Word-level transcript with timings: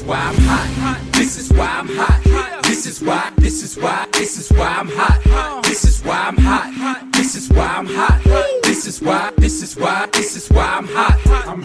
is 0.00 0.06
why 0.06 0.16
I'm 0.16 0.36
hot. 0.44 1.12
This 1.12 1.38
is 1.38 1.52
why 1.52 1.66
I'm 1.66 1.88
hot. 1.88 2.62
This 2.64 2.86
is 2.86 3.02
why. 3.02 3.32
This 3.36 3.62
is 3.62 3.76
why. 3.76 4.06
This 4.12 4.38
is 4.38 4.50
why 4.50 4.68
I'm 4.80 4.88
hot. 4.88 5.62
This 5.64 5.84
is 5.84 6.02
why 6.04 6.18
I'm 6.28 6.36
hot. 6.38 7.12
This 7.12 7.34
is 7.34 7.50
why 7.50 7.66
I'm 7.66 7.86
hot. 7.86 8.20
This 8.62 8.86
is 8.86 9.00
why. 9.02 9.32
This 9.36 9.62
is 9.62 9.76
why. 9.76 10.08
This 10.12 10.36
is 10.36 10.48
why 10.48 10.78
I'm 10.78 10.86
hot. 10.88 11.18
I'm 11.46 11.64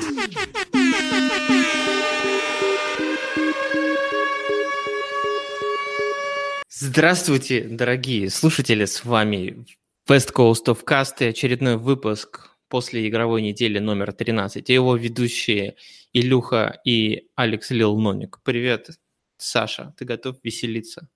Здравствуйте, 6.77 7.61
дорогие 7.61 8.29
слушатели, 8.29 8.85
с 8.85 9.05
вами 9.05 9.65
West 10.09 10.33
Coast 10.33 10.65
of 10.67 10.83
Cast 10.85 11.15
и 11.21 11.25
очередной 11.25 11.77
выпуск 11.77 12.49
после 12.67 13.07
игровой 13.07 13.41
недели 13.41 13.79
номер 13.79 14.11
13. 14.11 14.69
И 14.69 14.73
его 14.73 14.95
ведущие 14.95 15.75
Илюха 16.15 16.79
и 16.85 17.27
Алекс 17.35 17.71
Лил 17.71 17.99
Ноник. 17.99 18.39
Привет, 18.43 18.89
Саша, 19.35 19.93
ты 19.97 20.05
готов 20.05 20.37
веселиться? 20.43 21.09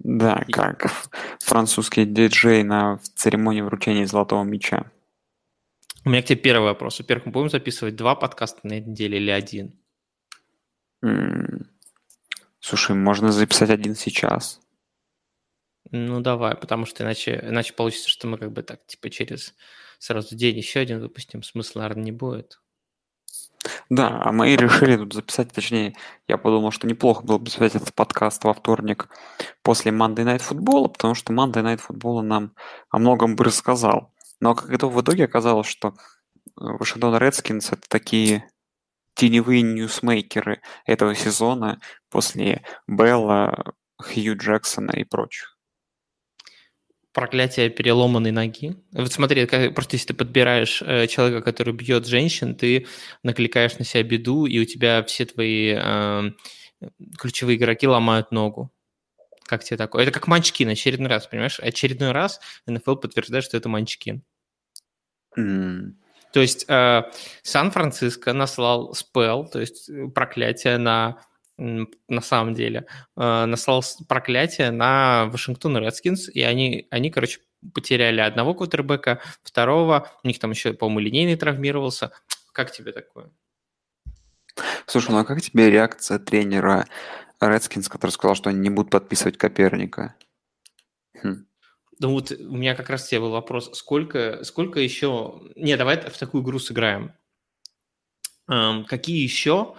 Да, 0.00 0.44
как 0.50 0.90
французский 1.38 2.06
диджей 2.06 2.64
на 2.64 2.98
церемонии 3.14 3.60
вручения 3.60 4.06
Золотого 4.06 4.42
Меча. 4.42 4.90
У 6.04 6.10
меня 6.10 6.22
к 6.22 6.24
тебе 6.24 6.40
первый 6.40 6.64
вопрос. 6.64 6.98
Во-первых, 6.98 7.26
мы 7.26 7.32
будем 7.32 7.50
записывать 7.50 7.94
два 7.94 8.16
подкаста 8.16 8.58
на 8.64 8.78
этой 8.78 8.88
неделе 8.88 9.18
или 9.18 9.30
один? 9.30 9.78
М, 11.04 11.70
Слушай, 12.58 12.96
можно 12.96 13.30
записать 13.30 13.70
один 13.70 13.94
сейчас. 13.94 14.60
Ну, 15.92 16.20
давай, 16.20 16.56
потому 16.56 16.84
что 16.84 17.04
иначе, 17.04 17.40
иначе 17.44 17.74
получится, 17.74 18.08
что 18.08 18.26
мы 18.26 18.38
как 18.38 18.50
бы 18.50 18.64
так, 18.64 18.84
типа, 18.86 19.08
через 19.08 19.54
сразу 20.00 20.34
день 20.34 20.56
еще 20.56 20.80
один 20.80 21.00
выпустим. 21.00 21.44
Смысла, 21.44 21.82
наверное, 21.82 22.02
не 22.06 22.12
будет. 22.12 22.60
Да, 23.90 24.22
а 24.22 24.32
мы 24.32 24.56
решили 24.56 24.96
тут 24.96 25.12
записать, 25.12 25.52
точнее, 25.52 25.94
я 26.28 26.38
подумал, 26.38 26.70
что 26.70 26.86
неплохо 26.86 27.22
было 27.22 27.38
бы 27.38 27.50
записать 27.50 27.74
этот 27.74 27.94
подкаст 27.94 28.42
во 28.44 28.54
вторник 28.54 29.08
после 29.62 29.92
Monday 29.92 30.24
Night 30.24 30.42
Football, 30.48 30.88
потому 30.88 31.14
что 31.14 31.32
Monday 31.32 31.62
Night 31.62 31.80
Football 31.86 32.22
нам 32.22 32.54
о 32.90 32.98
многом 32.98 33.36
бы 33.36 33.44
рассказал. 33.44 34.12
Но 34.40 34.54
как 34.54 34.70
это 34.70 34.86
в 34.86 35.00
итоге 35.00 35.24
оказалось, 35.24 35.66
что 35.66 35.88
э, 35.88 35.92
Вашингтон 36.56 37.18
Редскинс 37.18 37.72
это 37.72 37.82
такие 37.88 38.48
теневые 39.14 39.62
ньюсмейкеры 39.62 40.62
этого 40.86 41.14
сезона 41.14 41.78
после 42.08 42.64
Белла, 42.86 43.74
Хью 44.00 44.36
Джексона 44.36 44.92
и 44.92 45.04
прочих. 45.04 45.58
Проклятие 47.12 47.70
переломанной 47.70 48.30
ноги. 48.30 48.76
Вот 48.92 49.12
смотри, 49.12 49.46
как, 49.46 49.74
просто 49.74 49.96
если 49.96 50.08
ты 50.08 50.14
подбираешь 50.14 50.82
э, 50.82 51.06
человека, 51.08 51.42
который 51.42 51.74
бьет 51.74 52.06
женщин, 52.06 52.54
ты 52.54 52.86
накликаешь 53.22 53.78
на 53.78 53.84
себя 53.84 54.02
беду, 54.02 54.46
и 54.46 54.58
у 54.60 54.64
тебя 54.64 55.02
все 55.02 55.24
твои 55.26 55.74
э, 55.76 56.30
ключевые 57.18 57.56
игроки 57.56 57.86
ломают 57.86 58.30
ногу. 58.30 58.72
Как 59.44 59.64
тебе 59.64 59.76
такое? 59.76 60.04
Это 60.04 60.12
как 60.12 60.28
Манчкин 60.28 60.68
очередной 60.68 61.08
раз, 61.08 61.26
понимаешь? 61.26 61.58
Очередной 61.58 62.12
раз 62.12 62.40
НФЛ 62.66 62.94
подтверждает, 62.94 63.44
что 63.44 63.56
это 63.56 63.68
Манчкин. 63.68 64.22
М, 65.36 65.98
То 66.32 66.40
есть 66.40 66.64
э, 66.68 67.02
Сан-Франциско 67.42 68.32
наслал 68.32 68.94
спел, 68.94 69.48
то 69.48 69.60
есть 69.60 69.88
э, 69.88 70.06
проклятие 70.14 70.78
на 70.78 71.20
на 71.60 72.20
самом 72.22 72.54
деле 72.54 72.86
э, 73.16 73.44
наслал 73.44 73.84
проклятие 74.08 74.70
на 74.70 75.26
Вашингтон 75.26 75.76
Редскинс, 75.76 76.28
и 76.28 76.42
они, 76.42 76.86
они, 76.90 77.10
короче, 77.10 77.40
потеряли 77.74 78.20
одного 78.20 78.54
квотербека, 78.54 79.20
второго, 79.42 80.10
у 80.24 80.28
них 80.28 80.38
там 80.38 80.50
еще, 80.50 80.72
по-моему, 80.72 81.00
линейный 81.00 81.36
травмировался. 81.36 82.12
Как 82.52 82.72
тебе 82.72 82.92
такое? 82.92 83.30
Слушай, 84.86 85.10
ну 85.10 85.18
а 85.18 85.24
как 85.24 85.40
тебе 85.40 85.70
реакция 85.70 86.18
тренера 86.18 86.86
Редскинс, 87.40 87.88
который 87.88 88.10
сказал, 88.10 88.34
что 88.34 88.50
они 88.50 88.58
не 88.58 88.70
будут 88.70 88.90
подписывать 88.90 89.38
Коперника? 89.38 90.16
Хм. 91.22 91.46
Ну 91.98 92.12
вот 92.12 92.32
у 92.32 92.56
меня 92.56 92.74
как 92.74 92.88
раз 92.88 93.06
тебе 93.06 93.20
был 93.20 93.30
вопрос, 93.30 93.70
сколько, 93.74 94.42
сколько 94.44 94.80
еще... 94.80 95.42
Не, 95.56 95.76
давай 95.76 96.00
в 96.00 96.18
такую 96.18 96.42
игру 96.42 96.58
сыграем. 96.58 97.12
Эм, 98.50 98.84
какие 98.84 99.22
еще, 99.22 99.74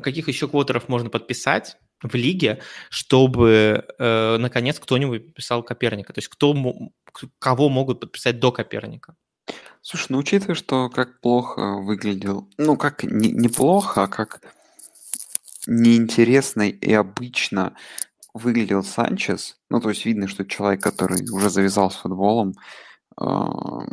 каких 0.00 0.28
еще 0.28 0.48
квотеров 0.48 0.88
можно 0.88 1.10
подписать 1.10 1.76
в 2.02 2.14
лиге, 2.14 2.62
чтобы, 2.88 3.84
э, 3.98 4.36
наконец, 4.38 4.78
кто-нибудь 4.80 5.26
подписал 5.26 5.62
Коперника? 5.62 6.14
То 6.14 6.18
есть 6.20 6.28
кто, 6.28 6.56
кого 7.38 7.68
могут 7.68 8.00
подписать 8.00 8.40
до 8.40 8.52
Коперника? 8.52 9.16
Слушай, 9.82 10.06
ну 10.10 10.18
учитывая, 10.18 10.54
что 10.54 10.88
как 10.88 11.20
плохо 11.20 11.76
выглядел, 11.76 12.48
ну 12.56 12.76
как 12.76 13.04
не, 13.04 13.30
неплохо, 13.30 14.04
а 14.04 14.08
как 14.08 14.40
неинтересно 15.66 16.68
и 16.68 16.92
обычно 16.92 17.76
выглядел 18.32 18.82
Санчес, 18.82 19.58
ну 19.70 19.80
то 19.80 19.90
есть 19.90 20.04
видно, 20.06 20.26
что 20.26 20.44
человек, 20.44 20.82
который 20.82 21.22
уже 21.30 21.50
завязал 21.50 21.90
с 21.90 21.96
футболом, 21.96 22.54
ам, 23.16 23.86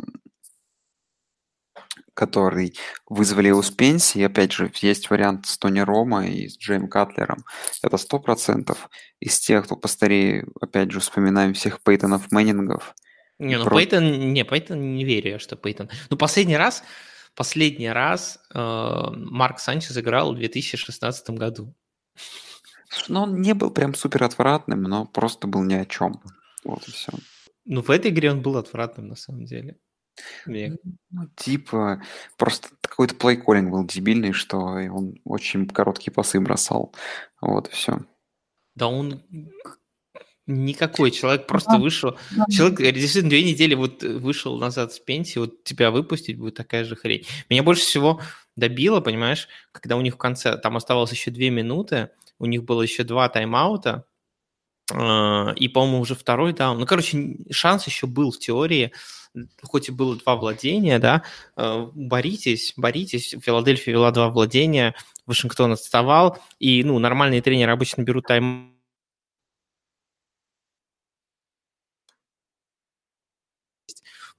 который 2.14 2.74
вызвали 3.08 3.48
его 3.48 3.62
с 3.62 3.70
пенсии, 3.70 4.22
опять 4.22 4.52
же, 4.52 4.70
есть 4.80 5.10
вариант 5.10 5.46
с 5.46 5.58
Тони 5.58 5.80
Рома 5.80 6.26
и 6.26 6.48
с 6.48 6.56
Джейм 6.56 6.88
Катлером, 6.88 7.44
это 7.82 7.96
сто 7.98 8.20
процентов. 8.20 8.88
Из 9.20 9.38
тех, 9.40 9.64
кто 9.64 9.76
постарее, 9.76 10.46
опять 10.60 10.90
же, 10.92 11.00
вспоминаем 11.00 11.54
всех 11.54 11.82
Пейтонов 11.82 12.30
Мэннингов, 12.30 12.94
Не, 13.38 13.58
ну 13.58 13.64
Про- 13.64 13.78
Пейтон, 13.78 14.32
не, 14.32 14.44
Пейтон 14.44 14.94
не 14.94 15.04
верю, 15.04 15.32
я, 15.32 15.38
что 15.38 15.56
Пейтон. 15.56 15.90
Ну, 16.08 16.16
последний 16.16 16.56
раз, 16.56 16.84
последний 17.34 17.90
раз 17.90 18.38
э, 18.54 18.58
Марк 18.58 19.58
Санчес 19.58 19.98
играл 19.98 20.32
в 20.32 20.38
2016 20.38 21.30
году. 21.30 21.74
Ну, 23.08 23.22
он 23.22 23.40
не 23.40 23.54
был 23.54 23.72
прям 23.72 23.94
супер 23.94 24.22
отвратным, 24.22 24.82
но 24.82 25.04
просто 25.04 25.48
был 25.48 25.64
ни 25.64 25.74
о 25.74 25.84
чем. 25.84 26.22
Вот 26.62 26.86
и 26.86 26.92
все. 26.92 27.12
Ну, 27.64 27.82
в 27.82 27.90
этой 27.90 28.10
игре 28.10 28.30
он 28.30 28.40
был 28.40 28.56
отвратным, 28.56 29.08
на 29.08 29.16
самом 29.16 29.46
деле. 29.46 29.78
Мне 30.46 30.76
Ну, 31.10 31.28
типа, 31.36 32.02
просто 32.36 32.68
какой-то 32.80 33.14
плейколлинг 33.14 33.70
был 33.70 33.84
дебильный, 33.84 34.32
что 34.32 34.58
он 34.58 35.20
очень 35.24 35.68
короткие 35.68 36.12
пасы 36.12 36.40
бросал. 36.40 36.94
Вот 37.40 37.68
и 37.68 37.72
все. 37.72 38.00
Да 38.74 38.88
он 38.88 39.22
никакой 40.46 41.10
человек 41.10 41.46
просто 41.46 41.78
вышел. 41.78 42.18
Человек 42.50 42.80
э, 42.80 42.92
действительно 42.92 43.30
две 43.30 43.44
недели 43.44 43.74
вот 43.74 44.04
э, 44.04 44.18
вышел 44.18 44.58
назад 44.58 44.92
с 44.92 44.98
пенсии, 44.98 45.38
вот 45.38 45.64
тебя 45.64 45.90
выпустить 45.90 46.38
будет 46.38 46.54
такая 46.54 46.84
же 46.84 46.96
хрень. 46.96 47.26
Меня 47.48 47.62
больше 47.62 47.82
всего 47.82 48.20
добило, 48.56 49.00
понимаешь, 49.00 49.48
когда 49.72 49.96
у 49.96 50.00
них 50.00 50.14
в 50.14 50.18
конце, 50.18 50.58
там 50.58 50.76
оставалось 50.76 51.12
еще 51.12 51.30
две 51.30 51.50
минуты, 51.50 52.10
у 52.38 52.46
них 52.46 52.64
было 52.64 52.82
еще 52.82 53.04
два 53.04 53.28
тайм-аута, 53.28 54.04
э, 54.92 55.54
и, 55.56 55.68
по-моему, 55.68 56.00
уже 56.00 56.14
второй 56.14 56.52
даун. 56.52 56.78
Ну, 56.78 56.86
короче, 56.86 57.36
шанс 57.50 57.86
еще 57.86 58.06
был 58.06 58.30
в 58.30 58.38
теории, 58.38 58.92
хоть 59.62 59.88
и 59.88 59.92
было 59.92 60.16
два 60.16 60.36
владения, 60.36 60.98
да, 60.98 61.24
э, 61.56 61.88
боритесь, 61.94 62.74
боритесь. 62.76 63.34
Филадельфия 63.40 63.92
вела 63.94 64.10
два 64.10 64.28
владения, 64.30 64.94
Вашингтон 65.26 65.72
отставал, 65.72 66.38
и, 66.58 66.82
ну, 66.84 66.98
нормальные 66.98 67.42
тренеры 67.42 67.72
обычно 67.72 68.02
берут 68.02 68.26
тайм 68.26 68.74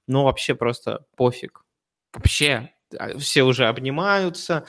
ну, 0.06 0.24
вообще 0.24 0.54
просто 0.54 1.04
пофиг. 1.16 1.64
Вообще, 2.12 2.72
а, 2.98 3.18
все 3.18 3.42
уже 3.42 3.66
обнимаются. 3.66 4.64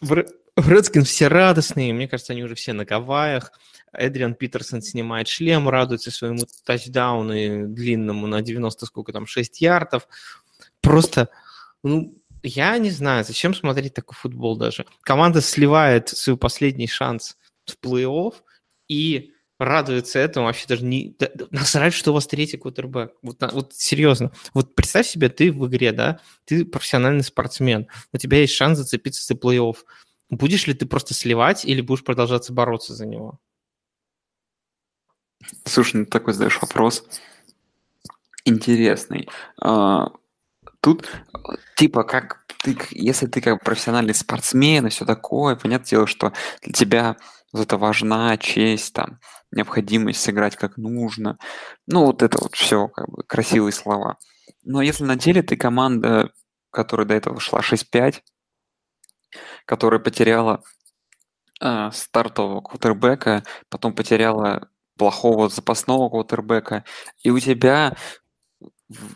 В, 0.00 0.12
Ре- 0.12 0.28
в 0.56 0.68
Редскин 0.68 1.04
все 1.04 1.28
радостные. 1.28 1.92
Мне 1.92 2.08
кажется, 2.08 2.32
они 2.32 2.44
уже 2.44 2.54
все 2.54 2.72
на 2.72 2.84
Гавайях. 2.84 3.52
Эдриан 3.92 4.34
Питерсон 4.34 4.82
снимает 4.82 5.28
шлем, 5.28 5.68
радуется 5.68 6.10
своему 6.10 6.46
тачдауну 6.64 7.34
и 7.34 7.64
длинному 7.66 8.26
на 8.26 8.42
90, 8.42 8.86
сколько 8.86 9.12
там, 9.12 9.26
6 9.26 9.60
ярдов. 9.60 10.08
Просто, 10.80 11.28
ну, 11.82 12.16
я 12.42 12.76
не 12.78 12.90
знаю, 12.90 13.24
зачем 13.24 13.54
смотреть 13.54 13.94
такой 13.94 14.14
футбол 14.14 14.56
даже. 14.56 14.86
Команда 15.02 15.40
сливает 15.40 16.08
свой 16.08 16.36
последний 16.36 16.86
шанс 16.86 17.36
в 17.66 17.76
плей-офф 17.84 18.34
и 18.88 19.32
радуется 19.58 20.18
этому, 20.18 20.46
вообще 20.46 20.66
даже 20.66 20.84
не... 20.84 21.14
да- 21.18 21.30
насрать, 21.50 21.92
что 21.92 22.10
у 22.10 22.14
вас 22.14 22.26
третий 22.26 22.56
квотербек. 22.56 23.12
Вот, 23.22 23.42
вот 23.52 23.74
серьезно. 23.74 24.32
Вот 24.54 24.74
представь 24.74 25.06
себе, 25.06 25.28
ты 25.28 25.52
в 25.52 25.66
игре, 25.68 25.92
да, 25.92 26.20
ты 26.46 26.64
профессиональный 26.64 27.22
спортсмен, 27.22 27.86
у 28.12 28.16
тебя 28.16 28.38
есть 28.38 28.54
шанс 28.54 28.78
зацепиться 28.78 29.24
за 29.24 29.34
плей-офф. 29.34 29.76
Будешь 30.30 30.66
ли 30.66 30.74
ты 30.74 30.86
просто 30.86 31.12
сливать 31.12 31.64
или 31.64 31.80
будешь 31.80 32.04
продолжаться 32.04 32.52
бороться 32.52 32.94
за 32.94 33.04
него? 33.04 33.38
Слушай, 35.64 35.96
ну 35.96 36.06
такой 36.06 36.34
задаешь 36.34 36.60
вопрос 36.60 37.04
интересный. 38.44 39.28
А, 39.60 40.08
Тут, 40.80 41.06
э, 41.34 41.38
типа, 41.76 42.04
как 42.04 42.44
ты, 42.62 42.76
если 42.90 43.26
ты 43.26 43.40
как 43.40 43.62
профессиональный 43.62 44.14
спортсмен 44.14 44.86
и 44.86 44.90
все 44.90 45.04
такое, 45.04 45.56
понятное 45.56 45.88
дело, 45.88 46.06
что 46.06 46.32
для 46.62 46.72
тебя 46.72 47.16
вот 47.52 47.62
это 47.62 47.76
важна 47.76 48.36
честь, 48.38 48.94
там, 48.94 49.18
необходимость 49.50 50.20
сыграть 50.20 50.56
как 50.56 50.76
нужно. 50.76 51.38
Ну, 51.86 52.06
вот 52.06 52.22
это 52.22 52.38
вот 52.40 52.54
все, 52.54 52.88
как 52.88 53.08
бы, 53.10 53.22
красивые 53.24 53.72
слова. 53.72 54.16
Но 54.64 54.80
если 54.82 55.04
на 55.04 55.16
деле 55.16 55.42
ты 55.42 55.56
команда, 55.56 56.32
которая 56.70 57.06
до 57.06 57.14
этого 57.14 57.40
шла 57.40 57.60
6-5, 57.60 58.22
которая 59.66 60.00
потеряла 60.00 60.62
а, 61.60 61.90
стартового 61.92 62.62
квотербека, 62.62 63.42
потом 63.68 63.94
потеряла 63.94 64.70
плохого 65.00 65.48
запасного 65.48 66.10
квотербека, 66.10 66.84
и 67.22 67.30
у 67.30 67.38
тебя 67.38 67.96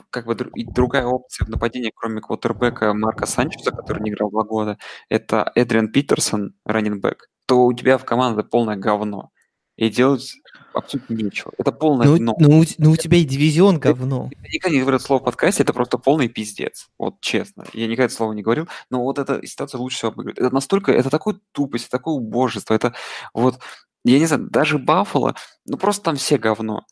как 0.09 0.25
бы 0.25 0.35
другая 0.35 1.05
опция 1.05 1.45
в 1.45 1.51
нападении, 1.51 1.93
кроме 1.95 2.23
квотербека 2.23 2.95
Марка 2.95 3.27
Санчеса, 3.27 3.71
который 3.71 4.03
не 4.03 4.11
играл 4.11 4.31
два 4.31 4.45
года, 4.45 4.79
это 5.11 5.53
Эдриан 5.55 5.93
Питерсон, 5.93 6.55
раннинбэк, 6.65 7.29
то 7.45 7.67
у 7.67 7.73
тебя 7.75 7.99
в 7.99 8.07
команде 8.07 8.45
полное 8.45 8.77
говно. 8.77 9.31
И 9.77 9.91
делать 9.91 10.33
абсолютно 10.73 11.15
нечего. 11.15 11.53
Это 11.59 11.73
полное 11.73 12.07
ну, 12.07 12.17
дно. 12.17 12.35
Ну, 12.39 12.65
ну, 12.79 12.91
у 12.93 12.97
тебя 12.97 13.19
и 13.19 13.25
дивизион 13.25 13.79
говно. 13.79 14.31
Я 14.31 14.49
никогда 14.53 14.75
не 14.75 14.81
говорю 14.81 14.97
это 14.97 15.05
слово 15.05 15.21
в 15.21 15.25
подкасте, 15.25 15.65
это 15.65 15.75
просто 15.75 15.99
полный 15.99 16.29
пиздец. 16.29 16.89
Вот 16.97 17.21
честно. 17.21 17.67
Я 17.75 17.87
никогда 17.87 18.05
это 18.05 18.15
слово 18.15 18.33
не 18.33 18.43
говорил, 18.43 18.69
но 18.89 19.03
вот 19.03 19.19
эта 19.19 19.45
ситуация 19.47 19.79
лучше 19.79 19.97
всего 19.99 20.13
обыгрывает. 20.13 20.39
Это 20.39 20.55
настолько, 20.55 20.93
это 20.93 21.11
такое 21.11 21.41
тупость, 21.53 21.91
такое 21.91 22.15
убожество, 22.15 22.73
это 22.73 22.95
вот, 23.35 23.59
я 24.05 24.19
не 24.19 24.27
знаю, 24.27 24.49
даже 24.51 24.79
Баффало, 24.79 25.35
ну 25.67 25.77
просто 25.77 26.05
там 26.05 26.17
все 26.17 26.39
говно. 26.39 26.83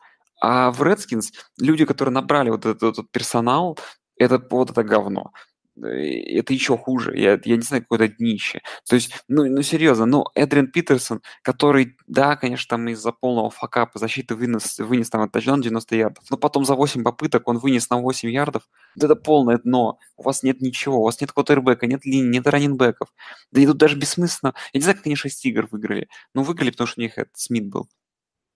А 0.41 0.71
в 0.73 0.83
Redskins 0.83 1.27
люди, 1.59 1.85
которые 1.85 2.13
набрали 2.13 2.51
вот 2.51 2.67
этот, 2.67 2.83
этот 2.83 3.11
персонал, 3.11 3.79
это 4.17 4.43
вот 4.51 4.71
это 4.71 4.83
говно. 4.83 5.33
Это 5.81 6.53
еще 6.53 6.77
хуже. 6.77 7.17
Я, 7.17 7.41
я 7.45 7.57
не 7.57 7.63
знаю, 7.63 7.83
какое-то 7.83 8.09
днище. 8.09 8.61
То 8.87 8.95
есть, 8.95 9.13
ну, 9.29 9.45
ну 9.45 9.63
серьезно, 9.63 10.05
ну, 10.05 10.25
Эдриан 10.35 10.67
Питерсон, 10.67 11.23
который, 11.43 11.97
да, 12.07 12.37
конечно, 12.37 12.77
там 12.77 12.89
из-за 12.89 13.11
полного 13.13 13.51
факапа 13.51 13.99
защиты 13.99 14.35
вынес, 14.35 14.79
вынес 14.79 15.09
там 15.09 15.29
тачдаун 15.31 15.63
90 15.63 15.97
ярдов, 15.97 16.25
но 16.31 16.37
потом 16.37 16.67
за 16.67 16.75
8 16.75 17.03
попыток 17.03 17.49
он 17.49 17.59
вынес 17.59 17.89
на 17.89 17.97
8 17.99 18.31
ярдов. 18.31 18.69
Вот 18.97 19.05
это 19.05 19.17
полное 19.17 19.59
дно. 19.59 19.99
У 20.17 20.23
вас 20.25 20.43
нет 20.43 20.61
ничего, 20.61 21.01
у 21.01 21.05
вас 21.05 21.21
нет 21.21 21.33
квотербека, 21.33 21.87
нет 21.87 22.05
линии, 22.05 22.29
нет 22.29 22.47
раненбеков. 22.47 23.09
Да 23.51 23.61
и 23.61 23.67
тут 23.67 23.79
даже 23.79 23.97
бессмысленно. 23.97 24.55
Я 24.75 24.79
не 24.79 24.83
знаю, 24.83 24.99
как 24.99 25.07
они 25.07 25.17
6 25.17 25.47
игр 25.47 25.69
выиграли. 25.71 26.09
Но 26.35 26.43
выиграли, 26.43 26.71
потому 26.71 26.87
что 26.87 27.01
у 27.01 27.03
них 27.03 27.17
этот 27.17 27.37
Смит 27.37 27.67
был. 27.67 27.89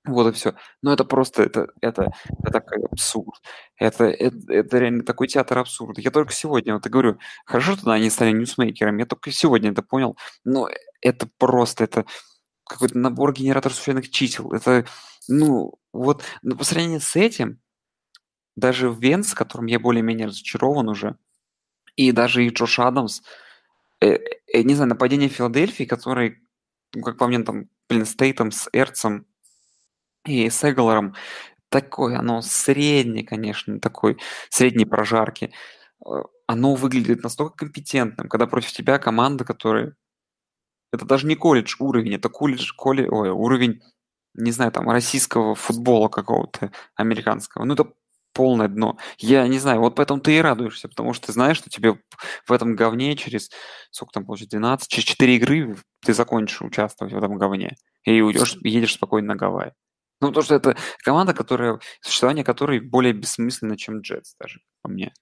Вот 0.07 0.29
и 0.29 0.33
все. 0.33 0.55
Но 0.83 0.93
это 0.93 1.05
просто, 1.05 1.43
это, 1.43 1.69
это, 1.81 2.13
это 2.43 2.53
такой 2.53 2.85
абсурд. 2.85 3.43
Это, 3.77 4.05
это, 4.05 4.53
это 4.53 4.79
реально 4.79 5.05
такой 5.05 5.27
театр 5.29 5.59
абсурда. 5.59 6.01
Я 6.01 6.11
только 6.11 6.33
сегодня 6.33 6.75
вот 6.75 6.87
и 6.87 6.91
говорю, 6.91 7.19
хорошо, 7.45 7.77
что 7.77 7.91
они 7.91 8.09
стали 8.11 8.33
ньюсмейкерами, 8.33 9.01
я 9.01 9.07
только 9.07 9.33
сегодня 9.33 9.71
это 9.71 9.83
понял, 9.83 10.17
но 10.45 10.69
это 11.01 11.29
просто, 11.39 11.85
это 11.85 12.07
какой-то 12.65 12.99
набор 12.99 13.33
генератор 13.33 13.73
случайных 13.73 14.11
чисел. 14.11 14.53
Это, 14.53 14.87
ну, 15.29 15.75
вот, 15.93 16.23
но 16.43 16.57
по 16.57 16.65
сравнению 16.65 17.01
с 17.01 17.17
этим, 17.17 17.61
даже 18.55 18.93
Венс, 18.93 19.35
которым 19.35 19.67
я 19.67 19.79
более-менее 19.79 20.29
разочарован 20.29 20.89
уже, 20.89 21.17
и 21.97 22.13
даже 22.13 22.45
и 22.45 22.51
Джош 22.51 22.79
Адамс, 22.79 23.23
э, 24.01 24.19
э, 24.53 24.63
не 24.63 24.75
знаю, 24.75 24.91
нападение 24.91 25.29
Филадельфии, 25.29 25.85
который, 25.85 26.39
ну, 26.95 27.03
как 27.03 27.19
по 27.19 27.27
мне, 27.27 27.41
там, 27.41 27.69
блин, 27.89 28.07
Стейтом 28.07 28.53
с 28.53 28.69
Эрцем, 28.73 29.27
и 30.27 30.51
с 30.51 30.69
Эглором 30.69 31.15
такое, 31.69 32.19
оно 32.19 32.43
среднее, 32.43 33.25
конечно, 33.25 33.81
такой 33.81 34.19
средней 34.51 34.85
прожарки. 34.85 35.53
Э, 36.07 36.23
оно 36.47 36.75
выглядит 36.75 37.23
настолько 37.23 37.57
компетентным, 37.57 38.29
когда 38.29 38.47
против 38.47 38.73
тебя 38.73 38.99
команда, 38.99 39.45
которая... 39.45 39.95
Это 40.93 41.05
даже 41.05 41.27
не 41.27 41.37
колледж 41.37 41.77
уровень, 41.81 42.15
это 42.15 42.29
колледж, 42.29 42.73
колледж, 42.77 43.09
ой, 43.11 43.31
уровень, 43.31 43.83
не 44.35 44.53
знаю, 44.53 44.73
там, 44.73 44.89
российского 44.89 45.55
футбола 45.55 46.09
какого-то, 46.09 46.73
американского. 46.97 47.65
Ну, 47.65 47.75
это 47.75 47.93
полное 48.33 48.69
дно. 48.69 48.99
Я 49.19 49.49
не 49.49 49.59
знаю, 49.59 49.81
вот 49.81 49.97
поэтому 49.97 50.21
ты 50.21 50.37
и 50.37 50.41
радуешься, 50.41 50.89
потому 50.89 51.15
что 51.15 51.29
ты 51.29 51.33
знаешь, 51.33 51.57
что 51.57 51.71
тебе 51.71 51.99
в 52.47 52.53
этом 52.53 52.77
говне 52.77 53.17
через, 53.17 53.51
сколько 53.91 54.13
там 54.13 54.27
получится, 54.27 54.59
12, 54.59 54.89
через 54.89 55.07
4 55.09 55.37
игры 55.37 55.77
ты 56.05 56.15
закончишь 56.15 56.61
участвовать 56.63 57.15
в 57.15 57.17
этом 57.17 57.39
говне. 57.39 57.77
И 58.05 58.21
уйдешь, 58.21 58.57
едешь 58.63 58.95
спокойно 58.95 59.29
на 59.29 59.37
Гавайи. 59.37 59.73
Ну, 60.21 60.29
потому 60.29 60.45
что 60.45 60.55
это 60.55 60.77
команда, 61.05 61.35
которая, 61.35 61.79
существование 62.01 62.45
которой 62.45 62.81
более 62.81 63.13
бессмысленно, 63.13 63.77
чем 63.77 64.01
Джетс 64.01 64.35
даже, 64.41 64.61
по 64.83 64.89
мне. 64.89 65.13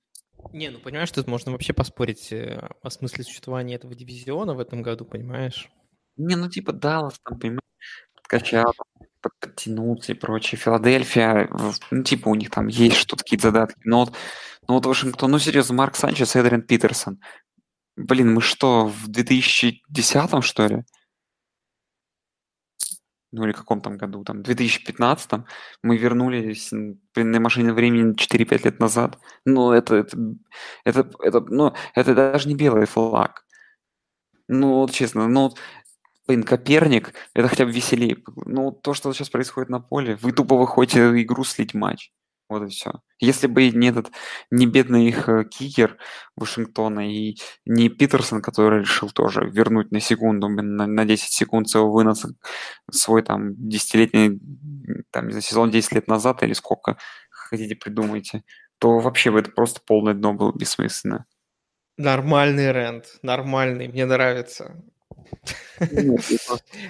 Не, 0.52 0.70
ну 0.70 0.78
понимаешь, 0.78 1.10
тут 1.10 1.26
можно 1.26 1.52
вообще 1.52 1.72
поспорить 1.72 2.30
э, 2.32 2.68
о 2.82 2.90
смысле 2.90 3.24
существования 3.24 3.74
этого 3.76 3.94
дивизиона 3.94 4.54
в 4.54 4.60
этом 4.60 4.82
году, 4.82 5.04
понимаешь? 5.04 5.68
Не, 6.16 6.36
ну 6.36 6.48
типа 6.48 6.72
Даллас, 6.72 7.18
там, 7.24 7.38
понимаешь, 7.38 7.60
подкачал, 8.14 8.72
подтянулся 9.40 10.12
и 10.12 10.14
прочее. 10.14 10.58
Филадельфия, 10.58 11.48
ну 11.90 12.02
типа 12.02 12.28
у 12.28 12.34
них 12.34 12.50
там 12.50 12.68
есть 12.68 12.96
что-то, 12.96 13.24
какие-то 13.24 13.48
задатки. 13.48 13.80
Но 13.84 14.00
вот, 14.00 14.14
ну 14.68 14.74
вот 14.74 14.86
Вашингтон, 14.86 15.30
ну 15.30 15.38
серьезно, 15.38 15.74
Марк 15.74 15.96
Санчес 15.96 16.36
Эдриан 16.36 16.62
Питерсон. 16.62 17.20
Блин, 17.96 18.34
мы 18.34 18.40
что, 18.40 18.86
в 18.86 19.08
2010-м, 19.08 20.42
что 20.42 20.66
ли? 20.66 20.84
Ну 23.34 23.44
или 23.44 23.52
каком 23.52 23.80
там 23.80 23.96
году, 23.96 24.24
там, 24.24 24.42
2015 24.42 25.44
мы 25.82 25.96
вернулись 25.96 26.70
на 27.16 27.40
машине 27.40 27.72
времени 27.72 28.14
4-5 28.14 28.64
лет 28.64 28.80
назад. 28.80 29.18
Ну, 29.44 29.72
это, 29.72 29.96
это, 29.96 30.16
это, 30.84 31.10
это, 31.20 31.40
ну, 31.40 31.74
это 31.94 32.14
даже 32.14 32.48
не 32.48 32.54
белый 32.54 32.86
флаг. 32.86 33.44
Ну, 34.48 34.74
вот 34.74 34.92
честно, 34.92 35.28
ну, 35.28 35.52
блин, 36.26 36.44
Коперник, 36.44 37.14
это 37.34 37.48
хотя 37.48 37.64
бы 37.64 37.72
веселее. 37.72 38.18
Ну, 38.46 38.72
то, 38.72 38.94
что 38.94 39.12
сейчас 39.12 39.30
происходит 39.30 39.70
на 39.70 39.80
поле, 39.80 40.16
вы 40.22 40.32
тупо 40.32 40.56
выходите 40.56 41.00
игру 41.22 41.44
слить 41.44 41.74
матч. 41.74 42.12
Вот 42.54 42.68
и 42.68 42.70
все. 42.70 42.92
Если 43.18 43.48
бы 43.48 43.68
не 43.68 43.88
этот, 43.88 44.12
не 44.52 44.66
бедный 44.66 45.08
их 45.08 45.28
э, 45.28 45.44
кикер 45.44 45.98
Вашингтона 46.36 47.10
и 47.10 47.36
не 47.66 47.88
Питерсон, 47.88 48.42
который 48.42 48.82
решил 48.82 49.10
тоже 49.10 49.44
вернуть 49.50 49.90
на 49.90 49.98
секунду, 49.98 50.48
на, 50.48 50.86
на 50.86 51.04
10 51.04 51.32
секунд 51.32 51.68
своего 51.68 51.90
выноса 51.90 52.34
свой 52.92 53.22
там 53.22 53.54
десятилетний, 53.56 54.38
там, 55.10 55.26
не 55.26 55.32
знаю, 55.32 55.42
сезон 55.42 55.70
10 55.72 55.92
лет 55.92 56.06
назад 56.06 56.44
или 56.44 56.52
сколько 56.52 56.96
хотите 57.28 57.74
придумайте, 57.74 58.44
то 58.78 59.00
вообще 59.00 59.32
бы 59.32 59.40
это 59.40 59.50
просто 59.50 59.80
полное 59.84 60.14
дно 60.14 60.32
было 60.32 60.52
бессмысленно. 60.56 61.26
Нормальный 61.96 62.70
рент, 62.70 63.18
нормальный, 63.22 63.88
мне 63.88 64.06
нравится. 64.06 64.80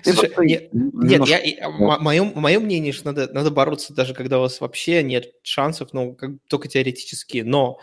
Слушай, 0.03 0.33
нет, 0.73 1.27
я, 1.27 1.71
мое, 1.71 2.25
мое 2.25 2.61
мнение, 2.61 2.93
что 2.93 3.07
надо, 3.07 3.33
надо 3.33 3.51
бороться 3.51 3.95
даже 3.95 4.15
когда 4.15 4.39
у 4.39 4.43
вас 4.43 4.61
вообще 4.61 5.03
нет 5.03 5.33
шансов, 5.43 5.93
ну, 5.93 6.15
как, 6.15 6.31
только 6.49 6.69
теоретически, 6.69 7.39
но 7.39 7.79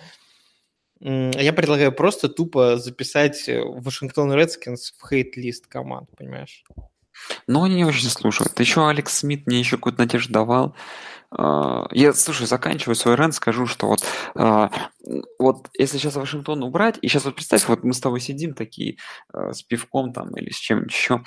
я 0.99 1.53
предлагаю 1.53 1.91
просто 1.91 2.29
тупо 2.29 2.77
записать 2.77 3.47
Вашингтон 3.47 4.33
Редскинс 4.33 4.93
в 4.97 5.07
хейт-лист 5.07 5.65
команд, 5.67 6.09
понимаешь? 6.15 6.63
Ну, 7.47 7.63
они 7.63 7.75
не 7.75 7.85
очень 7.85 8.09
слушают. 8.09 8.59
Еще 8.59 8.87
Алекс 8.87 9.19
Смит 9.19 9.47
мне 9.47 9.59
еще 9.59 9.77
какую-то 9.77 9.99
надежду 9.99 10.33
давал. 10.33 10.75
А, 11.31 11.87
я, 11.91 12.13
слушай, 12.13 12.45
заканчиваю 12.45 12.95
свой 12.95 13.15
рен, 13.15 13.31
скажу, 13.31 13.65
что 13.65 13.87
вот, 13.87 14.03
а, 14.35 14.69
вот 15.39 15.69
если 15.77 15.97
сейчас 15.97 16.15
Вашингтон 16.15 16.63
убрать, 16.63 16.97
и 17.01 17.07
сейчас 17.07 17.25
вот 17.25 17.35
представь, 17.35 17.67
вот 17.67 17.83
мы 17.83 17.93
с 17.93 18.01
тобой 18.01 18.19
сидим 18.19 18.53
такие 18.53 18.97
а, 19.33 19.53
с 19.53 19.63
пивком 19.63 20.11
там 20.11 20.35
или 20.35 20.51
с 20.51 20.57
чем-нибудь 20.57 20.91
еще, 20.91 21.23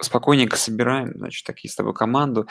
спокойненько 0.00 0.56
собираем, 0.56 1.12
значит, 1.16 1.46
такие 1.46 1.70
с 1.70 1.76
тобой 1.76 1.94
команду, 1.94 2.48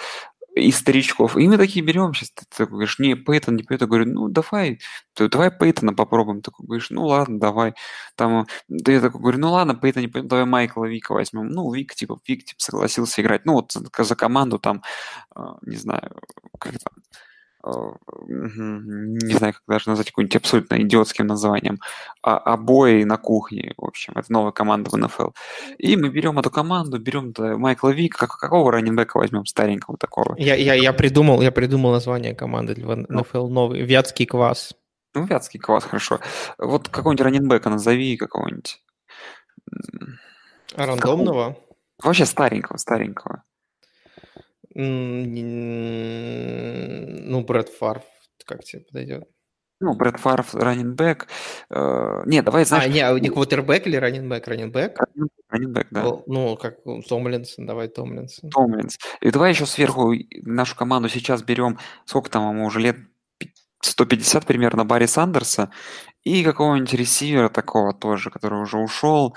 из 0.59 0.77
старичков. 0.77 1.37
И 1.37 1.47
мы 1.47 1.57
такие 1.57 1.85
берем 1.85 2.13
сейчас, 2.13 2.31
ты, 2.31 2.45
ты 2.55 2.65
говоришь, 2.65 2.99
не, 2.99 3.15
Пейтон, 3.15 3.55
не 3.55 3.63
Пейтон. 3.63 3.87
Говорю, 3.87 4.05
ну, 4.11 4.27
давай, 4.29 4.79
давай 5.17 5.51
Пейтона 5.51 5.93
попробуем. 5.93 6.41
Ты 6.41 6.51
говоришь, 6.57 6.89
ну, 6.89 7.05
ладно, 7.05 7.39
давай. 7.39 7.73
Там, 8.15 8.47
да 8.67 8.91
я 8.91 9.01
такой 9.01 9.21
говорю, 9.21 9.39
ну, 9.39 9.51
ладно, 9.51 9.75
Пейтон, 9.75 10.01
не 10.03 10.07
Пейтон, 10.07 10.27
давай 10.27 10.45
Майкла 10.45 10.85
Вика 10.85 11.13
возьмем. 11.13 11.49
Ну, 11.49 11.71
Вик, 11.73 11.95
типа, 11.95 12.19
Вик, 12.27 12.45
типа, 12.45 12.59
согласился 12.59 13.21
играть. 13.21 13.45
Ну, 13.45 13.53
вот 13.53 13.71
за, 13.71 13.83
за 14.03 14.15
команду 14.15 14.59
там, 14.59 14.83
не 15.61 15.77
знаю, 15.77 16.15
как 16.59 16.73
там, 16.79 16.93
не 18.27 19.33
знаю, 19.33 19.53
как 19.53 19.63
даже 19.67 19.89
назвать 19.89 20.11
каким-нибудь 20.11 20.35
абсолютно 20.35 20.81
идиотским 20.81 21.27
названием, 21.27 21.79
а, 22.21 22.37
обои 22.37 23.03
на 23.03 23.17
кухне, 23.17 23.73
в 23.77 23.85
общем, 23.85 24.13
это 24.15 24.31
новая 24.31 24.51
команда 24.51 24.89
в 24.89 24.97
НФЛ. 24.97 25.29
И 25.77 25.95
мы 25.95 26.09
берем 26.09 26.39
эту 26.39 26.49
команду, 26.49 26.99
берем 26.99 27.33
Майкла 27.59 27.89
Вика, 27.89 28.19
как, 28.19 28.37
какого 28.37 28.71
раненбека 28.71 29.17
возьмем, 29.17 29.45
старенького 29.45 29.97
такого? 29.97 30.35
Я, 30.37 30.55
я, 30.55 30.73
я, 30.73 30.93
придумал, 30.93 31.41
я 31.41 31.51
придумал 31.51 31.91
название 31.91 32.35
команды 32.35 32.75
для 32.75 32.95
НФЛ 32.95 33.47
новый, 33.47 33.81
Вятский 33.81 34.25
квас. 34.25 34.73
Ну, 35.13 35.25
Вятский 35.25 35.59
квас, 35.59 35.83
хорошо. 35.83 36.19
Вот 36.57 36.89
какого-нибудь 36.89 37.23
раненбека 37.23 37.69
назови, 37.69 38.17
какого-нибудь. 38.17 38.81
Рандомного? 40.75 41.57
Вообще 42.03 42.25
старенького, 42.25 42.77
старенького. 42.77 43.43
Ну, 44.79 45.33
Брэд 47.41 47.69
Фарф, 47.69 48.03
как 48.45 48.63
тебе 48.63 48.83
подойдет? 48.83 49.23
Ну, 49.79 49.95
Брэд 49.95 50.19
Фарф, 50.19 50.53
раненбэк. 50.53 51.27
Э, 51.71 52.23
не, 52.25 52.41
давай, 52.43 52.65
знаешь... 52.65 52.85
А, 52.85 52.87
не, 52.87 53.01
а 53.01 53.19
не 53.19 53.29
квотербек 53.29 53.87
или 53.87 53.95
раненбэк? 53.95 54.47
Раненбэк? 54.47 54.99
Раненбэк, 55.49 55.87
да. 55.91 56.03
Ну, 56.27 56.57
как 56.57 56.83
Томлинсон, 57.07 57.65
давай 57.65 57.87
Томлинсон. 57.87 58.51
Томлинс. 58.51 58.97
И 59.21 59.31
давай 59.31 59.51
еще 59.51 59.65
сверху 59.65 60.13
нашу 60.43 60.75
команду 60.75 61.09
сейчас 61.09 61.41
берем, 61.41 61.79
сколько 62.05 62.29
там 62.29 62.47
ему 62.55 62.65
уже 62.65 62.79
лет, 62.79 62.97
150 63.87 64.45
примерно 64.45 64.85
Барри 64.85 65.05
Сандерса 65.05 65.71
и 66.23 66.43
какого-нибудь 66.43 66.93
ресивера 66.93 67.47
такого 67.49 67.93
тоже, 67.93 68.29
который 68.29 68.61
уже 68.61 68.77
ушел, 68.77 69.35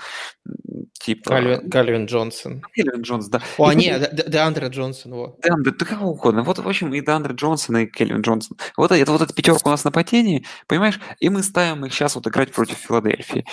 типа... 0.99 1.29
Кальвин, 1.29 1.69
Кальвин 1.69 2.05
Джонсон. 2.05 2.61
Кельвин 2.73 3.01
Джонс, 3.01 3.27
да. 3.27 3.41
О, 3.57 3.71
И 3.71 3.75
не, 3.75 3.97
вот- 3.97 4.09
Де- 4.11 4.23
Де- 4.23 4.29
Деандре 4.29 4.67
Джонсон, 4.67 5.13
вот. 5.13 5.39
Деандре, 5.41 5.73
да 5.77 5.85
кого 5.85 6.11
угодно. 6.11 6.43
Вот, 6.43 6.59
в 6.59 6.67
общем, 6.67 6.93
и 6.93 6.99
Деандре 7.01 7.33
Джонсон, 7.33 7.77
и 7.77 7.85
Кельвин 7.85 8.21
Джонсон. 8.21 8.57
Вот 8.75 8.91
это 8.91 9.11
вот 9.11 9.21
эта 9.21 9.33
пятерка 9.33 9.69
у 9.69 9.71
нас 9.71 9.83
на 9.85 9.91
падении, 9.91 10.45
понимаешь? 10.67 10.99
И 11.19 11.29
мы 11.29 11.43
ставим 11.43 11.85
их 11.85 11.93
сейчас 11.93 12.15
вот 12.15 12.27
играть 12.27 12.51
против 12.51 12.77
Филадельфии. 12.77 13.45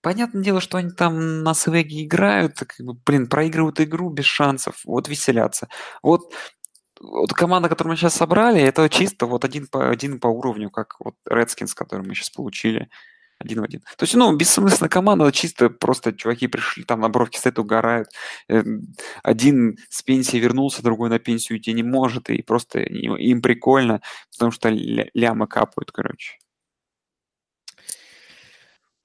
Понятное 0.00 0.42
дело, 0.42 0.60
что 0.60 0.76
они 0.78 0.90
там 0.90 1.42
на 1.42 1.54
свеге 1.54 2.04
играют, 2.04 2.58
как 2.58 2.74
бы, 2.78 2.92
блин, 3.06 3.26
проигрывают 3.26 3.80
игру 3.80 4.10
без 4.10 4.26
шансов, 4.26 4.80
вот 4.84 5.08
веселятся. 5.08 5.68
Вот, 6.02 6.32
вот 7.04 7.32
команда, 7.32 7.68
которую 7.68 7.92
мы 7.92 7.96
сейчас 7.96 8.14
собрали, 8.14 8.60
это 8.60 8.88
чисто 8.88 9.26
вот 9.26 9.44
один 9.44 9.66
по, 9.66 9.90
один 9.90 10.18
по 10.20 10.26
уровню, 10.28 10.70
как 10.70 10.96
вот 11.00 11.14
Redskins, 11.28 11.72
который 11.74 12.06
мы 12.06 12.14
сейчас 12.14 12.30
получили. 12.30 12.88
Один 13.38 13.60
в 13.60 13.64
один. 13.64 13.80
То 13.96 14.04
есть, 14.04 14.14
ну, 14.14 14.34
бессмысленная 14.36 14.88
команда, 14.88 15.30
чисто 15.32 15.68
просто 15.68 16.12
чуваки 16.12 16.46
пришли, 16.46 16.84
там 16.84 17.00
на 17.00 17.08
бровке 17.08 17.38
стоят, 17.40 17.58
угорают. 17.58 18.08
Э, 18.48 18.62
Один 19.24 19.76
с 19.90 20.02
пенсии 20.02 20.36
вернулся, 20.36 20.82
другой 20.84 21.10
на 21.10 21.18
пенсию 21.18 21.58
идти 21.58 21.72
не 21.72 21.82
может, 21.82 22.30
и 22.30 22.42
просто 22.42 22.78
им, 22.80 23.42
прикольно, 23.42 24.00
потому 24.32 24.52
что 24.52 24.68
ля- 24.68 25.10
лямы 25.14 25.48
капают, 25.48 25.90
короче. 25.90 26.38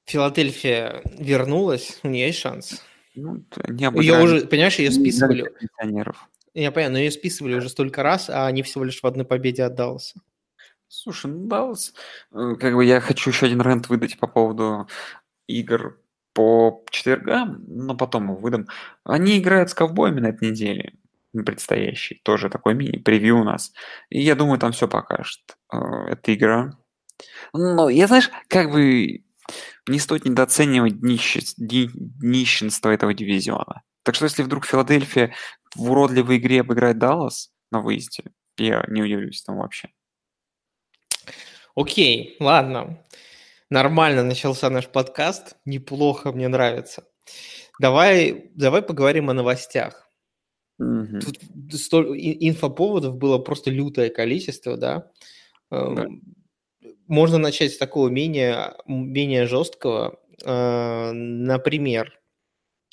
Филадельфия 0.05 1.01
вернулась, 1.17 1.99
у 2.03 2.07
нее 2.07 2.27
есть 2.27 2.39
шанс. 2.39 2.83
Ну, 3.15 3.43
не 3.67 3.83
Ее 3.83 3.87
обыграли. 3.89 4.23
уже, 4.23 4.41
понимаешь, 4.47 4.75
ее 4.79 4.91
списывали. 4.91 5.51
пенсионеров. 5.59 6.28
Я 6.53 6.71
понимаю, 6.71 6.93
но 6.93 6.99
ее 6.99 7.11
списывали 7.11 7.55
уже 7.55 7.69
столько 7.69 8.03
раз, 8.03 8.29
а 8.29 8.47
они 8.47 8.63
всего 8.63 8.83
лишь 8.83 9.01
в 9.01 9.05
одной 9.05 9.25
победе 9.25 9.63
отдался. 9.63 10.19
Слушай, 10.87 11.31
ну 11.31 11.47
Даллас, 11.47 11.93
э, 12.31 12.55
как 12.59 12.73
бы 12.75 12.83
я 12.83 12.99
хочу 12.99 13.29
еще 13.29 13.45
один 13.45 13.61
рент 13.61 13.89
выдать 13.89 14.17
по 14.17 14.27
поводу 14.27 14.87
игр 15.47 15.99
по 16.33 16.83
четвергам, 16.89 17.63
но 17.67 17.95
потом 17.95 18.23
его 18.25 18.35
выдам. 18.35 18.67
Они 19.03 19.37
играют 19.37 19.69
с 19.69 19.73
ковбоями 19.73 20.19
на 20.19 20.27
этой 20.27 20.49
неделе, 20.51 20.93
предстоящей. 21.45 22.21
Тоже 22.23 22.49
такой 22.49 22.73
мини-превью 22.73 23.39
у 23.41 23.43
нас. 23.43 23.71
И 24.09 24.19
я 24.21 24.35
думаю, 24.35 24.59
там 24.59 24.71
все 24.71 24.87
покажет. 24.87 25.41
э, 25.71 25.77
Эта 26.09 26.33
игра. 26.33 26.71
Но 27.53 27.89
я, 27.89 28.07
знаешь, 28.07 28.31
как 28.47 28.71
бы 28.71 29.23
не 29.87 29.99
стоит 29.99 30.25
недооценивать 30.25 31.01
нищенство 31.01 32.89
этого 32.89 33.13
дивизиона. 33.13 33.81
Так 34.03 34.15
что 34.15 34.25
если 34.25 34.43
вдруг 34.43 34.65
Филадельфия 34.65 35.33
в 35.75 35.91
уродливой 35.91 36.37
игре 36.37 36.61
обыграет 36.61 36.97
Даллас 36.99 37.51
на 37.71 37.81
выезде, 37.81 38.23
я 38.57 38.83
не 38.87 39.01
удивлюсь 39.03 39.41
там 39.43 39.57
вообще. 39.57 39.89
Окей, 41.75 42.35
ладно. 42.39 43.03
Нормально 43.69 44.23
начался 44.23 44.69
наш 44.69 44.87
подкаст. 44.87 45.55
Неплохо, 45.65 46.31
мне 46.31 46.47
нравится. 46.47 47.05
Давай, 47.79 48.51
давай 48.55 48.81
поговорим 48.81 49.29
о 49.29 49.33
новостях. 49.33 50.09
Мгм. 50.79 51.19
Тут 51.21 51.37
столь- 51.73 52.17
инфоповодов 52.17 53.17
было 53.17 53.37
просто 53.37 53.69
лютое 53.69 54.09
количество, 54.09 54.77
да. 54.77 55.11
Эм, 55.71 55.95
Да. 55.95 56.07
Можно 57.07 57.37
начать 57.37 57.73
с 57.73 57.77
такого 57.77 58.07
менее, 58.09 58.75
менее 58.87 59.45
жесткого. 59.45 60.19
Э, 60.45 61.11
Например, 61.11 62.19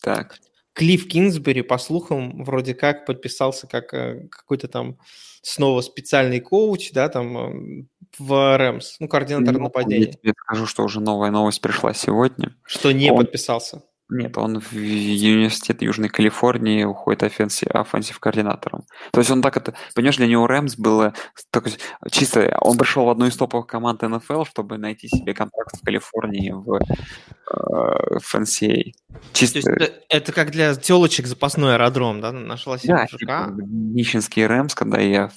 Так. 0.02 0.38
Клифф 0.76 1.08
Кингсбери, 1.08 1.62
по 1.62 1.78
слухам, 1.78 2.44
вроде 2.44 2.74
как 2.74 3.06
подписался 3.06 3.66
как 3.66 3.94
э, 3.94 4.28
какой-то 4.30 4.68
там 4.68 4.98
снова 5.40 5.80
специальный 5.80 6.38
коуч, 6.40 6.92
да, 6.92 7.08
там 7.08 7.36
эм, 7.38 7.88
в 8.18 8.56
Rams, 8.58 8.96
ну, 9.00 9.08
координатор 9.08 9.54
Ну, 9.54 9.58
Я 9.60 9.64
нападения. 9.64 10.06
тебе 10.12 10.34
скажу, 10.38 10.66
что 10.66 10.84
уже 10.84 11.00
новая 11.00 11.30
новость 11.30 11.62
пришла 11.62 11.94
сегодня. 11.94 12.54
Что 12.64 12.92
не 12.92 13.10
Он- 13.10 13.16
подписался. 13.16 13.82
Нет, 14.08 14.38
он 14.38 14.60
в 14.60 14.72
университет 14.72 15.82
Южной 15.82 16.08
Калифорнии 16.08 16.84
уходит 16.84 17.24
offensive, 17.24 17.68
offensive 17.74 18.20
координатором. 18.20 18.84
То 19.10 19.18
есть 19.20 19.32
он 19.32 19.42
так 19.42 19.56
это... 19.56 19.74
Понимаешь, 19.96 20.16
для 20.16 20.28
него 20.28 20.46
Рэмс 20.46 20.76
было 20.76 21.12
такой, 21.50 21.72
чисто... 22.12 22.56
Он 22.60 22.78
пришел 22.78 23.04
в 23.04 23.10
одну 23.10 23.26
из 23.26 23.36
топовых 23.36 23.66
команд 23.66 24.02
НФЛ, 24.02 24.44
чтобы 24.44 24.78
найти 24.78 25.08
себе 25.08 25.34
контракт 25.34 25.76
в 25.76 25.84
Калифорнии 25.84 26.52
в, 26.52 26.76
э, 26.76 28.18
в 28.20 28.34
NCAA. 28.34 28.92
То 29.08 29.20
Чисто... 29.32 29.58
есть 29.58 29.68
это, 29.68 29.92
это 30.08 30.32
как 30.32 30.52
для 30.52 30.76
телочек 30.76 31.26
запасной 31.26 31.74
аэродром, 31.74 32.20
да, 32.20 32.30
нашла 32.30 32.78
себе 32.78 32.94
Да, 32.94 33.06
типа, 33.06 33.54
нищенский 33.58 34.46
Рэмс, 34.46 34.76
когда 34.76 35.00
я 35.00 35.30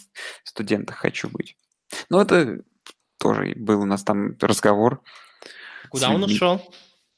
в 0.43 0.49
студентах 0.49 0.97
хочу 0.97 1.27
быть. 1.27 1.55
Но 2.11 2.21
это 2.21 2.59
тоже 3.17 3.53
был 3.55 3.81
у 3.81 3.85
нас 3.85 4.03
там 4.03 4.37
разговор 4.39 5.01
Куда 5.89 6.11
он 6.11 6.21
среди- 6.21 6.35
ушел? 6.35 6.61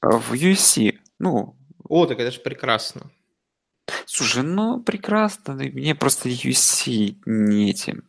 в 0.02 0.34
USC. 0.34 0.98
Ну, 1.22 1.56
О, 1.88 2.06
так 2.08 2.20
это 2.20 2.32
же 2.32 2.40
прекрасно. 2.40 3.12
Слушай, 4.06 4.44
ну 4.44 4.82
прекрасно. 4.82 5.54
Мне 5.54 5.94
просто 5.94 6.30
UC 6.30 7.18
не 7.26 7.70
этим. 7.70 8.04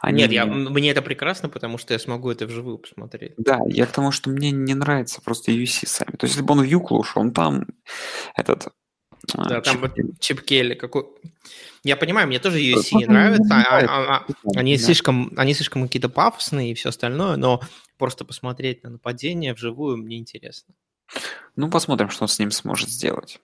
Они 0.00 0.22
Нет, 0.22 0.32
я, 0.32 0.46
мне- 0.46 0.90
это 0.90 1.02
прекрасно, 1.02 1.48
потому 1.48 1.78
что 1.78 1.92
я 1.92 1.98
смогу 1.98 2.30
это 2.30 2.46
вживую 2.46 2.78
посмотреть. 2.78 3.34
Да, 3.36 3.60
я 3.68 3.86
к 3.86 3.92
тому, 3.92 4.10
что 4.10 4.30
мне 4.30 4.50
не 4.50 4.74
нравится 4.74 5.20
просто 5.20 5.52
UC 5.52 5.86
сами. 5.86 6.16
То 6.16 6.24
есть, 6.24 6.34
если 6.34 6.42
бы 6.42 6.52
он 6.54 6.60
в 6.60 6.64
Юклу 6.64 6.98
ушел, 6.98 7.22
он 7.22 7.32
там 7.32 7.66
этот... 8.34 8.68
а, 9.34 9.48
Да, 9.48 9.60
там 9.60 9.74
Чип 9.74 9.94
Келли. 9.94 10.12
Чип 10.18 10.40
Келли 10.42 10.74
какой... 10.74 11.04
Я 11.84 11.96
понимаю, 11.96 12.26
мне 12.26 12.38
тоже 12.40 12.58
нравится. 12.58 12.96
не 12.96 13.04
а- 13.04 13.06
а- 13.06 13.12
нравится, 13.12 13.54
а- 13.54 14.26
Они 14.56 14.76
да. 14.76 14.82
слишком, 14.82 15.32
они 15.36 15.54
слишком 15.54 15.84
какие-то 15.84 16.08
пафосные 16.08 16.72
и 16.72 16.74
все 16.74 16.88
остальное, 16.88 17.36
но 17.36 17.60
просто 17.98 18.24
посмотреть 18.24 18.82
на 18.82 18.90
нападение 18.90 19.54
вживую 19.54 19.98
мне 19.98 20.16
интересно. 20.18 20.74
Ну, 21.56 21.70
посмотрим, 21.70 22.10
что 22.10 22.24
он 22.24 22.28
с 22.28 22.38
ним 22.38 22.50
сможет 22.50 22.88
сделать. 22.88 23.40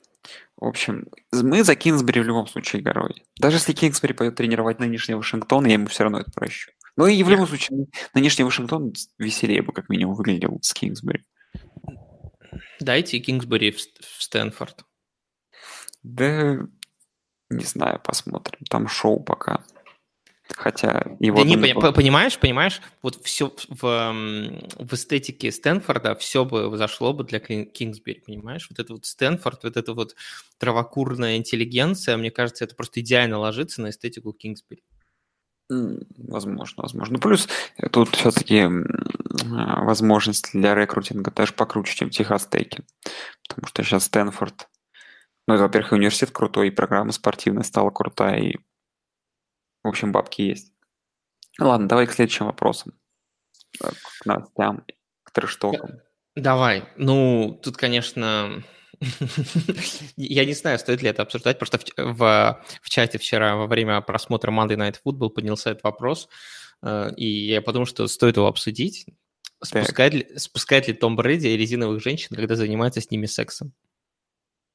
В 0.57 0.67
общем, 0.67 1.09
мы 1.33 1.65
за 1.65 1.75
Кингсбери 1.75 2.21
в 2.21 2.27
любом 2.27 2.47
случае 2.47 2.83
горой. 2.83 3.25
Даже 3.39 3.57
если 3.57 3.73
Кингсбери 3.73 4.15
пойдет 4.15 4.37
тренировать 4.37 4.79
нынешний 4.79 5.15
Вашингтон, 5.15 5.67
я 5.67 5.73
ему 5.75 5.87
все 5.87 6.05
равно 6.05 6.21
это 6.21 6.31
прощу. 6.31 6.71
Ну 6.97 7.07
и 7.07 7.23
в 7.23 7.29
любом 7.29 7.47
случае, 7.47 7.87
нынешний 8.15 8.45
Вашингтон 8.45 8.93
веселее 9.19 9.63
бы 9.63 9.73
как 9.73 9.89
минимум 9.89 10.15
выглядел 10.15 10.59
с 10.63 10.73
Кингсбери. 10.73 11.25
Дайте 12.81 13.19
Кингсбери 13.19 13.73
в, 13.73 13.79
в 13.79 14.23
Стэнфорд. 14.23 14.85
Да, 16.03 16.59
не 17.51 17.65
знаю, 17.65 18.01
посмотрим. 18.05 18.61
Там 18.69 18.89
шоу 18.89 19.21
пока. 19.21 19.65
Хотя 20.55 21.17
его... 21.19 21.39
Да 21.39 21.45
не, 21.45 21.57
пони- 21.57 21.93
понимаешь, 21.93 22.39
понимаешь, 22.39 22.81
вот 23.03 23.23
все 23.25 23.53
в, 23.69 23.81
в 23.81 24.93
эстетике 24.93 25.51
Стэнфорда 25.51 26.15
все 26.15 26.45
бы 26.45 26.77
зашло 26.77 27.13
бы 27.13 27.25
для 27.25 27.41
Кин- 27.41 27.67
Кингсбери, 27.67 28.21
понимаешь? 28.21 28.67
Вот 28.71 28.79
это 28.79 28.93
вот 28.93 29.05
Стэнфорд, 29.07 29.65
вот 29.65 29.77
эта 29.77 29.95
вот 29.95 30.15
травокурная 30.59 31.37
интеллигенция, 31.37 32.17
мне 32.17 32.31
кажется, 32.31 32.65
это 32.65 32.75
просто 32.75 33.01
идеально 33.01 33.39
ложится 33.39 33.83
на 33.83 33.91
эстетику 33.91 34.33
Кингсбери. 34.33 34.83
Возможно, 35.69 36.83
возможно. 36.83 37.15
Ну, 37.15 37.21
плюс 37.21 37.49
тут 37.91 38.11
все-таки 38.15 38.69
возможность 39.41 40.53
для 40.53 40.75
рекрутинга 40.75 41.31
даже 41.31 41.55
покруче, 41.55 41.97
чем 41.97 42.11
Техас 42.11 42.47
Тейки. 42.47 42.85
Потому 43.49 43.67
что 43.69 43.83
сейчас 43.83 44.05
Стэнфорд... 44.05 44.69
Ну, 45.49 45.55
это, 45.55 45.65
во-первых, 45.65 45.93
университет 45.93 46.31
крутой, 46.31 46.69
и 46.69 46.71
программа 46.71 47.11
спортивная 47.11 47.65
стала 47.65 47.91
крутая, 47.91 48.39
и, 48.39 48.59
в 49.83 49.89
общем, 49.89 50.13
бабки 50.13 50.43
есть. 50.43 50.73
Ладно, 51.59 51.89
давай 51.89 52.07
к 52.07 52.13
следующим 52.13 52.47
вопросам. 52.47 52.95
Э, 53.83 53.91
К 53.91 54.27
новостям, 54.27 54.85
к 55.23 55.31
трэштокам. 55.33 56.01
Давай. 56.35 56.85
Ну, 56.97 57.61
тут, 57.63 57.77
конечно, 57.77 58.65
я 60.17 60.45
не 60.45 60.55
знаю, 60.55 60.79
стоит 60.79 61.03
ли 61.03 61.09
это 61.09 61.23
обсуждать, 61.23 61.59
просто 61.59 61.79
в, 61.79 61.85
в, 61.97 62.65
в 62.81 62.91
чате 62.91 63.19
вчера 63.19 63.57
во 63.57 63.67
время 63.67 64.01
просмотра 64.01 64.51
Monday 64.51 64.77
Night 64.77 64.97
Football 65.05 65.31
поднялся 65.31 65.71
этот 65.71 65.85
вопрос, 65.85 66.29
э, 66.83 67.11
и 67.17 67.27
я 67.27 67.61
подумал, 67.61 67.87
что 67.87 68.07
стоит 68.07 68.37
его 68.37 68.47
обсудить. 68.47 69.07
Спускает 69.63 70.15
ли, 70.15 70.39
спускает 70.39 70.89
ли 70.89 70.95
Том 70.95 71.15
Брэди 71.15 71.47
резиновых 71.49 72.03
женщин, 72.03 72.35
когда 72.35 72.57
занимается 72.57 73.01
с 73.01 73.11
ними 73.11 73.27
сексом? 73.27 73.73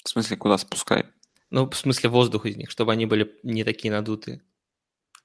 В 0.03 0.09
смысле, 0.09 0.37
куда 0.37 0.57
спускать? 0.57 1.07
Ну, 1.49 1.69
в 1.69 1.75
смысле 1.75 2.09
воздух 2.09 2.45
из 2.45 2.55
них, 2.55 2.69
чтобы 2.69 2.93
они 2.93 3.05
были 3.05 3.35
не 3.43 3.63
такие 3.63 3.91
надутые. 3.91 4.41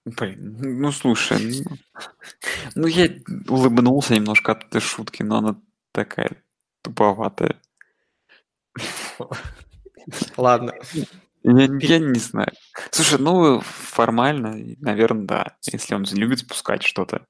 Блин, 0.05 0.57
ну 0.59 0.91
слушай, 0.91 1.63
ну, 1.65 1.77
ну 2.75 2.87
я 2.89 3.09
улыбнулся 3.49 4.15
немножко 4.15 4.53
от 4.53 4.65
этой 4.65 4.81
шутки, 4.81 5.23
но 5.23 5.39
она 5.39 5.61
такая 5.93 6.43
туповатая. 6.83 7.61
Ладно. 10.37 10.73
Я, 11.45 11.69
я 11.81 11.99
не 11.99 12.19
знаю. 12.19 12.51
Слушай, 12.91 13.21
ну 13.21 13.61
формально, 13.61 14.57
наверное, 14.81 15.27
да. 15.27 15.57
Если 15.71 15.95
он 15.95 16.05
любит 16.13 16.41
спускать 16.41 16.83
что-то. 16.83 17.27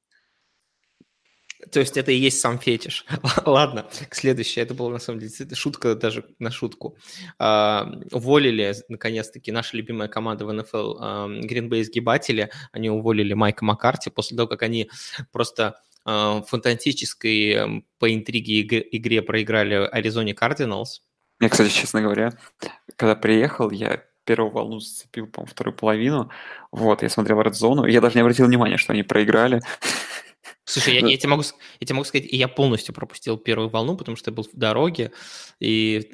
То 1.71 1.81
есть 1.81 1.97
это 1.97 2.11
и 2.11 2.17
есть 2.17 2.41
сам 2.41 2.59
фетиш. 2.59 3.05
Ладно, 3.47 3.87
к 4.09 4.15
следующей. 4.15 4.61
Это 4.61 4.75
была 4.75 4.91
на 4.91 4.99
самом 4.99 5.21
деле 5.21 5.55
шутка 5.55 5.95
даже 5.95 6.25
на 6.39 6.51
шутку. 6.51 6.97
А, 7.39 8.01
уволили, 8.11 8.75
наконец-таки, 8.89 9.53
наша 9.53 9.77
любимая 9.77 10.09
команда 10.09 10.45
в 10.45 10.53
НФЛ 10.53 10.99
Green 11.43 11.69
Bay 11.69 11.85
сгибатели. 11.85 12.51
Они 12.73 12.91
уволили 12.91 13.35
Майка 13.35 13.65
Маккарти 13.65 14.11
после 14.11 14.37
того, 14.37 14.49
как 14.49 14.63
они 14.63 14.91
просто 15.31 15.81
э, 16.05 16.43
фантастической 16.47 17.51
э, 17.51 17.83
по 17.99 18.13
интриге 18.13 18.61
иг- 18.61 18.89
игре 18.93 19.23
проиграли 19.23 19.75
Аризоне 19.75 20.35
Кардиналс. 20.35 21.03
Я, 21.41 21.49
кстати, 21.49 21.73
честно 21.73 22.03
говоря, 22.03 22.33
когда 22.97 23.15
приехал, 23.17 23.71
я 23.71 24.03
первую 24.25 24.53
волну 24.53 24.79
зацепил, 24.79 25.27
по-моему, 25.27 25.51
вторую 25.51 25.75
половину. 25.75 26.31
Вот, 26.71 27.03
я 27.03 27.09
смотрел 27.09 27.41
Red 27.41 27.53
Zone, 27.53 27.91
я 27.91 28.01
даже 28.01 28.15
не 28.15 28.21
обратил 28.21 28.47
внимания, 28.47 28.77
что 28.77 28.93
они 28.93 29.03
проиграли. 29.03 29.61
Слушай, 30.65 30.95
я, 30.95 31.01
Ну. 31.01 31.09
я, 31.09 31.17
тебе 31.17 31.31
могу, 31.31 31.43
я 31.81 31.87
тебе 31.87 31.95
могу 31.95 32.05
сказать, 32.05 32.29
я 32.31 32.47
полностью 32.49 32.95
пропустил 32.95 33.37
первую 33.37 33.69
волну, 33.69 33.97
потому 33.97 34.17
что 34.17 34.31
я 34.31 34.35
был 34.35 34.45
в 34.45 34.57
дороге, 34.57 35.13
и, 35.59 36.11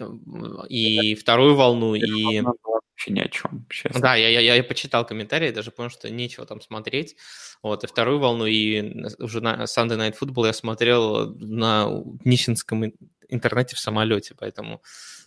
и 0.68 1.14
вторую 1.14 1.54
волну, 1.54 1.94
и... 1.94 2.42
Вообще 2.98 3.12
ни 3.12 3.20
о 3.20 3.28
чем, 3.28 3.64
честно. 3.70 4.00
Да, 4.00 4.16
я, 4.16 4.28
я, 4.28 4.54
я 4.56 4.64
почитал 4.64 5.06
комментарии, 5.06 5.52
даже 5.52 5.70
понял, 5.70 5.88
что 5.90 6.10
нечего 6.10 6.46
там 6.46 6.60
смотреть. 6.60 7.14
Вот, 7.62 7.84
и 7.84 7.86
вторую 7.86 8.18
волну, 8.18 8.46
и 8.46 9.04
уже 9.18 9.40
на 9.40 9.64
Sunday 9.64 9.96
Night 9.96 10.16
Football 10.20 10.46
я 10.46 10.52
смотрел 10.52 11.32
на 11.36 12.02
нищенском 12.24 12.86
ин- 12.86 12.94
интернете 13.28 13.76
в 13.76 13.78
самолете, 13.78 14.34
поэтому 14.36 14.82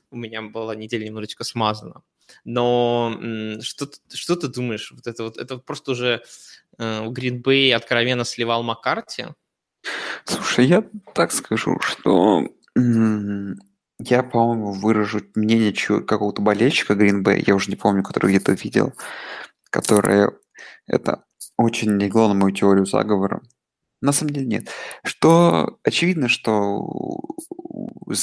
у 0.09 0.17
меня 0.17 0.41
была 0.41 0.75
неделя 0.75 1.05
немножечко 1.05 1.45
смазана. 1.45 2.01
Но 2.43 3.17
что, 3.61 3.89
что 4.13 4.35
ты 4.35 4.47
думаешь? 4.47 4.91
Вот 4.91 5.07
это 5.07 5.23
вот 5.23 5.37
это 5.37 5.57
просто 5.57 5.91
уже 5.91 6.23
э, 6.77 7.05
Green 7.07 7.41
Bay 7.41 7.71
откровенно 7.71 8.25
сливал 8.25 8.63
Маккарти. 8.63 9.27
Слушай, 10.25 10.67
я 10.67 10.83
так 11.13 11.31
скажу, 11.31 11.79
что 11.79 12.47
я, 12.75 14.23
по-моему, 14.23 14.71
выражу 14.73 15.21
мнение 15.35 15.73
какого-то 15.73 16.41
болельщика 16.41 16.93
Green 16.93 17.23
Bay, 17.23 17.43
я 17.45 17.55
уже 17.55 17.69
не 17.69 17.75
помню, 17.75 18.03
который 18.03 18.31
где-то 18.31 18.53
видел, 18.53 18.93
которое 19.69 20.31
это 20.87 21.23
очень 21.57 21.99
легло 21.99 22.27
на 22.27 22.33
мою 22.33 22.53
теорию 22.53 22.85
заговора. 22.85 23.41
На 24.01 24.11
самом 24.11 24.33
деле 24.33 24.47
нет. 24.47 24.69
Что 25.03 25.79
очевидно, 25.83 26.27
что 26.27 27.19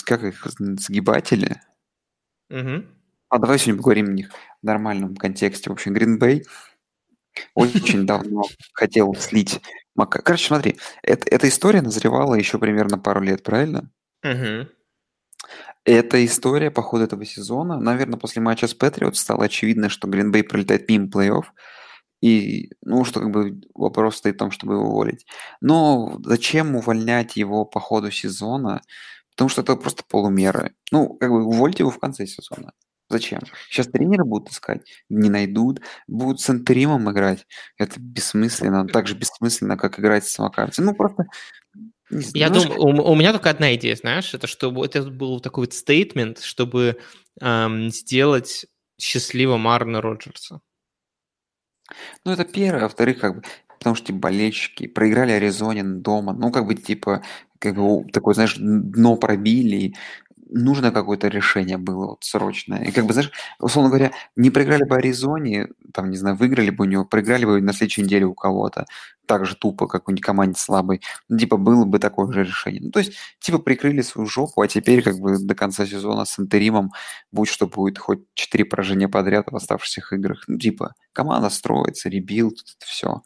как 0.05 0.25
их 0.25 0.47
сгибатели, 0.79 1.61
Мгм. 2.51 2.87
А 3.29 3.39
давай 3.39 3.59
сегодня 3.59 3.79
поговорим 3.79 4.07
о 4.07 4.13
них 4.13 4.31
в 4.63 4.67
нормальном 4.67 5.17
контексте. 5.17 5.71
В 5.71 5.75
общем, 5.75 5.95
Green 5.95 6.19
Bay 6.19 6.43
очень 7.55 8.07
давно 8.07 8.43
хотел 8.73 9.15
слить 9.15 9.61
Мака. 9.95 10.23
Короче, 10.23 10.47
смотри, 10.47 10.79
эт- 11.07 11.27
эта 11.31 11.49
история 11.49 11.83
назревала 11.83 12.35
еще 12.35 12.59
примерно 12.59 12.99
пару 12.99 13.21
лет, 13.21 13.43
правильно? 13.43 13.91
Мгм. 14.23 14.69
Эта 15.85 16.25
история 16.25 16.71
по 16.71 16.83
ходу 16.83 17.05
этого 17.05 17.25
сезона, 17.25 17.79
наверное, 17.79 18.19
после 18.19 18.43
матча 18.43 18.67
с 18.67 18.75
Патриот 18.75 19.17
стало 19.17 19.45
очевидно, 19.45 19.89
что 19.89 20.09
Green 20.09 20.33
Bay 20.33 20.43
пролетает 20.43 20.89
мимо 20.89 21.09
плей-офф. 21.09 21.45
И, 22.21 22.71
ну, 22.83 23.05
что 23.05 23.21
как 23.21 23.31
бы 23.31 23.61
вопрос 23.75 24.17
стоит 24.17 24.35
в 24.35 24.39
том, 24.39 24.51
чтобы 24.51 24.75
его 24.75 24.89
уволить. 24.89 25.25
Но 25.61 26.19
зачем 26.25 26.75
увольнять 26.75 27.37
его 27.37 27.65
по 27.65 27.81
ходу 27.81 28.11
сезона? 28.11 28.83
Потому 29.31 29.49
что 29.49 29.63
это 29.63 29.77
просто 29.77 30.03
полумеры. 30.09 30.75
Ну, 30.91 31.15
как 31.15 31.31
бы 31.31 31.45
увольте 31.45 31.85
его 31.85 31.91
в 31.91 31.99
конце 31.99 32.27
сезона. 32.27 32.73
Зачем? 33.11 33.41
Сейчас 33.71 33.87
тренеры 33.87 34.25
будут 34.25 34.51
искать, 34.51 34.87
не 35.09 35.31
найдут, 35.31 35.81
будут 36.07 36.41
с 36.41 36.51
интеримом 36.51 37.11
играть. 37.11 37.47
Это 37.79 37.99
бессмысленно, 37.99 38.87
так 38.87 39.07
же 39.07 39.15
бессмысленно, 39.15 39.77
как 39.79 39.99
играть 39.99 40.27
с 40.27 40.39
Маккарти. 40.39 40.83
Ну, 40.83 40.95
просто... 40.95 41.25
Я 42.11 42.51
думаю, 42.51 42.81
у, 42.81 43.13
у 43.13 43.15
меня 43.15 43.33
только 43.33 43.51
одна 43.51 43.75
идея, 43.75 43.97
знаешь, 43.97 44.33
это 44.35 44.47
чтобы 44.47 44.85
это 44.85 45.03
был 45.03 45.41
такой 45.41 45.65
вот 45.65 45.75
стейтмент, 45.75 46.41
чтобы 46.41 46.99
эм, 47.41 47.91
сделать 47.91 48.67
счастливым 48.99 49.69
Арна 49.69 50.01
Роджерса. 50.01 50.61
Ну, 52.25 52.33
это 52.33 52.45
первое. 52.45 52.81
А 52.81 52.85
во-вторых, 52.85 53.21
как 53.21 53.37
бы, 53.37 53.43
потому 53.79 53.97
что 53.97 54.07
типа, 54.07 54.19
болельщики 54.19 54.87
проиграли 54.87 55.33
Аризоне 55.33 55.83
дома. 55.85 56.33
Ну, 56.33 56.51
как 56.51 56.67
бы, 56.67 56.75
типа, 56.75 57.23
как 57.59 57.77
бы, 57.77 58.05
такое, 58.11 58.35
знаешь, 58.35 58.57
дно 58.59 59.17
пробили. 59.17 59.95
Нужно 60.51 60.91
какое-то 60.91 61.29
решение 61.29 61.79
было 61.79 62.07
вот 62.07 62.25
срочное. 62.25 62.85
И 62.85 62.91
как 62.91 63.07
бы, 63.07 63.13
знаешь, 63.13 63.31
условно 63.59 63.91
говоря, 63.91 64.13
не 64.37 64.51
проиграли 64.51 64.85
бы 64.85 64.97
Аризоне, 64.97 65.69
там, 65.93 66.11
не 66.11 66.17
знаю, 66.17 66.37
выиграли 66.37 66.71
бы 66.71 66.85
у 66.85 66.89
него, 66.89 67.05
проиграли 67.05 67.45
бы 67.45 67.61
на 67.61 67.73
следующей 67.73 68.03
неделе 68.03 68.27
у 68.27 68.35
кого-то. 68.35 68.87
Так 69.27 69.47
же 69.47 69.57
тупо, 69.57 69.87
как 69.87 70.09
у 70.09 70.11
нибудь 70.11 70.25
команде 70.25 70.59
слабой. 70.59 71.03
Ну, 71.29 71.39
типа, 71.39 71.57
было 71.57 71.85
бы 71.85 71.99
такое 71.99 72.33
же 72.33 72.45
решение. 72.45 72.83
Ну, 72.83 72.91
то 72.91 73.01
есть, 73.01 73.13
типа, 73.41 73.59
прикрыли 73.59 74.01
свою 74.03 74.27
жопу, 74.27 74.63
а 74.63 74.69
теперь, 74.69 75.03
как 75.03 75.19
бы, 75.19 75.39
до 75.39 75.55
конца 75.55 75.87
сезона 75.87 76.25
с 76.25 76.39
interim 76.39 76.81
ом 76.81 76.93
будь 77.33 77.49
что 77.49 77.67
будет, 77.67 77.99
хоть 77.99 78.21
четыре 78.35 78.65
поражения 78.65 79.09
подряд 79.09 79.51
в 79.51 79.57
оставшихся 79.57 80.03
играх. 80.13 80.45
Ну, 80.47 80.59
типа, 80.59 80.95
команда 81.13 81.51
строится, 81.51 82.09
rebuild, 82.09 82.57
все. 82.81 83.23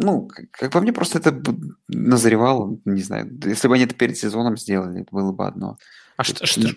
Ну, 0.00 0.28
как, 0.50 0.70
по 0.70 0.80
мне, 0.80 0.92
просто 0.92 1.18
это 1.18 1.42
назревало, 1.88 2.78
не 2.84 3.02
знаю. 3.02 3.30
Если 3.44 3.66
бы 3.68 3.74
они 3.74 3.84
это 3.84 3.94
перед 3.94 4.16
сезоном 4.16 4.56
сделали, 4.56 5.02
это 5.02 5.08
было 5.10 5.32
бы 5.32 5.46
одно. 5.46 5.76
А 6.16 6.22
То 6.24 6.46
что, 6.46 6.46
что, 6.46 6.68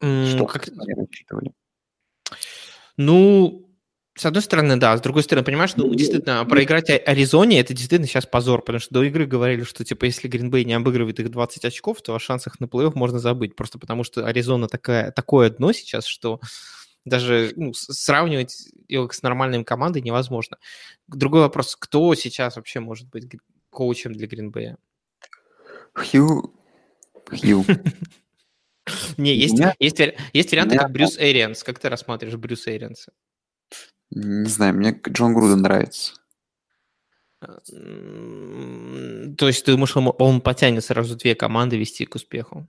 Что 0.00 0.46
как- 0.46 0.68
они 0.68 0.94
рассчитывали? 0.94 1.52
ну, 2.96 3.60
с 4.16 4.24
одной 4.26 4.42
стороны, 4.42 4.76
да, 4.76 4.96
с 4.96 5.00
другой 5.00 5.22
стороны, 5.24 5.44
понимаешь, 5.44 5.74
ну, 5.76 5.86
Ну, 5.86 5.94
действительно, 5.94 6.44
проиграть 6.44 6.88
А- 6.90 6.94
Аризоне, 6.94 7.60
это 7.60 7.72
действительно 7.74 8.06
сейчас 8.06 8.26
позор, 8.26 8.62
потому 8.62 8.78
что 8.80 8.94
до 8.94 9.02
игры 9.02 9.26
говорили, 9.26 9.64
что, 9.64 9.84
типа, 9.84 10.04
если 10.04 10.28
Гринбей 10.28 10.64
не 10.64 10.74
обыгрывает 10.74 11.18
их 11.20 11.30
20 11.30 11.64
очков, 11.64 12.00
то 12.02 12.14
о 12.14 12.20
шансах 12.20 12.60
на 12.60 12.66
плей-офф 12.66 12.92
можно 12.94 13.18
забыть, 13.18 13.56
просто 13.56 13.78
потому 13.78 14.04
что 14.04 14.26
Аризона 14.26 14.68
такая, 14.68 15.10
такое 15.10 15.50
дно 15.50 15.72
сейчас, 15.72 16.04
что 16.06 16.40
даже 17.04 17.52
ну, 17.56 17.72
сравнивать 17.74 18.68
его 18.88 19.10
с 19.10 19.22
нормальной 19.22 19.62
командой 19.64 20.02
невозможно. 20.02 20.58
Другой 21.06 21.42
вопрос, 21.42 21.76
кто 21.76 22.14
сейчас 22.14 22.56
вообще 22.56 22.80
может 22.80 23.08
быть 23.08 23.28
коучем 23.70 24.12
для 24.12 24.26
Гринбея? 24.26 24.78
Хью... 25.94 26.54
Хью. 27.28 27.64
Не, 29.16 29.34
есть, 29.34 29.54
меня- 29.54 29.74
есть, 29.78 29.98
есть 30.32 30.50
варианты, 30.50 30.74
меня- 30.74 30.82
как 30.82 30.92
Брюс 30.92 31.16
Эрианс. 31.18 31.62
Как 31.62 31.78
ты 31.78 31.88
рассматриваешь 31.88 32.38
Брюса 32.38 32.76
Эрианса? 32.76 33.12
Не 34.10 34.48
знаю, 34.48 34.74
мне 34.74 35.00
Джон 35.08 35.34
Груден 35.34 35.62
нравится. 35.62 36.14
То 37.40 39.48
есть 39.48 39.64
ты 39.64 39.72
думаешь, 39.72 39.96
он, 39.96 40.12
он 40.18 40.40
потянет 40.40 40.84
сразу 40.84 41.16
две 41.16 41.34
команды 41.34 41.76
вести 41.76 42.06
к 42.06 42.14
успеху? 42.14 42.68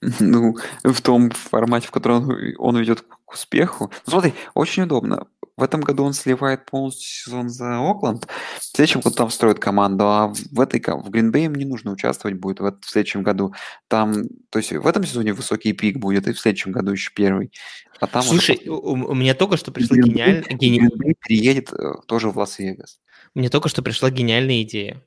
Ну, 0.20 0.56
в 0.84 1.00
том 1.00 1.30
формате, 1.30 1.88
в 1.88 1.90
котором 1.90 2.28
он, 2.28 2.54
он 2.58 2.76
ведет 2.76 3.00
к 3.24 3.32
успеху. 3.32 3.90
Ну, 4.06 4.10
смотри, 4.10 4.34
очень 4.54 4.82
удобно. 4.82 5.26
В 5.56 5.62
этом 5.62 5.80
году 5.80 6.04
он 6.04 6.12
сливает 6.12 6.66
полностью 6.66 7.08
сезон 7.08 7.48
за 7.48 7.78
Окленд. 7.80 8.26
В 8.58 8.62
следующем 8.62 9.00
году 9.00 9.16
там 9.16 9.30
строят 9.30 9.58
команду, 9.58 10.04
а 10.04 10.28
в 10.52 10.60
этой 10.60 10.80
в 10.84 11.08
Гринбей 11.08 11.46
им 11.46 11.54
не 11.54 11.64
нужно 11.64 11.92
участвовать 11.92 12.38
будет 12.38 12.60
в, 12.60 12.78
в 12.78 12.90
следующем 12.90 13.22
году. 13.22 13.54
Там, 13.88 14.24
то 14.50 14.58
есть 14.58 14.70
в 14.72 14.86
этом 14.86 15.02
сезоне 15.06 15.32
высокий 15.32 15.72
пик 15.72 15.96
будет, 15.96 16.28
и 16.28 16.34
в 16.34 16.38
следующем 16.38 16.72
году 16.72 16.92
еще 16.92 17.10
первый. 17.14 17.50
А 17.98 18.06
там 18.06 18.20
уже 18.20 18.28
Слушай, 18.32 18.56
после- 18.56 18.70
у, 18.70 18.92
у 18.92 19.14
меня 19.14 19.34
только 19.34 19.56
что 19.56 19.72
пришла 19.72 19.96
гениальная, 19.96 20.42
гени- 20.42 20.80
Green 20.80 20.90
Bay 20.98 21.14
переедет 21.26 21.72
э, 21.72 21.94
тоже 22.06 22.28
в 22.28 22.36
Лас-Вегас. 22.36 22.98
мне 23.34 23.48
только 23.48 23.70
что 23.70 23.80
пришла 23.82 24.10
гениальная 24.10 24.60
идея. 24.60 25.02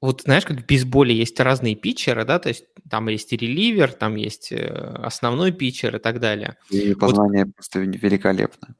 Вот 0.00 0.22
знаешь, 0.22 0.44
как 0.44 0.58
в 0.60 0.66
бейсболе 0.66 1.14
есть 1.14 1.38
разные 1.40 1.74
питчеры, 1.74 2.24
да, 2.24 2.38
то 2.38 2.48
есть 2.48 2.64
там 2.90 3.08
есть 3.08 3.32
и 3.32 3.36
реливер, 3.36 3.92
там 3.92 4.16
есть 4.16 4.52
э, 4.52 4.66
основной 5.02 5.52
питчер 5.52 5.96
и 5.96 5.98
так 5.98 6.20
далее. 6.20 6.56
Твои 6.68 6.94
познания 6.94 7.46
просто 7.46 7.80
великолепны. 7.80 8.74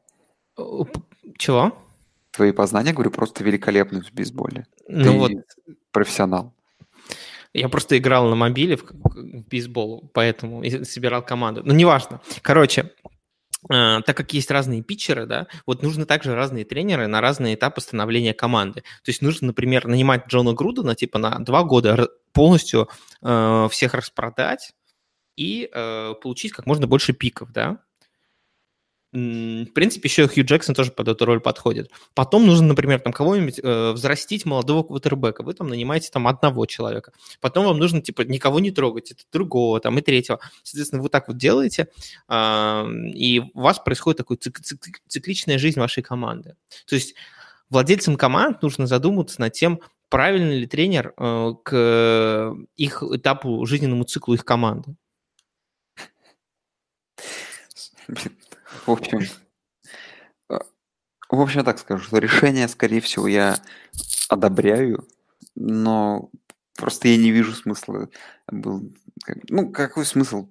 Э, 0.57 0.63
п- 0.63 1.01
Чего? 1.37 1.77
Твои 2.31 2.53
познания, 2.53 2.93
говорю, 2.93 3.11
просто 3.11 3.45
великолепны 3.45 4.03
в 4.03 4.13
бейсболе. 4.13 4.67
Ну 4.89 5.03
Ты 5.03 5.11
вот, 5.11 5.33
профессионал. 5.93 6.55
Я 7.55 7.69
просто 7.69 7.97
играл 7.99 8.29
на 8.29 8.37
мобиле 8.37 8.77
в, 8.77 8.85
бейсбол, 9.51 10.11
поэтому 10.13 10.63
и 10.63 10.85
собирал 10.85 11.23
команду. 11.23 11.63
Ну, 11.65 11.75
неважно. 11.75 12.21
Короче, 12.43 12.93
так 13.67 14.17
как 14.17 14.33
есть 14.35 14.51
разные 14.51 14.83
питчеры, 14.83 15.27
да, 15.27 15.49
вот 15.67 15.83
нужны 15.83 16.07
также 16.07 16.35
разные 16.35 16.65
тренеры 16.65 17.07
на 17.09 17.21
разные 17.21 17.57
этапы 17.57 17.81
становления 17.81 18.35
команды. 18.35 18.83
То 18.83 19.11
есть 19.11 19.21
нужно, 19.23 19.49
например, 19.49 19.87
нанимать 19.87 20.27
Джона 20.29 20.53
Грудена, 20.53 20.95
типа, 20.95 21.19
на 21.19 21.39
два 21.41 21.65
года 21.65 22.09
полностью 22.33 22.89
э, 23.23 23.69
всех 23.71 23.95
распродать 23.95 24.73
и 25.37 25.69
э, 25.73 26.15
получить 26.23 26.53
как 26.53 26.67
можно 26.67 26.87
больше 26.87 27.13
пиков, 27.13 27.53
да. 27.53 27.79
В 29.11 29.73
принципе, 29.73 30.07
еще 30.07 30.29
Хью 30.29 30.45
Джексон 30.45 30.75
тоже 30.75 30.93
под 30.93 31.09
эту 31.09 31.25
роль 31.25 31.41
подходит. 31.41 31.91
Потом 32.13 32.47
нужно, 32.47 32.67
например, 32.67 33.01
там 33.01 33.15
кого-нибудь 33.15 33.59
э, 33.63 33.93
взрастить 33.93 34.45
молодого 34.45 34.83
квотербека. 34.83 35.43
Вы 35.43 35.55
там 35.55 35.69
нанимаете 35.69 36.11
там 36.13 36.29
одного 36.29 36.67
человека. 36.67 37.13
Потом 37.41 37.65
вам 37.65 37.79
нужно, 37.79 38.03
типа, 38.03 38.23
никого 38.23 38.61
не 38.61 38.71
трогать, 38.71 39.13
это 39.13 39.23
другого 39.33 39.81
там 39.81 39.99
и 39.99 40.03
третьего. 40.03 40.41
Соответственно, 40.63 41.01
вы 41.01 41.09
так 41.09 41.27
вот 41.29 41.39
делаете, 41.39 41.89
а, 42.29 42.87
и 43.15 43.41
у 43.55 43.61
вас 43.61 43.79
происходит 43.79 44.19
такая 44.19 44.37
цик- 44.37 44.61
цик- 44.61 45.01
цикличная 45.07 45.57
жизнь 45.57 45.81
вашей 45.81 46.03
команды. 46.03 46.57
То 46.87 46.95
есть 46.95 47.15
владельцам 47.71 48.17
команд 48.17 48.61
нужно 48.61 48.87
задуматься 48.87 49.41
над 49.41 49.55
тем, 49.55 49.81
правильный 50.11 50.61
ли 50.61 50.67
тренер 50.67 51.15
э, 51.17 51.53
к 51.63 52.55
их 52.77 53.03
этапу, 53.03 53.65
жизненному 53.65 54.05
циклу 54.05 54.35
их 54.35 54.45
команды. 54.45 54.97
В 58.89 58.93
общем, 58.93 59.21
э, 60.51 60.59
в 61.31 61.41
общем, 61.41 61.59
я 61.59 61.65
так 61.65 61.79
скажу, 61.79 62.03
что 62.05 62.19
решение, 62.19 62.69
скорее 62.69 63.01
всего, 63.01 63.27
я 63.29 63.59
одобряю, 64.29 65.07
но 65.55 66.31
просто 66.77 67.09
я 67.09 67.17
не 67.17 67.31
вижу 67.31 67.53
смысла. 67.53 68.09
Был, 68.51 68.93
как- 69.25 69.39
ну, 69.51 69.71
какой 69.71 70.05
смысл? 70.07 70.49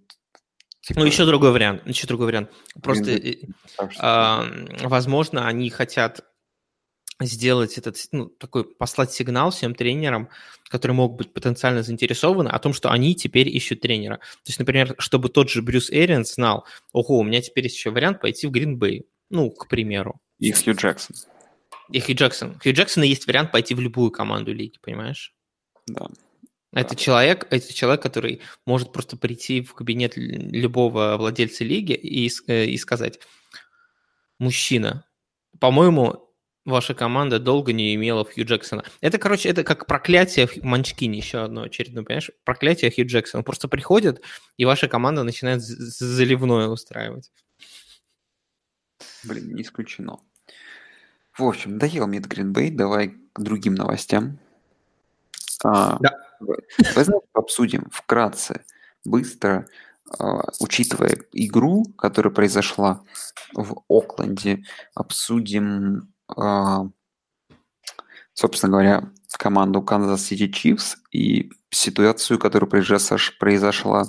Типа, 0.82 1.00
Ну, 1.00 1.06
еще 1.06 1.26
другой 1.26 1.52
вариант. 1.52 1.86
Еще 1.88 2.08
другой 2.08 2.28
вариант. 2.28 2.52
Просто, 2.82 3.12
э, 3.12 3.36
а, 4.00 4.46
возможно, 4.84 5.48
они 5.48 5.70
хотят 5.70 6.24
сделать 7.20 7.78
этот, 7.78 7.98
ну, 8.12 8.28
такой, 8.28 8.64
послать 8.64 9.12
сигнал 9.12 9.52
всем 9.52 9.74
тренерам, 9.74 10.30
которые 10.70 10.96
могут 10.96 11.18
быть 11.18 11.34
потенциально 11.34 11.82
заинтересованы, 11.82 12.50
о 12.50 12.60
том, 12.60 12.74
что 12.74 12.92
они 12.92 13.16
теперь 13.16 13.50
ищут 13.50 13.82
тренера. 13.82 14.18
То 14.18 14.48
есть, 14.48 14.60
например, 14.60 14.96
чтобы 15.00 15.30
тот 15.30 15.50
же 15.50 15.62
Брюс 15.62 15.90
Эрианс 15.90 16.36
знал, 16.36 16.66
ого, 16.92 17.20
у 17.20 17.24
меня 17.24 17.42
теперь 17.42 17.66
есть 17.66 17.78
еще 17.78 17.90
вариант 17.90 18.22
пойти 18.22 18.48
в 18.48 18.52
Гринбей. 18.52 19.06
Ну, 19.30 19.50
к 19.50 19.68
примеру. 19.68 20.22
И 20.40 20.52
Хью 20.52 20.76
Джексон, 20.76 21.16
И 21.90 22.00
Хью 22.00 22.16
Джексон. 22.16 22.60
Хью 22.60 22.74
Джексона 22.74 23.04
есть 23.04 23.28
вариант 23.28 23.52
пойти 23.52 23.74
в 23.74 23.80
любую 23.80 24.12
команду 24.12 24.54
лиги, 24.54 24.78
понимаешь? 24.82 25.34
да. 25.88 26.08
Это 26.74 26.96
Да. 26.96 27.02
человек, 27.02 27.48
это 27.50 27.74
человек, 27.74 28.02
который 28.02 28.42
может 28.66 28.92
просто 28.92 29.16
прийти 29.18 29.62
в 29.62 29.74
кабинет 29.74 30.14
любого 30.16 31.16
владельца 31.18 31.64
лиги 31.64 31.94
и, 31.94 32.30
э, 32.48 32.66
и 32.66 32.78
сказать, 32.78 33.20
мужчина, 34.38 35.06
по-моему, 35.60 36.27
ваша 36.68 36.94
команда 36.94 37.40
долго 37.40 37.74
не 37.74 37.96
имела 37.96 38.26
Хью 38.26 38.46
Джексона. 38.46 38.84
Это, 39.02 39.18
короче, 39.18 39.50
это 39.50 39.64
как 39.64 39.88
проклятие 39.88 40.48
в 40.48 40.64
Манчкине, 40.64 41.18
еще 41.18 41.40
одно 41.40 41.64
очередное, 41.64 42.04
понимаешь? 42.04 42.32
Проклятие 42.44 42.92
Хью 42.92 43.08
Джексона. 43.08 43.40
Он 43.40 43.46
просто 43.46 43.68
приходит, 43.68 44.22
и 44.58 44.66
ваша 44.66 44.88
команда 44.88 45.24
начинает 45.24 45.62
заливное 45.62 46.68
устраивать. 46.68 47.32
Блин, 49.24 49.56
не 49.56 49.62
исключено. 49.62 50.20
В 51.38 51.44
общем, 51.44 51.78
доел 51.78 52.08
мне 52.08 52.20
Гринбей, 52.20 52.70
давай 52.72 53.16
к 53.34 53.40
другим 53.40 53.76
новостям. 53.76 54.40
А, 55.64 55.98
Да. 56.00 56.12
Давай 56.40 57.04
знаешь, 57.04 57.24
обсудим 57.34 57.88
вкратце, 57.92 58.64
быстро, 59.04 59.68
а, 60.20 60.44
учитывая 60.60 61.18
игру, 61.32 61.86
которая 61.98 62.32
произошла 62.32 63.04
в 63.54 63.82
Окленде, 63.90 64.64
обсудим, 64.94 66.14
собственно 68.34 68.72
говоря, 68.72 69.12
команду 69.38 69.82
Kansas 69.88 70.18
City 70.18 70.50
Chiefs 70.52 70.96
и 71.12 71.52
ситуацию, 71.70 72.40
которая 72.40 72.70
произошла, 72.70 74.06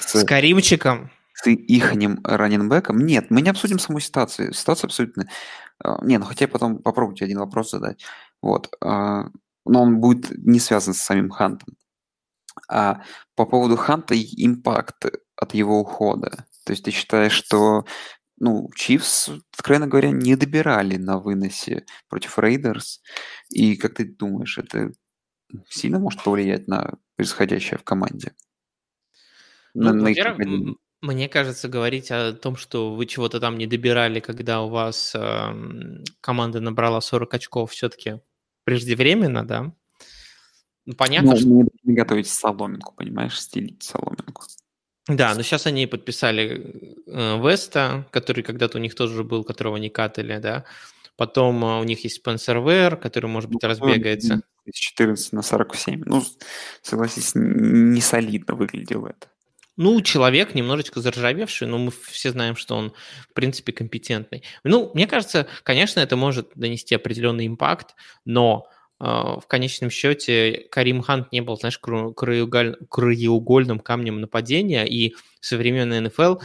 С 0.00 0.20
с 0.20 0.24
Каримчиком. 0.24 1.10
с 1.34 1.46
ихним 1.48 2.20
раненбеком. 2.24 2.98
Нет, 2.98 3.26
мы 3.30 3.42
не 3.42 3.50
обсудим 3.50 3.78
саму 3.78 4.00
ситуацию. 4.00 4.52
Ситуация 4.52 4.88
абсолютно... 4.88 5.28
а, 5.82 6.04
Не, 6.04 6.18
ну 6.18 6.24
хотя 6.24 6.46
потом 6.48 6.78
попробую 6.78 7.16
тебе 7.16 7.26
один 7.26 7.38
вопрос 7.40 7.70
задать. 7.70 8.04
Вот. 8.40 8.72
а, 8.80 9.28
Но 9.64 9.82
он 9.82 9.98
будет 10.00 10.30
не 10.38 10.60
связан 10.60 10.94
с 10.94 11.00
самим 11.00 11.30
Хантом. 11.30 11.74
А 12.68 13.02
по 13.34 13.46
поводу 13.46 13.76
Ханта 13.76 14.14
и 14.14 14.44
импакт 14.46 15.06
от 15.36 15.54
его 15.54 15.80
ухода. 15.80 16.46
То 16.64 16.72
есть 16.72 16.84
ты 16.84 16.90
считаешь, 16.90 17.32
что 17.32 17.84
ну, 18.42 18.68
Чивс, 18.74 19.30
откровенно 19.52 19.86
говоря, 19.86 20.10
не 20.10 20.34
добирали 20.34 20.96
на 20.96 21.20
выносе 21.20 21.86
против 22.08 22.40
Рейдерс. 22.40 23.00
И 23.50 23.76
как 23.76 23.94
ты 23.94 24.04
думаешь, 24.04 24.58
это 24.58 24.90
сильно 25.68 26.00
может 26.00 26.24
повлиять 26.24 26.66
на 26.66 26.94
происходящее 27.14 27.78
в 27.78 27.84
команде? 27.84 28.34
Ну, 29.74 29.92
На- 29.92 30.10
на 30.10 30.74
мне 31.02 31.28
кажется, 31.28 31.68
говорить 31.68 32.10
о 32.10 32.32
том, 32.32 32.56
что 32.56 32.94
вы 32.96 33.06
чего-то 33.06 33.38
там 33.38 33.58
не 33.58 33.68
добирали, 33.68 34.18
когда 34.18 34.62
у 34.62 34.68
вас 34.68 35.14
эм, 35.14 36.02
команда 36.20 36.58
набрала 36.60 37.00
40 37.00 37.34
очков, 37.34 37.70
все-таки 37.70 38.20
преждевременно, 38.64 39.46
да? 39.46 39.72
Ну, 40.84 40.94
понятно, 40.94 41.30
Ну, 41.30 41.36
что... 41.36 41.48
не 41.84 41.94
готовить 41.94 42.26
соломинку, 42.26 42.92
понимаешь, 42.94 43.40
стелить 43.40 43.84
соломинку. 43.84 44.42
Да, 45.16 45.34
но 45.34 45.42
сейчас 45.42 45.66
они 45.66 45.86
подписали 45.86 47.02
э, 47.06 47.40
Веста, 47.42 48.06
который 48.10 48.42
когда-то 48.42 48.78
у 48.78 48.80
них 48.80 48.94
тоже 48.94 49.24
был, 49.24 49.44
которого 49.44 49.76
не 49.76 49.90
катали, 49.90 50.38
да? 50.38 50.64
Потом 51.16 51.64
э, 51.64 51.80
у 51.80 51.84
них 51.84 52.04
есть 52.04 52.16
Спенсер 52.16 52.58
Вэр, 52.58 52.96
который, 52.96 53.26
может 53.26 53.50
быть, 53.50 53.62
Ну, 53.62 53.68
разбегается. 53.68 54.42
Из 54.64 54.74
14 54.74 55.32
на 55.32 55.42
47. 55.42 56.02
Ну, 56.06 56.22
согласись, 56.82 57.32
не 57.34 58.00
солидно 58.00 58.54
выглядело 58.54 59.08
это. 59.08 59.28
Ну, 59.76 60.00
человек 60.02 60.54
немножечко 60.54 61.00
заржавевший, 61.00 61.66
но 61.66 61.78
мы 61.78 61.90
все 61.90 62.30
знаем, 62.30 62.56
что 62.56 62.76
он, 62.76 62.92
в 63.30 63.32
принципе, 63.32 63.72
компетентный. 63.72 64.42
Ну, 64.64 64.90
мне 64.94 65.06
кажется, 65.06 65.46
конечно, 65.62 66.00
это 66.00 66.14
может 66.16 66.50
донести 66.54 66.94
определенный 66.94 67.46
импакт, 67.46 67.94
но 68.24 68.66
в 69.02 69.42
конечном 69.48 69.90
счете 69.90 70.66
Карим 70.70 71.02
Хант 71.02 71.32
не 71.32 71.40
был, 71.40 71.56
знаешь, 71.56 71.78
краеугольным 71.78 73.80
камнем 73.80 74.20
нападения, 74.20 74.84
и 74.84 75.14
современный 75.40 76.00
НФЛ, 76.00 76.36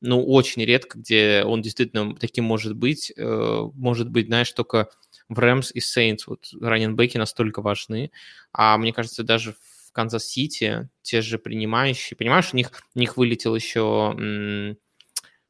ну, 0.00 0.24
очень 0.24 0.64
редко, 0.64 0.98
где 0.98 1.42
он 1.44 1.62
действительно 1.62 2.14
таким 2.14 2.44
может 2.44 2.76
быть, 2.76 3.12
э, 3.16 3.60
может 3.74 4.10
быть, 4.10 4.26
знаешь, 4.26 4.52
только 4.52 4.88
в 5.28 5.38
Rams 5.38 5.72
и 5.72 5.80
Saints, 5.80 6.26
вот 6.28 6.50
running 6.60 6.94
back 6.94 7.13
и 7.13 7.18
настолько 7.18 7.62
важны, 7.62 8.12
а 8.52 8.76
мне 8.78 8.92
кажется, 8.92 9.24
даже 9.24 9.54
в 9.54 9.92
Канзас-Сити 9.92 10.88
те 11.02 11.20
же 11.20 11.38
принимающие, 11.38 12.16
понимаешь, 12.16 12.50
у 12.52 12.56
них, 12.56 12.70
у 12.94 12.98
них 12.98 13.16
вылетел 13.16 13.56
еще 13.56 14.76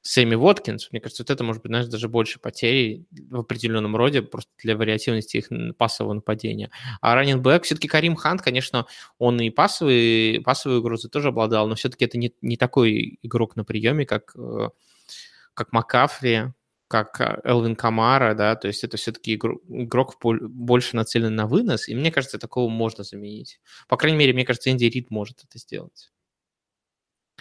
Сэмми 0.06 0.34
Воткинс, 0.34 0.88
мне 0.92 1.00
кажется, 1.00 1.22
вот 1.22 1.30
это 1.30 1.42
может 1.44 1.62
быть, 1.62 1.70
знаешь, 1.70 1.86
даже 1.86 2.10
больше 2.10 2.38
потерь 2.38 3.06
в 3.10 3.40
определенном 3.40 3.96
роде 3.96 4.20
просто 4.20 4.50
для 4.62 4.76
вариативности 4.76 5.38
их 5.38 5.48
пассового 5.78 6.12
нападения. 6.12 6.70
А 7.00 7.14
running 7.14 7.43
back, 7.43 7.64
все-таки 7.64 7.88
Карим 7.88 8.14
Хант, 8.14 8.42
конечно, 8.42 8.86
он 9.18 9.40
и 9.40 9.48
пассовый, 9.48 10.42
пассовую 10.44 10.80
угрозу 10.80 11.08
тоже 11.08 11.28
обладал, 11.28 11.68
но 11.68 11.74
все-таки 11.74 12.04
это 12.04 12.18
не, 12.18 12.34
не 12.42 12.58
такой 12.58 13.18
игрок 13.22 13.56
на 13.56 13.64
приеме, 13.64 14.04
как, 14.04 14.36
э, 14.36 14.68
как 15.54 15.72
Маккафри, 15.72 16.52
как 16.86 17.18
э, 17.22 17.40
Элвин 17.42 17.74
Камара, 17.74 18.34
да, 18.34 18.56
то 18.56 18.68
есть 18.68 18.84
это 18.84 18.98
все-таки 18.98 19.36
игрок, 19.36 20.16
больше 20.22 20.96
нацелен 20.96 21.34
на 21.34 21.46
вынос, 21.46 21.88
и 21.88 21.94
мне 21.94 22.12
кажется, 22.12 22.38
такого 22.38 22.68
можно 22.68 23.04
заменить. 23.04 23.58
По 23.88 23.96
крайней 23.96 24.18
мере, 24.18 24.34
мне 24.34 24.44
кажется, 24.44 24.70
Энди 24.70 24.84
Рид 24.84 25.10
может 25.10 25.42
это 25.44 25.58
сделать. 25.58 26.10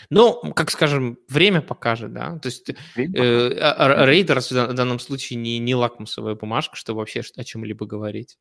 Ну, 0.10 0.42
как 0.54 0.72
скажем, 0.72 1.18
время 1.30 1.62
покажет, 1.62 2.14
да. 2.14 2.40
То 2.40 2.48
есть 2.48 2.70
э, 2.70 3.58
а- 3.60 4.02
а- 4.02 4.06
Raiders 4.06 4.52
в 4.52 4.54
дан- 4.54 4.72
в 4.72 4.74
данном 4.74 5.00
случае 5.00 5.40
не, 5.40 5.60
не 5.60 5.76
лакмусовая 5.76 6.36
бумажка, 6.36 6.76
чтобы 6.76 7.00
вообще 7.00 7.22
о 7.36 7.44
чем-либо 7.44 7.86
говорить. 7.86 8.38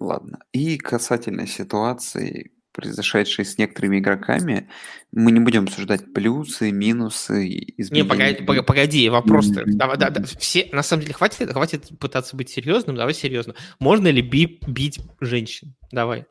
Ладно. 0.00 0.38
И 0.52 0.76
касательно 0.76 1.46
ситуации, 1.46 2.50
произошедшей 2.72 3.44
с 3.44 3.56
некоторыми 3.58 4.00
игроками, 4.00 4.68
мы 5.12 5.30
не 5.30 5.38
будем 5.38 5.62
обсуждать 5.62 6.12
плюсы, 6.12 6.72
минусы, 6.72 7.46
Не, 7.48 7.74
изменения. 7.78 8.08
погоди, 8.08 8.44
пога- 8.44 8.62
погоди 8.64 9.08
вопрос-то. 9.08 9.60
Мгм. 9.60 9.78
Давай, 9.78 9.96
да, 9.96 10.10
да, 10.10 10.24
все, 10.24 10.68
на 10.72 10.82
самом 10.82 11.02
деле, 11.02 11.14
хватит, 11.14 11.52
хватит 11.52 11.96
пытаться 12.00 12.36
быть 12.36 12.50
серьезным, 12.50 12.96
давай 12.96 13.14
серьезно. 13.14 13.54
Можно 13.78 14.08
ли 14.08 14.20
би- 14.20 14.58
бить 14.66 14.98
женщин? 15.20 15.76
Давай. 15.92 16.26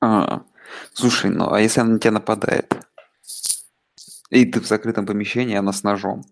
А, 0.00 0.44
слушай, 0.92 1.30
ну 1.30 1.52
а 1.52 1.60
если 1.60 1.80
она 1.80 1.92
на 1.94 1.98
тебя 1.98 2.12
нападает? 2.12 2.74
И 4.30 4.44
ты 4.46 4.60
в 4.60 4.66
закрытом 4.66 5.06
помещении, 5.06 5.56
она 5.56 5.72
с 5.72 5.82
ножом. 5.82 6.24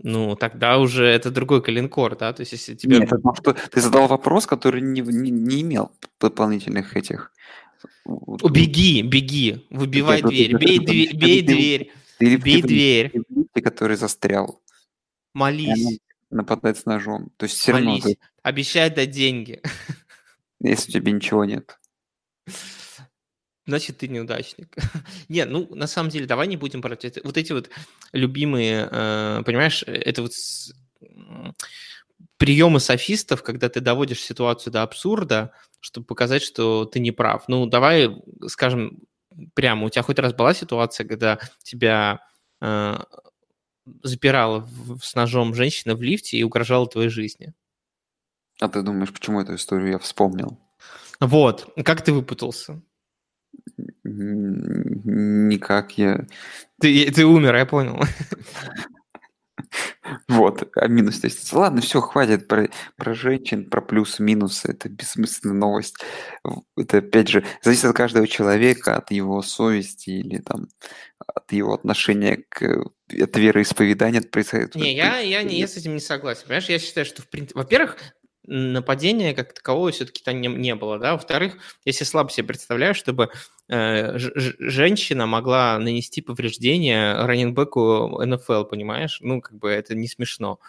Ну, 0.00 0.34
тогда 0.36 0.78
уже 0.78 1.06
это 1.06 1.30
другой 1.30 1.62
калинкор, 1.62 2.16
да? 2.16 2.32
То 2.32 2.40
есть, 2.40 2.52
если 2.52 2.74
тебе... 2.74 2.98
Нет, 2.98 3.08
потому 3.08 3.34
что 3.34 3.54
ты 3.54 3.80
задал 3.80 4.06
вопрос, 4.06 4.46
который 4.46 4.82
не, 4.82 5.00
не, 5.00 5.30
не 5.30 5.62
имел 5.62 5.92
дополнительных 6.20 6.96
этих... 6.96 7.32
Беги, 8.04 9.02
беги, 9.02 9.66
выбивай 9.70 10.18
Это- 10.18 10.28
дверь, 10.28 10.56
бей, 10.56 10.78
дверь, 10.78 11.16
бей 11.16 11.42
дверь, 11.42 11.92
бей 12.18 12.62
ты 12.62 12.68
дверь, 12.68 13.12
лифте, 13.28 13.62
который 13.62 13.96
застрял, 13.96 14.62
молись, 15.32 16.00
нападает 16.30 16.78
с 16.78 16.86
ножом. 16.86 17.30
То 17.36 17.44
есть 17.44 17.56
все 17.58 17.72
равно, 17.72 17.90
молись, 17.90 18.04
ты- 18.04 18.18
обещай 18.42 18.90
дать 18.90 19.10
деньги. 19.10 19.62
если 20.60 20.90
у 20.90 20.92
тебя 21.00 21.12
ничего 21.12 21.44
нет. 21.44 21.78
Значит, 23.66 23.98
ты 23.98 24.08
неудачник. 24.08 24.76
Нет, 25.28 25.48
ну, 25.50 25.74
на 25.74 25.86
самом 25.86 26.10
деле, 26.10 26.26
давай 26.26 26.46
не 26.46 26.56
будем 26.56 26.80
брать 26.80 27.04
это. 27.04 27.20
Вот 27.24 27.36
эти 27.38 27.52
вот 27.52 27.70
любимые, 28.12 28.88
э, 28.90 29.42
понимаешь, 29.44 29.82
это 29.86 30.22
вот 30.22 30.34
с- 30.34 30.72
приемы 32.36 32.80
софистов, 32.80 33.42
когда 33.42 33.68
ты 33.68 33.80
доводишь 33.80 34.20
ситуацию 34.20 34.72
до 34.72 34.82
абсурда, 34.82 35.52
чтобы 35.80 36.06
показать, 36.06 36.42
что 36.42 36.84
ты 36.84 37.00
не 37.00 37.10
прав. 37.10 37.44
Ну, 37.48 37.66
давай 37.66 38.10
скажем 38.48 38.98
прямо, 39.54 39.86
у 39.86 39.90
тебя 39.90 40.02
хоть 40.02 40.18
раз 40.18 40.32
была 40.34 40.54
ситуация, 40.54 41.06
когда 41.06 41.38
тебя 41.62 42.20
э, 42.60 42.98
запирала 44.02 44.60
в- 44.60 45.00
с 45.02 45.14
ножом 45.14 45.54
женщина 45.54 45.94
в 45.94 46.02
лифте 46.02 46.36
и 46.38 46.42
угрожала 46.42 46.86
твоей 46.86 47.08
жизни? 47.08 47.52
А 48.60 48.68
ты 48.68 48.82
думаешь, 48.82 49.12
почему 49.12 49.40
эту 49.40 49.54
историю 49.56 49.90
я 49.92 49.98
вспомнил? 49.98 50.58
Вот, 51.20 51.72
как 51.84 52.02
ты 52.02 52.12
выпутался? 52.12 52.80
Никак 54.04 55.98
я... 55.98 56.26
Ты, 56.80 57.10
ты 57.10 57.24
умер, 57.24 57.56
я 57.56 57.66
понял. 57.66 58.00
Вот, 60.28 60.68
а 60.76 60.86
минус, 60.86 61.22
есть, 61.24 61.52
ладно, 61.52 61.80
все, 61.80 62.00
хватит 62.00 62.46
про, 62.46 62.68
про 62.96 63.14
женщин, 63.14 63.70
про 63.70 63.80
плюсы-минусы, 63.80 64.70
это 64.70 64.88
бессмысленная 64.88 65.56
новость. 65.56 65.96
Это, 66.76 66.98
опять 66.98 67.28
же, 67.28 67.44
зависит 67.62 67.86
от 67.86 67.96
каждого 67.96 68.26
человека, 68.26 68.96
от 68.96 69.10
его 69.10 69.40
совести 69.42 70.10
или 70.10 70.38
там 70.38 70.68
от 71.26 71.50
его 71.52 71.72
отношения 71.72 72.44
к 72.48 72.62
от 72.62 73.36
вероисповедания. 73.36 74.20
От 74.20 74.74
не, 74.74 74.94
я, 74.94 75.18
я, 75.18 75.42
не, 75.42 75.58
я 75.58 75.66
с 75.66 75.76
этим 75.76 75.94
не 75.94 76.00
согласен. 76.00 76.42
Понимаешь, 76.42 76.68
я 76.68 76.78
считаю, 76.78 77.06
что, 77.06 77.22
в 77.22 77.28
принципе, 77.28 77.58
во-первых, 77.58 77.96
нападения 78.46 79.34
как 79.34 79.54
такового 79.54 79.90
все-таки 79.90 80.22
там 80.22 80.40
не, 80.40 80.48
не 80.48 80.74
было, 80.74 80.98
да. 80.98 81.12
Во-вторых, 81.12 81.56
если 81.84 82.04
слабо 82.04 82.30
себе 82.30 82.46
представляю, 82.48 82.94
чтобы 82.94 83.30
э, 83.68 84.18
женщина 84.18 85.26
могла 85.26 85.78
нанести 85.78 86.20
повреждение 86.20 87.14
раненбеку 87.14 88.22
НФЛ, 88.24 88.64
понимаешь? 88.64 89.18
Ну, 89.20 89.40
как 89.40 89.58
бы 89.58 89.70
это 89.70 89.94
не 89.94 90.08
смешно. 90.08 90.60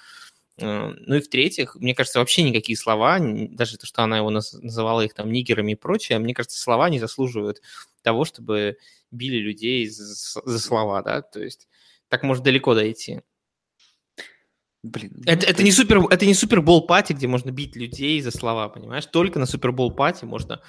Э, 0.58 0.94
ну 0.98 1.16
и 1.16 1.22
в-третьих, 1.22 1.76
мне 1.76 1.94
кажется, 1.94 2.20
вообще 2.20 2.44
никакие 2.44 2.78
слова, 2.78 3.20
даже 3.20 3.78
то, 3.78 3.86
что 3.86 4.04
она 4.04 4.18
его 4.18 4.30
называла 4.30 5.02
их 5.02 5.14
там 5.14 5.32
нигерами 5.32 5.74
и 5.74 5.76
прочее, 5.76 6.20
мне 6.20 6.34
кажется, 6.34 6.60
слова 6.60 6.90
не 6.90 7.00
заслуживают 7.00 7.62
того, 8.02 8.26
чтобы 8.26 8.78
били 9.12 9.38
людей 9.38 9.88
за, 9.90 10.06
за 10.44 10.60
слова, 10.60 11.02
да, 11.02 11.22
то 11.22 11.42
есть 11.42 11.68
так 12.08 12.24
может 12.24 12.44
далеко 12.44 12.76
дойти. 12.76 13.22
Блин. 14.86 15.14
Ну, 15.16 15.24
это, 15.26 15.48
это, 15.48 15.64
не 15.64 15.72
супер, 15.72 16.00
это 16.12 16.28
не 16.28 16.36
супербол 16.36 16.86
пати, 16.86 17.14
где 17.14 17.28
можно 17.28 17.50
бить 17.50 17.76
людей 17.76 18.22
за 18.22 18.30
слова, 18.30 18.70
понимаешь? 18.70 19.08
Только 19.08 19.40
на 19.40 19.48
супербол 19.48 19.92
пати 19.92 20.26
можно 20.26 20.62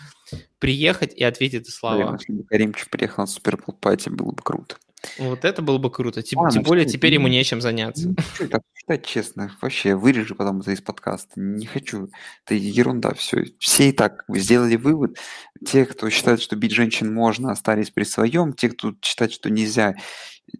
приехать 0.58 1.12
и 1.14 1.22
ответить 1.22 1.66
за 1.66 1.72
слова. 1.72 1.96
Блин, 1.96 2.16
если 2.18 2.32
бы 2.32 2.44
Каримчик 2.44 2.88
приехал 2.88 3.24
на 3.24 3.26
супербол 3.26 3.74
пати, 3.74 4.08
было 4.08 4.32
бы 4.32 4.42
круто. 4.42 4.76
Вот 5.18 5.44
это 5.44 5.60
было 5.60 5.76
бы 5.76 5.90
круто. 5.90 6.22
Тем, 6.22 6.40
а, 6.40 6.50
тем 6.50 6.62
более, 6.62 6.84
что, 6.84 6.94
теперь 6.94 7.12
ему 7.12 7.28
нечем 7.28 7.60
заняться. 7.60 8.14
Что 8.34 8.48
так 8.48 8.62
считать 8.74 9.04
честно? 9.04 9.54
Вообще, 9.60 9.94
вырежи 9.94 10.34
потом 10.34 10.60
это 10.60 10.72
из 10.72 10.80
подкаста. 10.80 11.32
Не 11.36 11.66
хочу. 11.66 12.08
Это 12.46 12.54
ерунда 12.54 13.12
все. 13.12 13.44
Все 13.58 13.90
и 13.90 13.92
так 13.92 14.24
сделали 14.28 14.76
вывод. 14.76 15.18
Те, 15.64 15.84
кто 15.84 16.08
считает, 16.08 16.40
что 16.40 16.56
бить 16.56 16.72
женщин 16.72 17.12
можно, 17.12 17.52
остались 17.52 17.90
при 17.90 18.04
своем. 18.04 18.54
Те, 18.54 18.70
кто 18.70 18.94
считает, 19.02 19.32
что 19.32 19.50
нельзя, 19.50 19.94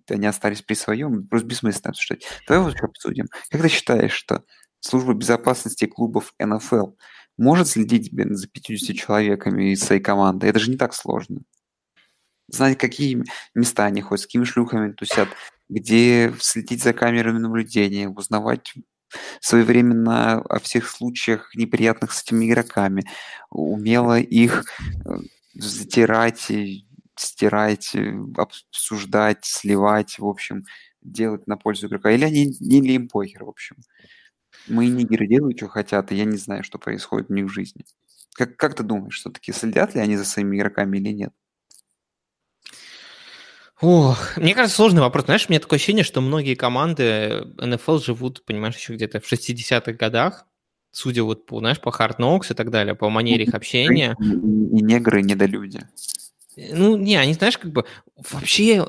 они 0.09 0.27
остались 0.27 0.62
при 0.62 0.75
своем, 0.75 1.27
просто 1.27 1.46
бессмысленно 1.49 1.90
обсуждать. 1.90 2.27
Давай 2.49 2.72
вот 2.72 2.81
обсудим. 2.83 3.27
Как 3.51 3.62
ты 3.62 3.68
считаешь, 3.68 4.12
что 4.12 4.44
служба 4.81 5.14
безопасности 5.14 5.87
клубов 5.87 6.35
НФЛ 6.38 6.92
может 7.37 7.68
следить 7.68 8.11
за 8.12 8.49
50 8.49 8.96
человеками 8.96 9.72
из 9.72 9.83
своей 9.83 10.01
команды? 10.01 10.46
Это 10.46 10.59
же 10.59 10.70
не 10.70 10.77
так 10.77 10.94
сложно. 10.94 11.40
Знать, 12.49 12.79
какие 12.79 13.25
места 13.55 13.87
они 13.87 14.03
ходят, 14.03 14.22
с 14.22 14.27
какими 14.27 14.44
шлюхами 14.44 14.92
тусят, 14.92 15.29
где 15.68 16.33
следить 16.40 16.83
за 16.83 16.92
камерами 16.92 17.38
наблюдения, 17.38 18.09
узнавать 18.09 18.75
своевременно 19.40 20.40
о 20.40 20.61
всех 20.61 20.88
случаях 20.88 21.55
неприятных 21.55 22.12
с 22.12 22.22
этими 22.22 22.46
игроками, 22.46 23.05
умело 23.51 24.18
их 24.18 24.64
э, 25.05 25.11
затирать 25.55 26.51
стирать, 27.16 27.94
э, 27.94 28.14
обсуждать, 28.37 29.44
сливать, 29.44 30.18
в 30.18 30.26
общем, 30.26 30.64
делать 31.02 31.46
на 31.46 31.57
пользу 31.57 31.87
игрока. 31.87 32.11
Или 32.11 32.24
они 32.24 32.44
или 32.44 32.92
им 32.92 33.09
похер, 33.09 33.44
в 33.44 33.48
общем. 33.48 33.76
Мои 34.68 34.88
нигеры 34.88 35.26
делают, 35.26 35.59
что 35.59 35.68
хотят, 35.68 36.12
и 36.12 36.16
я 36.16 36.24
не 36.24 36.37
знаю, 36.37 36.64
что 36.64 36.79
происходит 36.79 37.31
у 37.31 37.35
них 37.35 37.46
в 37.46 37.52
жизни. 37.52 37.85
Как, 38.35 38.57
как 38.57 38.74
ты 38.74 38.83
думаешь, 38.83 39.18
все-таки 39.18 39.52
следят 39.52 39.94
ли 39.94 40.00
они 40.00 40.16
за 40.16 40.24
своими 40.24 40.57
игроками 40.57 40.98
или 40.98 41.11
нет? 41.11 41.33
Ох, 43.81 44.37
мне 44.38 44.55
кажется, 44.55 44.76
сложный 44.76 45.02
вопрос. 45.02 45.26
Знаешь, 45.26 45.46
у 45.48 45.52
меня 45.52 45.61
такое 45.61 45.76
ощущение, 45.76 46.05
что 46.05 46.22
многие 46.22 46.55
команды 46.55 47.44
НФЛ 47.59 47.98
живут, 47.98 48.44
понимаешь, 48.46 48.76
еще 48.76 48.94
где-то 48.94 49.20
в 49.20 49.31
60-х 49.31 49.92
годах, 49.92 50.46
судя 50.92 51.24
вот 51.24 51.44
по, 51.44 51.59
знаешь, 51.59 51.81
по 51.81 51.90
Hard 51.90 52.16
Knocks 52.18 52.52
и 52.52 52.55
так 52.55 52.70
далее, 52.70 52.94
по 52.94 53.11
манере 53.11 53.44
их 53.44 53.55
общения. 53.55 54.16
И, 54.18 54.24
и 54.24 54.83
негры, 54.83 55.20
и 55.20 55.24
недолюди. 55.24 55.87
Ну, 56.57 56.97
не, 56.97 57.16
они, 57.16 57.35
знаешь, 57.35 57.59
как 57.59 57.71
бы 57.71 57.85
вообще 58.31 58.87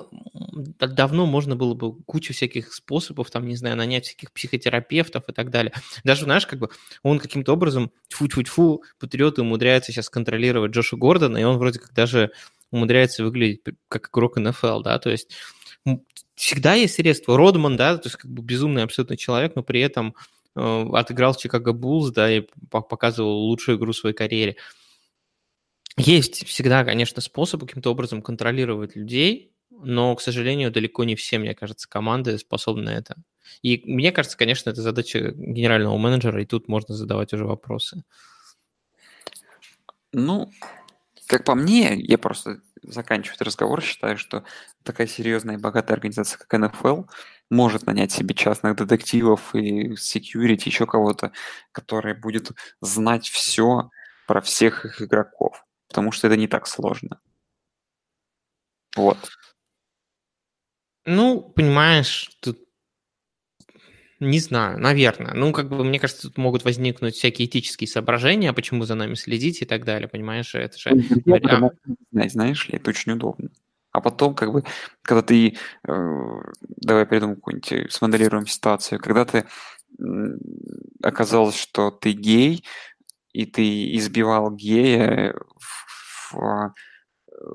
давно 0.80 1.26
можно 1.26 1.58
было 1.58 1.74
бы 1.74 2.02
кучу 2.04 2.34
всяких 2.34 2.74
способов, 2.74 3.30
там, 3.30 3.46
не 3.46 3.58
знаю, 3.58 3.76
нанять 3.76 4.06
всяких 4.06 4.32
психотерапевтов 4.32 5.28
и 5.28 5.34
так 5.34 5.50
далее. 5.50 5.74
Даже, 6.06 6.24
знаешь, 6.24 6.48
как 6.48 6.60
бы 6.60 6.70
он 7.04 7.20
каким-то 7.20 7.52
образом, 7.52 7.92
тьфу-тьфу-тьфу, 8.08 8.84
патриоты 9.00 9.42
умудряется 9.42 9.92
сейчас 9.92 10.10
контролировать 10.10 10.72
Джоша 10.72 10.96
Гордона, 10.96 11.38
и 11.38 11.44
он 11.44 11.58
вроде 11.58 11.80
как 11.80 11.94
даже 11.94 12.32
умудряется 12.72 13.24
выглядеть 13.24 13.62
как 13.90 14.10
игрок 14.10 14.38
НФЛ, 14.38 14.82
да, 14.82 14.98
то 15.00 15.10
есть 15.10 15.32
всегда 16.36 16.74
есть 16.76 16.96
средства. 16.96 17.36
Родман, 17.36 17.76
да, 17.76 17.98
то 17.98 18.08
есть 18.08 18.16
как 18.16 18.32
бы 18.32 18.42
безумный 18.42 18.84
абсолютно 18.84 19.18
человек, 19.18 19.56
но 19.56 19.64
при 19.64 19.82
этом 19.82 20.16
э, 20.56 20.86
отыграл 20.94 21.36
Чикаго 21.36 21.74
Буллс, 21.74 22.12
да, 22.12 22.32
и 22.32 22.46
показывал 22.70 23.48
лучшую 23.48 23.78
игру 23.78 23.92
в 23.92 23.98
своей 23.98 24.16
карьере. 24.16 24.56
Есть 25.98 26.46
всегда, 26.46 26.86
конечно, 26.86 27.22
способы 27.22 27.66
каким-то 27.66 27.92
образом 27.92 28.22
контролировать 28.22 28.96
людей, 28.96 29.52
но, 29.72 30.16
к 30.16 30.22
сожалению, 30.22 30.72
далеко 30.72 31.04
не 31.04 31.16
все, 31.16 31.40
мне 31.40 31.56
кажется, 31.56 31.90
команды 31.90 32.38
способны 32.38 32.84
на 32.84 32.90
это. 32.96 33.16
И 33.64 33.82
мне 33.86 34.12
кажется, 34.12 34.38
конечно, 34.38 34.70
это 34.70 34.82
задача 34.82 35.32
генерального 35.32 35.98
менеджера, 35.98 36.42
и 36.42 36.46
тут 36.46 36.68
можно 36.68 36.94
задавать 36.96 37.34
уже 37.34 37.46
вопросы. 37.46 38.04
Ну, 40.14 40.52
как 41.28 41.44
по 41.44 41.56
мне, 41.56 41.96
я 41.96 42.18
просто 42.18 42.62
заканчиваю 42.84 43.36
этот 43.36 43.48
разговор, 43.48 43.82
считаю, 43.82 44.18
что 44.18 44.44
такая 44.84 45.08
серьезная 45.08 45.56
и 45.58 45.62
богатая 45.62 45.94
организация, 45.94 46.38
как 46.38 46.60
НФЛ, 46.60 47.04
может 47.50 47.86
нанять 47.88 48.12
себе 48.12 48.36
частных 48.36 48.76
детективов 48.76 49.56
и 49.56 49.94
security, 49.94 50.64
еще 50.66 50.86
кого-то, 50.86 51.32
который 51.72 52.14
будет 52.14 52.52
знать 52.82 53.28
все 53.28 53.90
про 54.28 54.42
всех 54.42 54.86
их 54.86 55.02
игроков 55.02 55.67
потому 55.88 56.12
что 56.12 56.28
это 56.28 56.38
не 56.38 56.48
так 56.48 56.68
сложно. 56.68 57.20
Вот. 58.96 59.18
Ну, 61.06 61.42
понимаешь, 61.42 62.30
тут 62.42 62.60
не 64.20 64.40
знаю, 64.40 64.80
наверное. 64.80 65.34
Ну, 65.36 65.52
как 65.52 65.70
бы, 65.70 65.84
мне 65.84 66.00
кажется, 66.00 66.24
тут 66.24 66.38
могут 66.38 66.66
возникнуть 66.66 67.16
всякие 67.16 67.48
этические 67.48 67.88
соображения, 67.88 68.52
почему 68.52 68.84
за 68.86 68.96
нами 68.96 69.14
следить 69.14 69.62
и 69.62 69.66
так 69.66 69.86
далее, 69.86 70.08
понимаешь? 70.08 70.56
Это 70.56 70.78
же... 70.78 70.90
Я 71.26 71.72
знать, 72.12 72.32
знаешь 72.32 72.68
ли, 72.68 72.78
это 72.78 72.90
очень 72.90 73.12
удобно. 73.12 73.50
А 73.92 74.02
потом, 74.02 74.34
как 74.34 74.52
бы, 74.52 74.64
когда 75.04 75.22
ты... 75.22 75.58
Э, 75.88 76.42
давай 76.62 77.06
придумаем 77.06 77.36
какую-нибудь, 77.38 77.72
э, 77.72 77.90
смоделируем 77.90 78.48
ситуацию. 78.48 79.00
Когда 79.00 79.24
ты 79.24 79.46
э, 80.00 80.04
оказалось, 81.04 81.58
что 81.58 81.92
ты 81.92 82.12
гей, 82.12 82.64
и 83.38 83.46
ты 83.46 83.96
избивал 83.98 84.50
гея 84.52 85.36
в 86.32 86.36
э, 86.36 86.70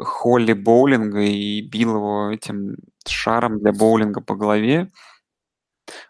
холле 0.04 0.54
боулинга 0.54 1.20
и 1.22 1.60
бил 1.62 1.96
его 1.96 2.30
этим 2.30 2.76
шаром 3.06 3.58
для 3.58 3.72
боулинга 3.72 4.20
по 4.20 4.36
голове. 4.36 4.88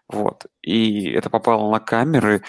Вот. 0.07 0.45
И 0.61 1.09
это 1.09 1.29
попало 1.31 1.71
на 1.71 1.79
камеры. 1.79 2.43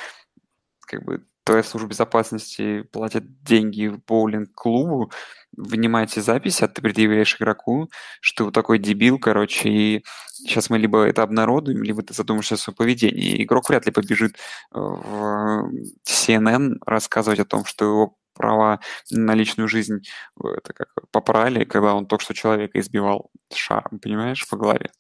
Как 0.86 1.02
бы 1.04 1.26
твоя 1.44 1.62
служба 1.62 1.90
безопасности 1.90 2.82
платит 2.92 3.42
деньги 3.42 3.86
в 3.86 4.02
боулинг-клубу, 4.04 5.12
вынимаете 5.56 6.20
запись, 6.22 6.62
а 6.62 6.68
ты 6.68 6.82
предъявляешь 6.82 7.36
игроку, 7.36 7.90
что 8.20 8.46
вот 8.46 8.54
такой 8.54 8.78
дебил, 8.78 9.18
короче, 9.18 9.68
и 9.68 10.04
сейчас 10.32 10.70
мы 10.70 10.78
либо 10.78 11.04
это 11.04 11.22
обнародуем, 11.22 11.82
либо 11.82 12.02
ты 12.02 12.14
задумаешься 12.14 12.54
о 12.54 12.58
своем 12.58 12.76
поведении. 12.76 13.42
Игрок 13.42 13.68
вряд 13.68 13.86
ли 13.86 13.92
побежит 13.92 14.34
э, 14.34 14.78
в 14.78 15.70
CNN 16.06 16.76
рассказывать 16.86 17.40
о 17.40 17.44
том, 17.44 17.64
что 17.64 17.84
его 17.84 18.16
права 18.34 18.80
на 19.10 19.34
личную 19.34 19.68
жизнь 19.68 20.00
э, 20.42 20.48
это 20.56 20.72
как 20.72 20.88
попрали, 21.10 21.64
когда 21.64 21.94
он 21.94 22.06
только 22.06 22.24
что 22.24 22.34
человека 22.34 22.80
избивал 22.80 23.30
шаром, 23.52 24.00
понимаешь, 24.00 24.48
по 24.48 24.56
голове. 24.56 24.90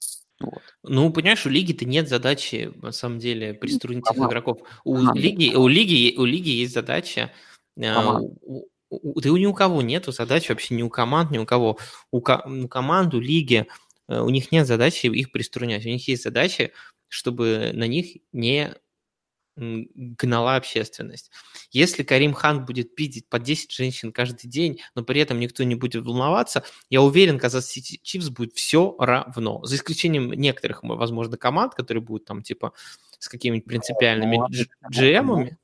Ну, 0.86 1.10
понимаешь, 1.10 1.46
у 1.46 1.48
лиги-то 1.48 1.86
нет 1.86 2.08
задачи, 2.08 2.70
на 2.82 2.92
самом 2.92 3.18
деле, 3.18 3.54
приструнить 3.54 4.04
этих 4.10 4.20
игроков. 4.20 4.58
У, 4.84 4.96
ага. 4.96 5.18
лиги, 5.18 5.54
у, 5.54 5.66
лиги, 5.66 6.14
у 6.16 6.24
лиги 6.24 6.50
есть 6.50 6.74
задача, 6.74 7.32
ага. 7.78 8.20
у, 8.20 8.68
у, 8.90 9.20
да 9.20 9.30
ни 9.30 9.46
у 9.46 9.54
кого 9.54 9.80
нету 9.80 10.12
задачи, 10.12 10.50
вообще 10.50 10.74
ни 10.74 10.82
у 10.82 10.90
команд, 10.90 11.30
ни 11.30 11.38
у 11.38 11.46
кого. 11.46 11.78
У, 12.10 12.18
у 12.18 12.68
команд, 12.68 13.14
у 13.14 13.20
лиги, 13.20 13.66
э, 14.08 14.20
у 14.20 14.28
них 14.28 14.52
нет 14.52 14.66
задачи 14.66 15.06
их 15.06 15.32
приструнять. 15.32 15.86
У 15.86 15.88
них 15.88 16.06
есть 16.06 16.22
задача, 16.22 16.70
чтобы 17.08 17.70
на 17.72 17.86
них 17.86 18.18
не 18.32 18.74
гнала 19.56 20.56
общественность. 20.56 21.30
Если 21.70 22.02
Карим 22.02 22.32
Хан 22.32 22.64
будет 22.64 22.94
пить 22.94 23.28
по 23.28 23.38
10 23.38 23.70
женщин 23.70 24.12
каждый 24.12 24.48
день, 24.48 24.80
но 24.94 25.04
при 25.04 25.20
этом 25.20 25.38
никто 25.38 25.62
не 25.64 25.74
будет 25.74 26.04
волноваться, 26.04 26.64
я 26.90 27.02
уверен, 27.02 27.38
Казас 27.38 27.66
Сити 27.66 28.00
Чипс 28.02 28.28
будет 28.30 28.54
все 28.54 28.96
равно. 28.98 29.64
За 29.64 29.76
исключением 29.76 30.32
некоторых, 30.32 30.82
возможно, 30.82 31.36
команд, 31.36 31.74
которые 31.74 32.02
будут 32.02 32.24
там 32.24 32.42
типа 32.42 32.72
с 33.18 33.28
какими-нибудь 33.28 33.66
принципиальными 33.66 34.38
GM-ами. 34.90 35.56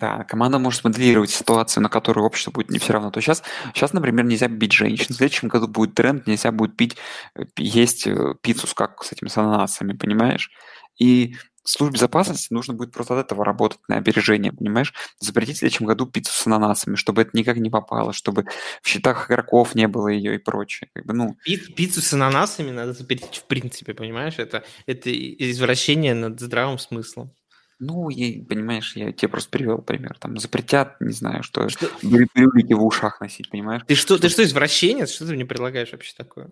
Да, 0.00 0.24
команда 0.24 0.58
может 0.58 0.82
моделировать 0.82 1.30
ситуацию, 1.30 1.82
на 1.82 1.88
которую 1.88 2.26
общество 2.26 2.50
будет 2.50 2.68
не 2.68 2.78
все 2.78 2.92
равно. 2.92 3.10
То 3.10 3.20
сейчас, 3.20 3.44
сейчас, 3.72 3.92
например, 3.92 4.24
нельзя 4.24 4.48
бить 4.48 4.72
женщин. 4.72 5.14
В 5.14 5.16
следующем 5.16 5.48
году 5.48 5.68
будет 5.68 5.94
тренд, 5.94 6.26
нельзя 6.26 6.50
будет 6.50 6.76
пить, 6.76 6.96
э, 7.36 7.44
есть 7.56 8.06
э, 8.06 8.34
пиццу 8.42 8.66
с, 8.66 8.74
как, 8.74 9.04
с 9.04 9.12
этими 9.12 9.28
с 9.28 9.36
ананасами, 9.38 9.92
понимаешь? 9.92 10.50
И 10.98 11.36
службе 11.70 11.94
безопасности 11.94 12.52
нужно 12.52 12.74
будет 12.74 12.92
просто 12.92 13.18
от 13.18 13.26
этого 13.26 13.44
работать 13.44 13.80
на 13.88 13.96
опережение, 13.96 14.52
понимаешь? 14.52 14.92
Запретить 15.18 15.56
в 15.56 15.58
следующем 15.60 15.86
году 15.86 16.06
пиццу 16.06 16.32
с 16.32 16.46
ананасами, 16.46 16.96
чтобы 16.96 17.22
это 17.22 17.30
никак 17.34 17.56
не 17.56 17.70
попало, 17.70 18.12
чтобы 18.12 18.46
в 18.82 18.88
счетах 18.88 19.30
игроков 19.30 19.74
не 19.74 19.88
было 19.88 20.08
ее 20.08 20.34
и 20.34 20.38
прочее. 20.38 20.90
Как 20.92 21.06
бы, 21.06 21.14
ну... 21.14 21.36
Пи- 21.44 21.56
пиццу 21.56 22.02
с 22.02 22.12
ананасами 22.12 22.70
надо 22.70 22.92
запретить 22.92 23.38
в 23.38 23.44
принципе, 23.44 23.94
понимаешь? 23.94 24.34
Это, 24.38 24.64
это 24.86 25.10
извращение 25.12 26.14
над 26.14 26.40
здравым 26.40 26.78
смыслом. 26.78 27.32
Ну, 27.80 28.08
я, 28.08 28.42
понимаешь, 28.44 28.94
я 28.96 29.12
тебе 29.12 29.28
просто 29.28 29.50
привел 29.50 29.78
пример. 29.78 30.16
Там 30.18 30.38
запретят, 30.38 31.00
не 31.00 31.12
знаю, 31.12 31.42
что, 31.42 31.68
что? 31.68 31.90
брюлики 32.02 32.72
в 32.72 32.84
ушах 32.84 33.20
носить, 33.20 33.50
понимаешь? 33.50 33.82
Ты 33.86 33.94
что, 33.94 34.18
ты 34.18 34.28
что, 34.28 34.44
извращенец? 34.44 35.10
Что 35.10 35.26
ты 35.26 35.32
мне 35.32 35.44
предлагаешь 35.44 35.92
вообще 35.92 36.14
такое? 36.16 36.50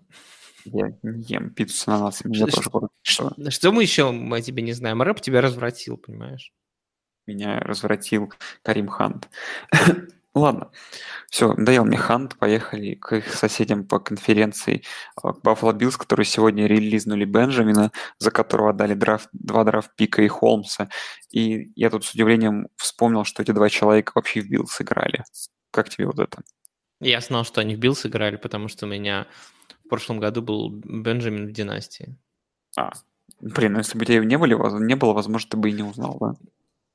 Я 0.65 0.93
не 1.01 1.23
ем 1.23 1.49
пиццу 1.49 1.77
с 1.77 1.87
ананасами. 1.87 2.33
Что, 2.33 2.61
что, 2.61 2.89
что, 3.03 3.33
что 3.49 3.71
мы 3.71 3.83
еще 3.83 4.11
мы 4.11 4.41
тебе 4.41 4.63
не 4.63 4.73
знаем? 4.73 5.01
Рэп 5.01 5.21
тебя 5.21 5.41
развратил, 5.41 5.97
понимаешь? 5.97 6.51
Меня 7.27 7.59
развратил 7.59 8.33
Карим 8.63 8.87
Хант. 8.87 9.29
Ладно, 10.35 10.71
все, 11.29 11.53
надоел 11.53 11.85
мне 11.85 11.97
Хант, 11.97 12.37
поехали 12.39 12.95
к 12.95 13.17
их 13.17 13.31
соседям 13.35 13.85
по 13.85 13.99
конференции, 13.99 14.83
к 15.15 15.23
Buffalo 15.25 15.77
Bills, 15.77 15.95
которые 15.95 16.25
сегодня 16.25 16.65
релизнули 16.65 17.23
Бенджамина, 17.23 17.91
за 18.17 18.31
которого 18.31 18.71
отдали 18.71 18.95
драфт, 18.95 19.29
два 19.31 19.63
драфт 19.63 19.91
pick 19.95 20.17
а 20.17 20.23
и 20.23 20.27
Холмса. 20.27 20.89
И 21.29 21.71
я 21.75 21.91
тут 21.91 22.03
с 22.05 22.15
удивлением 22.15 22.69
вспомнил, 22.77 23.25
что 23.25 23.43
эти 23.43 23.51
два 23.51 23.69
человека 23.69 24.13
вообще 24.15 24.41
в 24.41 24.49
Bills 24.49 24.81
играли. 24.81 25.23
Как 25.69 25.89
тебе 25.89 26.07
вот 26.07 26.17
это? 26.17 26.41
Я 26.99 27.19
знал, 27.21 27.43
что 27.45 27.61
они 27.61 27.75
в 27.75 27.79
Bills 27.79 28.05
играли, 28.07 28.37
потому 28.37 28.69
что 28.69 28.87
у 28.87 28.89
меня 28.89 29.27
в 29.85 29.89
прошлом 29.89 30.19
году 30.19 30.41
был 30.41 30.71
Бенджамин 30.71 31.47
в 31.47 31.51
династии. 31.51 32.17
А, 32.77 32.91
блин, 33.41 33.73
ну 33.73 33.79
если 33.79 33.97
бы 33.97 34.03
у 34.03 34.05
тебя 34.05 34.23
не, 34.23 34.37
были, 34.37 34.55
не 34.83 34.95
было, 34.95 35.13
возможно, 35.13 35.49
ты 35.49 35.57
бы 35.57 35.69
и 35.69 35.73
не 35.73 35.83
узнал, 35.83 36.17
да? 36.19 36.33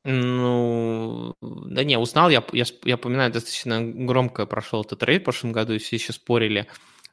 Ну, 0.05 1.35
да 1.43 1.85
не, 1.85 1.99
узнал, 1.99 2.31
я, 2.31 2.43
я, 2.53 2.65
я 2.85 2.97
понимаю, 2.97 3.33
достаточно 3.33 3.83
громко 3.83 4.47
прошел 4.47 4.83
этот 4.83 5.01
трейд 5.01 5.23
в 5.23 5.25
прошлом 5.25 5.53
году, 5.53 5.75
и 5.75 5.79
все 5.79 5.97
еще 5.97 6.13
спорили, 6.13 6.67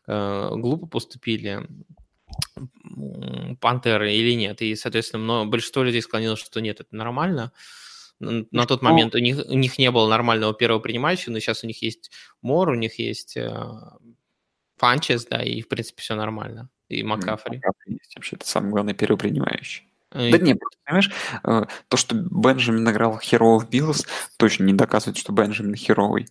э, 0.07 0.49
глупо 0.55 0.87
поступили 0.87 1.67
пантеры 3.59 4.13
или 4.13 4.33
нет. 4.33 4.61
И, 4.61 4.75
соответственно, 4.75 5.23
много, 5.23 5.49
большинство 5.49 5.83
людей 5.83 6.01
склонилось, 6.01 6.39
что 6.39 6.61
нет, 6.61 6.79
это 6.79 6.95
нормально. 6.95 7.51
На, 8.19 8.65
тот 8.65 8.81
момент 8.81 9.13
у 9.13 9.19
них, 9.19 9.39
у 9.45 9.55
них 9.55 9.77
не 9.77 9.91
было 9.91 10.07
нормального 10.07 10.53
первого 10.53 10.79
принимающего, 10.79 11.33
но 11.33 11.39
сейчас 11.39 11.63
у 11.63 11.67
них 11.67 11.81
есть 11.81 12.11
Мор, 12.41 12.69
у 12.69 12.75
них 12.75 12.97
есть 12.97 13.35
э, 13.35 13.53
Фанчес, 14.77 15.25
да, 15.25 15.43
и, 15.43 15.61
в 15.61 15.67
принципе, 15.67 16.01
все 16.01 16.15
нормально. 16.15 16.69
И 16.89 17.03
Макафри. 17.03 17.57
Макафри 17.57 17.93
есть 17.93 18.15
вообще, 18.15 18.35
это 18.35 18.47
самый 18.47 18.71
главный 18.71 18.93
первый 18.93 19.17
принимающий. 19.17 19.89
Да 20.11 20.37
нет, 20.37 20.57
понимаешь, 20.85 21.11
э, 21.43 21.65
то, 21.89 21.97
что 21.97 22.15
Бенджамин 22.15 22.89
играл 22.89 23.19
херовый 23.19 23.65
в 23.65 23.69
Bills, 23.69 24.05
точно 24.37 24.63
не 24.63 24.73
доказывает, 24.73 25.17
что 25.17 25.33
Бенджамин 25.33 25.75
херовый. 25.75 26.27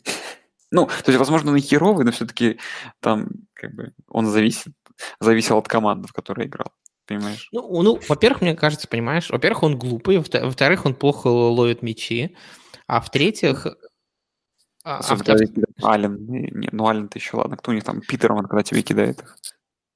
Ну, 0.70 0.86
то 0.86 1.08
есть, 1.08 1.18
возможно, 1.18 1.50
он 1.50 1.56
и 1.56 1.60
херовый, 1.60 2.04
но 2.04 2.10
все-таки 2.10 2.58
там, 3.00 3.28
как 3.52 3.74
бы, 3.74 3.92
он 4.08 4.26
зависит, 4.26 4.72
зависел 5.20 5.58
от 5.58 5.68
команды, 5.68 6.08
в 6.08 6.12
которой 6.12 6.46
играл. 6.46 6.72
Понимаешь? 7.06 7.48
Ну, 7.52 7.82
ну 7.82 8.00
во-первых, 8.08 8.40
мне 8.40 8.56
кажется, 8.56 8.88
понимаешь, 8.88 9.28
во-первых, 9.28 9.62
он 9.62 9.78
глупый, 9.78 10.16
во-вторых, 10.16 10.86
он 10.86 10.94
плохо 10.94 11.26
ловит 11.26 11.82
мячи, 11.82 12.36
а 12.86 13.00
в-третьих... 13.00 13.66
А, 14.84 14.98
Особенно, 14.98 15.36
а, 15.82 15.92
Ален, 15.92 16.26
не, 16.26 16.68
ну 16.72 16.86
Ален-то 16.86 17.18
еще 17.18 17.36
ладно, 17.36 17.56
кто 17.56 17.70
у 17.70 17.74
них 17.74 17.84
там, 17.84 18.00
Питерман, 18.00 18.46
когда 18.46 18.62
тебе 18.62 18.82
кидает 18.82 19.20
их. 19.20 19.36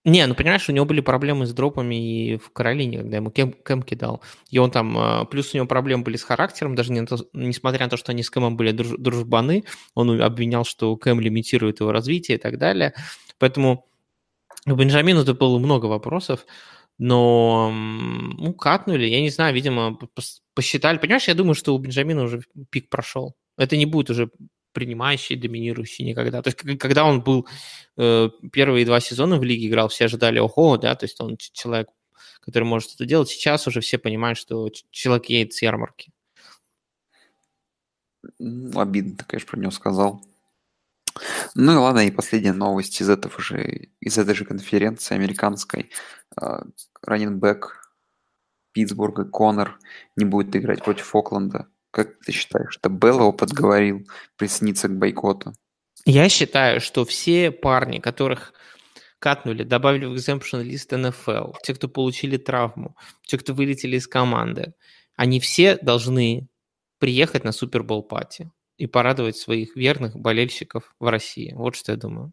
Не, 0.05 0.27
ну 0.27 0.35
понимаешь, 0.35 0.69
у 0.69 0.73
него 0.73 0.87
были 0.87 1.01
проблемы 1.01 1.47
с 1.47 1.53
дропами 1.53 2.33
и 2.33 2.37
в 2.39 2.51
Каролине, 2.53 2.99
когда 2.99 3.17
ему 3.17 3.31
Кэм, 3.31 3.53
Кэм 3.53 3.83
кидал. 3.83 4.23
И 4.49 4.59
он 4.59 4.71
там, 4.71 4.97
а, 4.97 5.25
плюс 5.25 5.53
у 5.53 5.57
него 5.57 5.67
проблемы 5.67 6.05
были 6.05 6.17
с 6.17 6.23
характером, 6.23 6.75
даже 6.75 6.93
не 6.93 7.01
на 7.01 7.07
то, 7.07 7.19
несмотря 7.33 7.85
на 7.87 7.91
то, 7.91 7.97
что 7.97 8.13
они 8.13 8.23
с 8.23 8.31
Кэмом 8.31 8.57
были 8.57 8.71
друж, 8.73 8.97
дружбаны, 8.97 9.65
он 9.95 10.21
обвинял, 10.23 10.65
что 10.65 10.97
Кэм 10.97 11.21
лимитирует 11.21 11.81
его 11.81 11.93
развитие 11.93 12.39
и 12.39 12.41
так 12.41 12.59
далее. 12.59 12.95
Поэтому 13.39 13.87
у 14.67 14.75
Бенджамину 14.75 15.23
это 15.23 15.35
было 15.35 15.59
много 15.59 15.87
вопросов, 15.87 16.47
но 16.99 17.71
ну, 17.73 18.55
катнули, 18.55 19.07
я 19.07 19.21
не 19.21 19.31
знаю, 19.31 19.55
видимо, 19.55 19.99
посчитали. 20.55 20.99
Понимаешь, 20.99 21.29
я 21.29 21.35
думаю, 21.35 21.55
что 21.55 21.75
у 21.75 21.79
Бенджамина 21.79 22.23
уже 22.25 22.43
пик 22.71 22.89
прошел. 22.89 23.37
Это 23.57 23.77
не 23.77 23.87
будет 23.87 24.11
уже 24.11 24.31
принимающий, 24.72 25.37
доминирующий 25.37 26.04
никогда. 26.04 26.42
То 26.42 26.48
есть, 26.48 26.78
когда 26.78 27.04
он 27.04 27.22
был 27.22 27.46
э, 27.96 28.28
первые 28.52 28.87
два 28.87 29.00
сезона 29.00 29.38
в 29.38 29.42
лиге 29.42 29.68
играл, 29.68 29.88
все 29.88 30.07
ожидали, 30.07 30.38
ого, 30.38 30.76
да, 30.76 30.94
то 30.94 31.04
есть 31.04 31.20
он 31.20 31.37
человек, 31.37 31.88
который 32.40 32.64
может 32.64 32.94
это 32.94 33.04
делать. 33.04 33.28
Сейчас 33.28 33.66
уже 33.66 33.81
все 33.81 33.98
понимают, 33.98 34.38
что 34.38 34.70
человек 34.90 35.26
едет 35.26 35.52
с 35.52 35.62
ярмарки. 35.62 36.12
Ну, 38.38 38.78
обидно 38.78 39.16
ты, 39.16 39.24
конечно, 39.24 39.50
про 39.50 39.61
него 39.61 39.70
сказал. 39.70 40.22
Ну 41.54 41.72
и 41.72 41.76
ладно, 41.76 42.07
и 42.07 42.11
последняя 42.11 42.52
новость 42.52 43.00
из 43.00 43.09
этого 43.09 43.40
же, 43.40 43.88
из 44.00 44.18
этой 44.18 44.35
же 44.35 44.44
конференции 44.44 45.14
американской. 45.14 45.90
Раннинбэк 47.02 47.94
Питтсбурга 48.72 49.24
Конор 49.24 49.78
не 50.16 50.24
будет 50.24 50.54
играть 50.54 50.85
против 50.85 51.14
Окленда. 51.14 51.68
Как 51.90 52.18
ты 52.20 52.33
считаешь, 52.33 52.77
это 52.77 52.88
Белл 52.88 53.20
его 53.20 53.33
подговорил 53.33 54.07
присоединиться 54.37 54.88
к 54.88 54.96
бойкоту? 54.96 55.55
Я 56.05 56.29
считаю, 56.29 56.81
что 56.81 57.05
все 57.05 57.51
парни, 57.51 57.98
которых 57.98 58.53
катнули, 59.18 59.64
добавили 59.64 60.07
в 60.07 60.14
exemption 60.14 60.62
лист 60.62 60.92
НФЛ, 60.92 61.53
те, 61.62 61.74
кто 61.74 61.88
получили 61.88 62.37
травму, 62.37 62.96
те, 63.22 63.38
кто 63.38 63.55
вылетели 63.55 63.96
из 63.96 64.07
команды, 64.07 64.74
они 65.16 65.40
все 65.40 65.77
должны 65.77 66.48
приехать 66.98 67.44
на 67.44 67.53
Супербол 67.53 68.03
пати 68.03 68.51
и 68.77 68.87
порадовать 68.87 69.37
своих 69.37 69.74
верных 69.77 70.16
болельщиков 70.16 70.94
в 71.01 71.09
России. 71.09 71.53
Вот 71.55 71.74
что 71.74 71.92
я 71.92 71.98
думаю. 71.98 72.33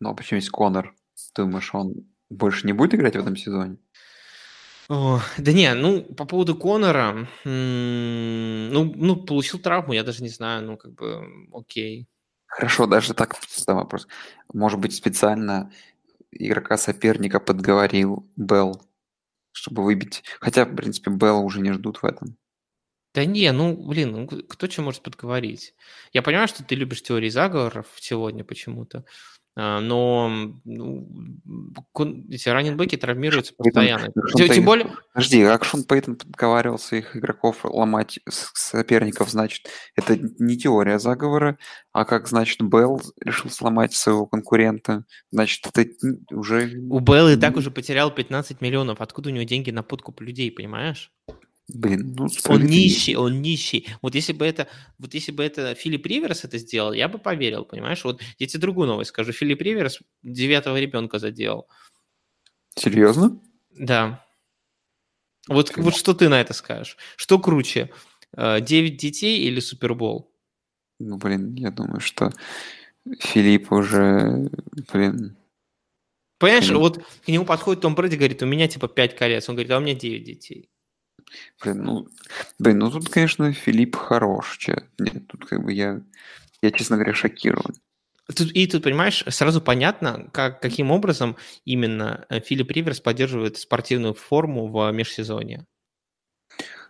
Ну, 0.00 0.10
а 0.10 0.14
почему 0.14 0.38
есть 0.38 0.50
Конор? 0.50 0.94
Думаешь, 1.36 1.72
он 1.74 1.94
больше 2.28 2.66
не 2.66 2.72
будет 2.72 2.94
играть 2.94 3.14
в 3.14 3.20
этом 3.20 3.36
сезоне? 3.36 3.76
О, 4.88 5.20
да 5.38 5.52
не, 5.52 5.72
ну, 5.74 6.02
по 6.02 6.26
поводу 6.26 6.56
Конора, 6.56 7.26
ну, 7.44 8.84
ну, 8.94 9.16
получил 9.16 9.58
травму, 9.58 9.94
я 9.94 10.02
даже 10.02 10.22
не 10.22 10.28
знаю, 10.28 10.62
ну, 10.66 10.76
как 10.76 10.92
бы, 10.92 11.26
окей. 11.52 12.06
Хорошо, 12.46 12.86
даже 12.86 13.14
так 13.14 13.36
задам 13.48 13.78
вопрос. 13.78 14.06
Может 14.52 14.78
быть, 14.78 14.94
специально 14.94 15.72
игрока 16.30 16.76
соперника 16.76 17.40
подговорил 17.40 18.30
Белл, 18.36 18.82
чтобы 19.52 19.84
выбить. 19.84 20.22
Хотя, 20.40 20.64
в 20.64 20.74
принципе, 20.74 21.10
Белла 21.10 21.40
уже 21.40 21.60
не 21.60 21.72
ждут 21.72 21.98
в 21.98 22.04
этом. 22.04 22.36
Да 23.14 23.24
не, 23.24 23.50
ну, 23.52 23.76
блин, 23.76 24.12
ну, 24.12 24.26
кто 24.26 24.68
что 24.68 24.82
может 24.82 25.02
подговорить? 25.02 25.74
Я 26.12 26.22
понимаю, 26.22 26.48
что 26.48 26.64
ты 26.64 26.74
любишь 26.74 27.02
теории 27.02 27.28
заговоров 27.28 27.86
сегодня 27.96 28.44
почему-то, 28.44 29.04
но 29.56 30.30
ну, 30.64 31.08
эти 32.28 32.48
раненбеки 32.48 32.96
травмируются 32.96 33.54
постоянно. 33.56 34.12
Тем, 34.36 34.48
тем 34.48 34.64
более... 34.64 34.90
Подожди, 35.12 35.42
а 35.42 35.52
как 35.52 35.64
Шон 35.64 35.84
Пейтон 35.84 36.16
подговаривал 36.16 36.78
своих 36.78 37.16
игроков 37.16 37.64
ломать 37.64 38.18
соперников, 38.28 39.30
значит, 39.30 39.68
это 39.94 40.18
не 40.38 40.56
теория 40.56 40.98
заговора, 40.98 41.56
а 41.92 42.04
как, 42.04 42.26
значит, 42.26 42.60
Белл 42.62 43.00
решил 43.24 43.48
сломать 43.48 43.92
своего 43.92 44.26
конкурента, 44.26 45.04
значит, 45.30 45.66
это 45.72 45.88
уже... 46.32 46.72
У 46.90 46.98
Белла 46.98 47.34
и 47.34 47.36
так 47.36 47.56
уже 47.56 47.70
потерял 47.70 48.10
15 48.10 48.60
миллионов. 48.60 49.00
Откуда 49.00 49.28
у 49.30 49.32
него 49.32 49.44
деньги 49.44 49.70
на 49.70 49.84
подкуп 49.84 50.20
людей, 50.20 50.50
понимаешь? 50.50 51.12
Блин, 51.68 52.14
ну 52.14 52.28
Он 52.48 52.66
нищий, 52.66 53.16
он 53.16 53.40
нищий. 53.40 53.88
Вот 54.02 54.14
если 54.14 54.34
бы 54.34 54.44
это, 54.44 54.68
вот 54.98 55.14
если 55.14 55.32
бы 55.32 55.42
это 55.42 55.74
Филипп 55.74 56.04
Риверс 56.06 56.44
это 56.44 56.58
сделал, 56.58 56.92
я 56.92 57.08
бы 57.08 57.18
поверил, 57.18 57.64
понимаешь? 57.64 58.04
Вот 58.04 58.20
я 58.38 58.46
тебе 58.46 58.60
другую 58.60 58.86
новость 58.86 59.10
скажу. 59.10 59.32
Филипп 59.32 59.62
Риверс 59.62 60.00
девятого 60.22 60.78
ребенка 60.78 61.18
заделал. 61.18 61.68
Серьезно? 62.76 63.40
Да. 63.70 64.24
Вот, 65.48 65.74
вот 65.76 65.96
что 65.96 66.12
ты 66.12 66.28
на 66.28 66.40
это 66.40 66.52
скажешь? 66.52 66.98
Что 67.16 67.38
круче, 67.38 67.90
э, 68.36 68.60
девять 68.60 68.98
детей 68.98 69.40
или 69.46 69.60
Супербол? 69.60 70.30
Ну, 70.98 71.16
блин, 71.16 71.54
я 71.54 71.70
думаю, 71.70 72.00
что 72.00 72.30
Филипп 73.20 73.72
уже, 73.72 74.50
блин... 74.92 75.36
Понимаешь, 76.38 76.64
Филипп... 76.64 76.80
вот 76.80 77.04
к 77.24 77.28
нему 77.28 77.46
подходит 77.46 77.82
Том 77.82 77.94
Брэди, 77.94 78.16
говорит, 78.16 78.42
у 78.42 78.46
меня 78.46 78.68
типа 78.68 78.88
пять 78.88 79.16
колец. 79.16 79.48
Он 79.48 79.54
говорит, 79.54 79.72
а 79.72 79.78
у 79.78 79.80
меня 79.80 79.94
девять 79.94 80.24
детей. 80.24 80.70
Блин, 81.62 81.82
ну, 81.82 82.08
блин, 82.58 82.78
ну 82.78 82.90
тут, 82.90 83.08
конечно, 83.08 83.52
Филипп 83.52 83.96
хорош. 83.96 84.58
Че. 84.58 84.84
Нет, 84.98 85.26
тут 85.28 85.46
как 85.46 85.62
бы 85.62 85.72
я, 85.72 86.00
я, 86.62 86.70
честно 86.70 86.96
говоря, 86.96 87.14
шокирован. 87.14 87.74
Тут, 88.26 88.52
и 88.52 88.66
тут, 88.66 88.82
понимаешь, 88.82 89.22
сразу 89.28 89.60
понятно, 89.60 90.30
как, 90.32 90.60
каким 90.62 90.90
образом 90.90 91.36
именно 91.64 92.24
э, 92.30 92.40
Филипп 92.40 92.70
Риверс 92.70 93.00
поддерживает 93.00 93.58
спортивную 93.58 94.14
форму 94.14 94.68
в 94.68 94.90
межсезонье. 94.92 95.66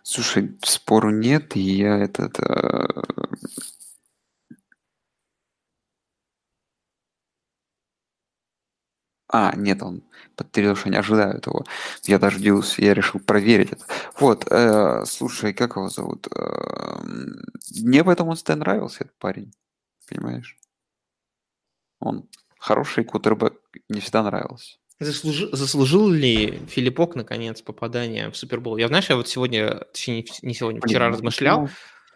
Слушай, 0.03 0.57
спору 0.63 1.09
нет, 1.09 1.55
и 1.57 1.59
я 1.59 1.97
этот... 1.97 2.39
Э... 2.39 2.87
А, 9.27 9.55
нет, 9.57 9.81
он 9.81 10.03
подтвердил, 10.35 10.75
что 10.75 10.89
они 10.89 10.97
ожидают 10.97 11.47
его. 11.47 11.63
Я 12.03 12.19
даже 12.19 12.37
удивился, 12.37 12.81
я 12.81 12.93
решил 12.93 13.19
проверить 13.19 13.71
это. 13.73 13.85
Вот, 14.19 14.45
э, 14.51 15.03
слушай, 15.05 15.53
как 15.53 15.75
его 15.75 15.89
зовут? 15.89 16.27
Э, 16.35 16.99
мне 17.81 18.03
поэтому 18.03 18.31
он 18.31 18.37
нравился, 18.59 19.03
этот 19.05 19.17
парень. 19.17 19.53
Понимаешь? 20.07 20.57
Он 21.99 22.29
хороший 22.59 23.03
кутербэк, 23.03 23.53
не 23.89 23.99
всегда 23.99 24.23
нравился. 24.23 24.77
Заслужил, 24.99 25.49
заслужил 25.53 26.09
ли 26.09 26.65
Филиппок, 26.67 27.15
наконец, 27.15 27.61
попадание 27.61 28.29
в 28.31 28.37
Супербол? 28.37 28.77
Я, 28.77 28.87
знаешь, 28.87 29.09
я 29.09 29.17
вот 29.17 29.27
сегодня, 29.27 29.79
точнее, 29.91 30.23
не 30.41 30.53
сегодня, 30.53 30.79
вчера 30.79 31.07
Блин, 31.07 31.13
размышлял. 31.17 31.61
ну, 31.63 31.69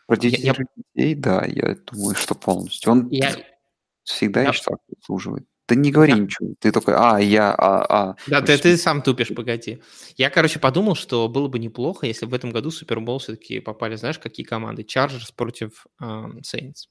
Про 0.07 0.15
детей, 0.17 0.53
я- 0.95 1.15
да, 1.15 1.43
я 1.45 1.75
думаю, 1.75 2.15
что 2.15 2.35
полностью. 2.35 2.91
Он 2.91 3.09
Я, 3.09 3.35
всегда, 4.03 4.41
я- 4.41 4.47
я 4.47 4.53
считаю, 4.53 4.79
заслуживает. 4.97 5.45
Да 5.69 5.75
не 5.75 5.91
говори 5.91 6.13
Я- 6.13 6.17
ничего. 6.17 6.55
Ты 6.59 6.71
такой, 6.71 6.95
а, 6.97 7.19
я, 7.19 7.53
а, 7.53 7.85
а. 7.89 8.15
да, 8.25 8.41
ты, 8.41 8.57
ты 8.57 8.75
сам 8.75 9.03
тупишь, 9.03 9.27
погоди. 9.35 9.81
Я, 10.17 10.31
короче, 10.31 10.59
подумал, 10.59 10.95
что 10.95 11.29
было 11.29 11.47
бы 11.47 11.59
неплохо, 11.59 12.07
если 12.07 12.25
в 12.25 12.33
этом 12.33 12.49
году 12.49 12.71
в 12.71 12.73
Супербол 12.73 13.19
все-таки 13.19 13.59
попали, 13.59 13.95
знаешь, 13.95 14.17
какие 14.17 14.45
команды? 14.45 14.83
Чарджерс 14.83 15.31
против 15.31 15.85
Saints. 16.01 16.87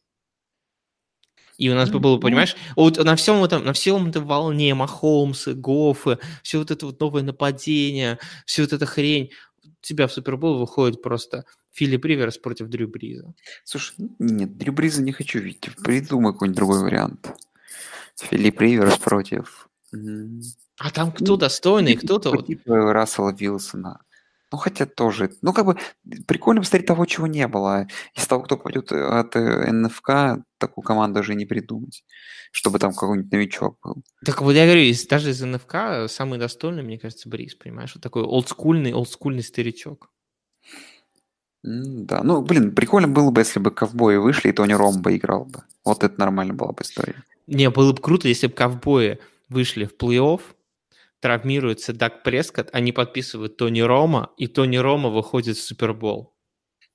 И 1.56 1.68
у 1.68 1.74
нас 1.74 1.90
бы 1.90 1.98
было, 1.98 2.14
ну. 2.14 2.20
понимаешь, 2.20 2.54
вот 2.76 2.98
на 2.98 3.16
всем 3.16 3.42
этом, 3.42 3.64
на 3.64 3.72
всем 3.72 4.08
этом 4.08 4.24
волне 4.24 4.74
Махомсы, 4.74 5.54
Гофы, 5.54 6.20
все 6.44 6.58
вот 6.58 6.70
это 6.70 6.86
вот 6.86 7.00
новое 7.00 7.24
нападение, 7.24 8.20
все 8.46 8.62
вот 8.62 8.72
эта 8.72 8.86
хрень, 8.86 9.32
у 9.64 9.70
тебя 9.80 10.06
в 10.06 10.12
Супербол 10.12 10.56
выходит 10.56 11.02
просто 11.02 11.44
Филипп 11.72 12.04
Риверс 12.04 12.38
против 12.38 12.68
Дрю 12.68 12.86
Бриза. 12.86 13.34
Слушай, 13.64 13.96
нет, 14.20 14.56
Дрю 14.56 14.72
Бриза 14.72 15.02
не 15.02 15.10
хочу 15.10 15.40
видеть. 15.40 15.74
Придумай 15.82 16.32
какой-нибудь 16.32 16.56
другой 16.56 16.82
вариант. 16.82 17.32
Филипп 18.20 18.60
Риверс 18.60 18.98
против... 18.98 19.68
А 20.80 20.90
там 20.90 21.10
кто 21.12 21.24
Ну, 21.24 21.36
достойный, 21.36 21.96
кто-то 21.96 22.30
вот... 22.30 22.46
типа 22.46 22.92
Рассела 22.92 23.32
Вилсона. 23.32 24.00
Ну, 24.50 24.58
хотя 24.58 24.86
тоже. 24.86 25.30
Ну, 25.42 25.52
как 25.52 25.66
бы 25.66 25.76
прикольно 26.26 26.60
посмотреть 26.62 26.86
того, 26.86 27.04
чего 27.04 27.26
не 27.26 27.46
было. 27.48 27.86
Из 28.14 28.26
того, 28.26 28.42
кто 28.42 28.56
пойдет 28.56 28.92
от 28.92 29.36
э, 29.36 29.70
НФК, 29.72 30.42
такую 30.58 30.84
команду 30.84 31.20
уже 31.20 31.34
не 31.34 31.44
придумать. 31.46 32.04
Чтобы 32.50 32.78
там 32.78 32.94
какой-нибудь 32.94 33.30
новичок 33.30 33.76
был. 33.82 34.02
Так 34.24 34.40
вот 34.40 34.52
я 34.52 34.64
говорю, 34.64 34.82
из- 34.82 35.06
даже 35.06 35.30
из 35.30 35.42
НФК 35.42 36.08
самый 36.08 36.38
достойный, 36.38 36.82
мне 36.82 36.98
кажется, 36.98 37.28
Бриз, 37.28 37.56
понимаешь? 37.56 37.94
Вот 37.94 38.02
такой 38.02 38.22
олдскульный, 38.22 38.94
олдскульный 38.94 39.42
старичок. 39.42 40.10
Да, 41.62 42.22
ну, 42.22 42.40
блин, 42.40 42.74
прикольно 42.74 43.08
было 43.08 43.30
бы, 43.30 43.40
если 43.40 43.58
бы 43.58 43.70
ковбои 43.70 44.16
вышли, 44.16 44.48
и 44.48 44.52
Тони 44.52 44.72
Ромбо 44.74 45.14
играл 45.16 45.44
бы. 45.44 45.64
Вот 45.84 46.04
это 46.04 46.18
нормально 46.18 46.54
была 46.54 46.72
бы 46.72 46.82
история. 46.82 47.24
Не, 47.48 47.70
было 47.70 47.92
бы 47.94 48.02
круто, 48.02 48.28
если 48.28 48.46
бы 48.46 48.52
ковбои 48.52 49.18
вышли 49.48 49.86
в 49.86 49.96
плей-офф, 49.96 50.42
травмируется 51.20 51.94
Даг 51.94 52.22
Прескотт, 52.22 52.68
они 52.74 52.92
подписывают 52.92 53.56
Тони 53.56 53.80
Рома, 53.80 54.30
и 54.36 54.46
Тони 54.46 54.76
Рома 54.76 55.08
выходит 55.08 55.56
в 55.56 55.62
Супербол. 55.62 56.34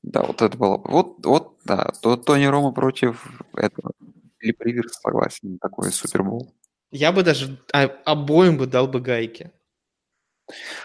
Да, 0.03 0.21
вот 0.21 0.43
это 0.43 0.55
было 0.55 0.77
бы. 0.77 0.91
Вот, 0.91 1.25
вот, 1.25 1.57
да, 1.65 1.91
то 2.01 2.17
Тони 2.17 2.45
Рома 2.45 2.71
против 2.71 3.25
этого. 3.55 3.93
Филипп 4.37 4.61
Риверс, 4.61 4.99
согласен, 5.01 5.57
такой 5.57 5.91
супербол. 5.91 6.53
Я 6.91 7.11
бы 7.11 7.23
даже 7.23 7.57
а- 7.73 7.87
обоим 8.05 8.57
бы 8.57 8.67
дал 8.67 8.87
бы 8.87 8.99
гайки. 8.99 9.51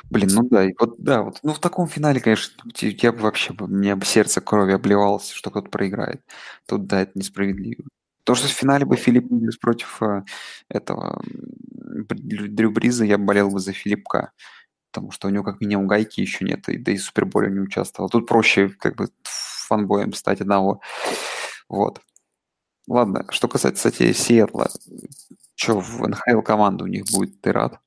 Блин, 0.09 0.31
ну 0.33 0.49
да, 0.49 0.65
и 0.65 0.73
вот 0.79 0.95
да, 0.99 1.23
вот, 1.23 1.41
ну 1.43 1.53
в 1.53 1.59
таком 1.59 1.89
финале, 1.89 2.21
конечно, 2.21 2.55
я 2.81 3.13
бы 3.13 3.19
вообще, 3.19 3.53
мне 3.59 3.97
бы 3.97 4.07
сердце 4.07 4.41
крови 4.41 4.73
обливалось, 4.73 5.31
что 5.31 5.51
кто-то 5.51 5.69
проиграет. 5.69 6.23
Тут, 6.67 6.87
да, 6.87 7.03
это 7.03 7.19
несправедливо. 7.19 7.85
То, 8.29 8.35
что 8.35 8.47
в 8.47 8.51
финале 8.51 8.85
бы 8.85 8.97
Филипп 8.97 9.33
Риверс 9.33 9.57
против 9.57 10.03
э, 10.03 10.23
этого 10.69 11.19
Дрю 12.11 12.71
Бриза, 12.71 13.07
я 13.07 13.17
болел 13.17 13.49
бы 13.49 13.59
за 13.59 13.73
Филиппка, 13.73 14.33
потому 14.93 15.13
что 15.13 15.29
у 15.29 15.31
него 15.31 15.45
как 15.45 15.63
минимум 15.63 15.87
гайки 15.87 16.21
еще 16.21 16.45
нет, 16.45 16.69
и, 16.69 16.77
да 16.77 16.93
и 16.93 16.99
в 16.99 17.03
Суперболе 17.03 17.51
не 17.51 17.61
участвовал. 17.61 18.11
Тут 18.11 18.27
проще 18.27 18.69
как 18.69 18.97
бы 18.97 19.09
фанбоем 19.23 20.13
стать 20.13 20.43
одного. 20.43 20.83
Вот. 21.71 22.03
Ладно, 22.87 23.25
что 23.31 23.49
касается, 23.49 23.91
кстати, 23.91 24.13
Сиэтла, 24.13 24.69
что 25.55 25.81
в 25.81 26.07
НХЛ 26.07 26.43
команда 26.43 26.85
у 26.85 26.87
них 26.87 27.07
будет, 27.11 27.41
ты 27.41 27.51
рад? 27.51 27.81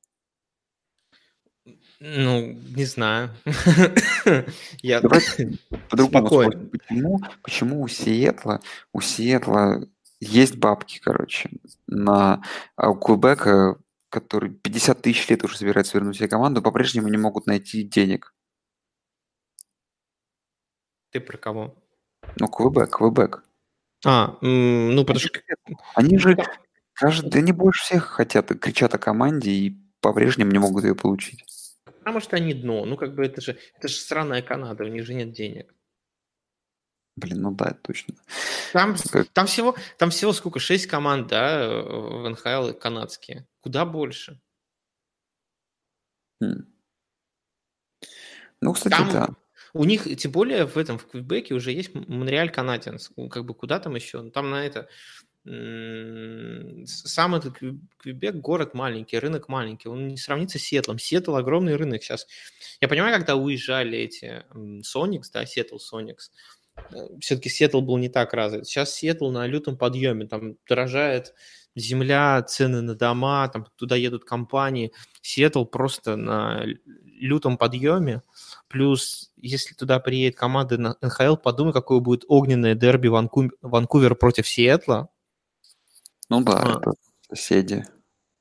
Ну, 1.99 2.57
не 2.75 2.85
знаю. 2.85 3.29
Я... 4.81 5.01
По-другому 5.91 6.49
почему, 6.71 7.19
почему 7.43 7.81
у 7.83 7.87
Сиэтла, 7.87 8.59
у 8.91 9.01
Сиэтла 9.01 9.87
есть 10.21 10.55
бабки, 10.57 10.99
короче, 10.99 11.49
на 11.87 12.43
а 12.75 12.91
у 12.91 12.95
Квебека, 12.95 13.77
который 14.09 14.51
50 14.51 15.01
тысяч 15.01 15.27
лет 15.29 15.43
уже 15.43 15.57
собирается 15.57 15.97
вернуть 15.97 16.17
себе 16.17 16.29
команду, 16.29 16.61
по-прежнему 16.61 17.07
не 17.09 17.17
могут 17.17 17.47
найти 17.47 17.83
денег. 17.83 18.33
Ты 21.09 21.19
про 21.19 21.37
кого? 21.37 21.75
Ну, 22.37 22.47
Квебек, 22.47 22.95
Квебек. 22.95 23.43
А, 24.05 24.37
ну, 24.41 25.03
потому 25.03 25.19
что... 25.19 25.39
Они 25.95 26.17
же, 26.17 26.37
каждый, 26.93 27.41
они 27.41 27.51
больше 27.51 27.83
всех 27.83 28.05
хотят, 28.05 28.47
кричат 28.59 28.93
о 28.93 28.99
команде 28.99 29.51
и 29.51 29.77
по-прежнему 30.01 30.51
не 30.51 30.59
могут 30.59 30.83
ее 30.83 30.95
получить. 30.95 31.43
Потому 31.85 32.19
что 32.19 32.35
они 32.35 32.53
дно. 32.53 32.85
Ну, 32.85 32.95
как 32.95 33.15
бы 33.15 33.25
это 33.25 33.41
же, 33.41 33.57
это 33.75 33.87
же 33.87 33.95
сраная 33.95 34.41
Канада, 34.41 34.83
у 34.83 34.87
них 34.87 35.05
же 35.05 35.15
нет 35.15 35.31
денег. 35.31 35.73
Блин, 37.17 37.41
ну 37.41 37.51
да, 37.51 37.73
точно. 37.81 38.15
Там, 38.73 38.95
Как- 39.11 39.27
там, 39.29 39.45
всего, 39.47 39.75
там 39.97 40.09
всего 40.11 40.31
сколько? 40.33 40.59
Шесть 40.59 40.87
команд, 40.87 41.27
да, 41.27 41.67
в 41.83 42.29
НХЛ 42.29 42.71
канадские. 42.73 43.45
Куда 43.59 43.85
больше? 43.85 44.39
М. 46.41 46.67
Ну, 48.61 48.73
кстати, 48.73 48.95
Там 48.95 49.11
да. 49.11 49.29
у 49.73 49.83
них, 49.83 50.03
тем 50.17 50.31
более 50.31 50.65
в 50.65 50.77
этом, 50.77 50.97
в 50.97 51.07
Квебеке 51.07 51.53
уже 51.53 51.71
есть 51.71 51.93
Монреаль 51.93 52.49
Canadiens. 52.51 53.11
Ну, 53.15 53.27
Как 53.29 53.43
бы 53.45 53.53
куда 53.53 53.79
там 53.79 53.95
еще? 53.95 54.29
Там 54.31 54.49
на 54.49 54.65
это... 54.65 54.87
Сам 56.85 57.33
этот 57.33 57.57
Кве- 57.57 57.79
Квебек 57.97 58.35
город 58.35 58.75
маленький, 58.75 59.17
рынок 59.17 59.49
маленький. 59.49 59.89
Он 59.89 60.07
не 60.07 60.17
сравнится 60.17 60.59
с 60.59 60.61
Сиэтлом. 60.61 60.99
Сиэтл 60.99 61.35
огромный 61.35 61.75
рынок 61.75 62.03
сейчас. 62.03 62.27
Я 62.79 62.87
понимаю, 62.87 63.15
когда 63.15 63.35
уезжали 63.35 63.97
эти 63.97 64.43
Sonics, 64.83 65.31
да, 65.31 65.43
Сиэтл 65.47 65.77
Sonics, 65.77 66.31
все-таки 67.19 67.49
Сиэтл 67.49 67.81
был 67.81 67.97
не 67.97 68.09
так 68.09 68.33
развит. 68.33 68.67
Сейчас 68.67 68.93
Сиэтл 68.93 69.29
на 69.29 69.45
лютом 69.47 69.77
подъеме, 69.77 70.25
там 70.25 70.55
дорожает 70.67 71.33
земля, 71.75 72.41
цены 72.43 72.81
на 72.81 72.95
дома, 72.95 73.47
там 73.47 73.65
туда 73.75 73.95
едут 73.95 74.25
компании. 74.25 74.91
Сиэтл 75.21 75.63
просто 75.65 76.15
на 76.15 76.63
лютом 77.05 77.57
подъеме. 77.57 78.21
Плюс, 78.67 79.31
если 79.37 79.73
туда 79.75 79.99
приедет 79.99 80.35
команда 80.35 80.77
на 80.77 80.97
НХЛ, 81.01 81.35
подумай, 81.35 81.71
какое 81.73 81.99
будет 81.99 82.23
огненное 82.27 82.75
дерби 82.75 83.07
Ванку- 83.07 83.51
Ванкувер 83.61 84.15
против 84.15 84.47
Сиэтла. 84.47 85.09
Ну 86.29 86.43
да, 86.43 86.61
А. 86.61 86.77
это 86.79 86.93
соседи. 87.29 87.85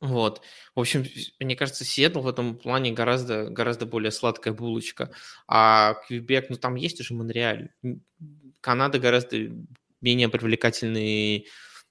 Вот. 0.01 0.41
В 0.75 0.81
общем, 0.81 1.05
мне 1.41 1.57
кажется, 1.57 1.85
Сиэтл 1.85 2.21
в 2.21 2.29
этом 2.29 2.57
плане 2.57 2.93
гораздо, 2.93 3.51
гораздо 3.51 3.85
более 3.85 4.11
сладкая 4.11 4.55
булочка. 4.55 5.11
А 5.47 5.95
Квебек, 6.07 6.49
ну 6.49 6.57
там 6.57 6.75
есть 6.75 7.01
уже 7.01 7.15
Монреаль. 7.15 7.71
Канада 8.61 8.99
гораздо 8.99 9.51
менее 10.01 10.31
привлекательный 10.31 11.47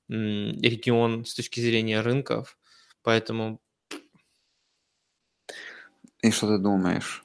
регион 0.07 1.25
с 1.25 1.35
точки 1.35 1.59
зрения 1.59 2.01
рынков. 2.01 2.57
Поэтому 3.03 3.61
И 6.21 6.31
что 6.31 6.47
ты 6.47 6.57
думаешь? 6.57 7.23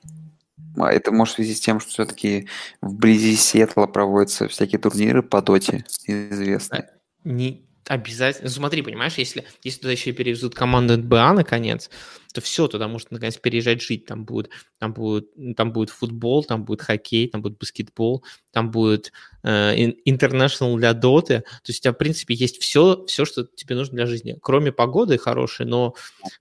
А 0.76 0.92
это 0.92 1.12
может 1.12 1.34
в 1.34 1.36
связи 1.36 1.54
с 1.54 1.60
тем, 1.60 1.80
что 1.80 1.90
все-таки 1.90 2.48
вблизи 2.82 3.36
Сиэтла 3.36 3.86
проводятся 3.86 4.48
всякие 4.48 4.78
турниры 4.78 5.22
по 5.22 5.40
доте 5.40 5.84
известные. 6.06 6.90
не 7.22 7.64
обязательно. 7.86 8.48
Ну, 8.48 8.54
смотри, 8.54 8.82
понимаешь, 8.82 9.14
если, 9.14 9.44
если 9.62 9.80
туда 9.80 9.92
еще 9.92 10.10
и 10.10 10.12
перевезут 10.12 10.54
команду 10.54 10.96
НБА 10.96 11.32
наконец, 11.32 11.90
то 12.32 12.40
все, 12.40 12.66
туда 12.66 12.88
может 12.88 13.10
наконец 13.10 13.36
переезжать 13.36 13.82
жить. 13.82 14.06
Там 14.06 14.24
будет, 14.24 14.50
там 14.78 14.92
будет, 14.92 15.28
там 15.56 15.72
будет 15.72 15.90
футбол, 15.90 16.42
там 16.44 16.64
будет 16.64 16.82
хоккей, 16.82 17.28
там 17.28 17.42
будет 17.42 17.58
баскетбол, 17.58 18.24
там 18.50 18.70
будет 18.70 19.12
э, 19.42 19.74
ин- 19.76 19.96
интернешнл 20.04 20.76
для 20.76 20.94
доты. 20.94 21.40
То 21.40 21.68
есть 21.68 21.80
у 21.80 21.82
тебя, 21.82 21.92
в 21.92 21.98
принципе, 21.98 22.34
есть 22.34 22.60
все, 22.60 23.04
все, 23.06 23.24
что 23.24 23.44
тебе 23.44 23.76
нужно 23.76 23.96
для 23.96 24.06
жизни. 24.06 24.36
Кроме 24.42 24.72
погоды 24.72 25.16
хорошей, 25.18 25.66
но 25.66 25.94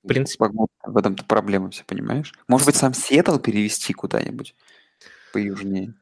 в 0.03 0.07
принципе... 0.07 0.39
Погода, 0.45 0.71
В 0.83 0.97
этом-то 0.97 1.23
проблема, 1.25 1.69
все 1.69 1.83
понимаешь? 1.85 2.33
Может 2.47 2.65
быть, 2.65 2.75
сам 2.75 2.93
Сиэтл 2.93 3.37
перевести 3.37 3.93
куда-нибудь 3.93 4.55
поюжнее? 5.31 5.93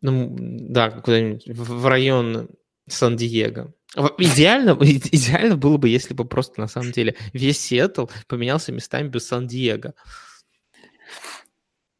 Ну, 0.00 0.34
да, 0.38 0.90
куда-нибудь 0.90 1.46
в 1.46 1.86
район 1.86 2.48
Сан-Диего. 2.88 3.72
Идеально, 3.96 4.70
идеально 4.80 5.56
было 5.56 5.76
бы, 5.76 5.88
если 5.88 6.14
бы 6.14 6.24
просто 6.24 6.60
на 6.60 6.66
самом 6.66 6.92
деле 6.92 7.16
весь 7.32 7.60
Сиэтл 7.60 8.06
поменялся 8.26 8.72
местами 8.72 9.08
без 9.08 9.26
Сан-Диего. 9.26 9.94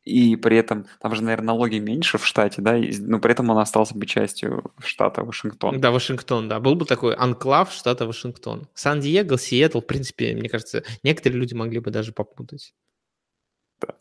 и 0.05 0.37
при 0.37 0.57
этом, 0.57 0.87
там 1.01 1.15
же, 1.15 1.23
наверное, 1.23 1.49
налоги 1.49 1.79
меньше 1.79 2.19
в 2.19 2.27
штате, 2.27 2.63
да, 2.63 2.77
но 2.99 3.21
при 3.21 3.33
этом 3.33 3.51
он 3.51 3.59
остался 3.59 3.97
бы 3.97 4.07
частью 4.07 4.73
штата 4.85 5.23
Вашингтон. 5.23 5.81
Да, 5.81 5.91
Вашингтон, 5.91 6.49
да. 6.49 6.61
Был 6.61 6.75
бы 6.75 6.87
такой 6.87 7.15
анклав 7.15 7.73
штата 7.73 8.07
Вашингтон. 8.07 8.69
Сан-Диего, 8.75 9.39
Сиэтл, 9.39 9.81
в 9.81 9.87
принципе, 9.87 10.35
мне 10.35 10.49
кажется, 10.49 10.83
некоторые 11.03 11.39
люди 11.39 11.55
могли 11.55 11.79
бы 11.79 11.91
даже 11.91 12.13
попутать. 12.13 12.75
Да. 13.81 13.95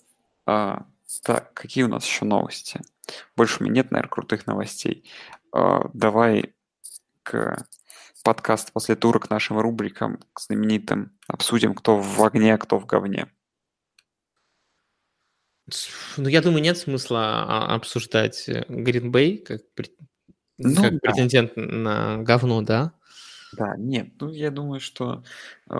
А, 0.46 0.86
так, 1.24 1.54
какие 1.54 1.84
у 1.84 1.90
нас 1.90 2.06
еще 2.06 2.26
новости? 2.26 2.80
Больше 3.36 3.58
у 3.60 3.64
меня 3.64 3.76
нет, 3.76 3.92
наверное, 3.92 4.10
крутых 4.10 4.48
новостей. 4.48 5.04
А, 5.52 5.90
давай 5.94 6.54
к 7.24 7.66
подкаст 8.24 8.72
после 8.74 8.96
тура 8.96 9.20
к 9.20 9.30
нашим 9.30 9.60
рубрикам, 9.60 10.20
к 10.34 10.42
знаменитым. 10.42 11.18
Обсудим, 11.28 11.74
кто 11.74 11.98
в 11.98 12.24
огне, 12.24 12.54
а 12.54 12.58
кто 12.58 12.80
в 12.80 12.86
говне. 12.86 13.28
Ну, 16.18 16.28
я 16.28 16.42
думаю, 16.42 16.62
нет 16.62 16.78
смысла 16.78 17.46
а, 17.48 17.76
обсуждать 17.76 18.50
Гринбей 18.68 19.38
как, 19.38 19.62
ну, 20.58 20.82
как 20.82 20.94
да. 20.94 21.00
претендент 21.02 21.54
на 21.56 22.18
говно, 22.18 22.62
да? 22.62 22.94
Да, 23.54 23.76
нет, 23.78 24.10
ну 24.20 24.30
я 24.32 24.50
думаю, 24.50 24.80
что 24.80 25.24
э, 25.70 25.76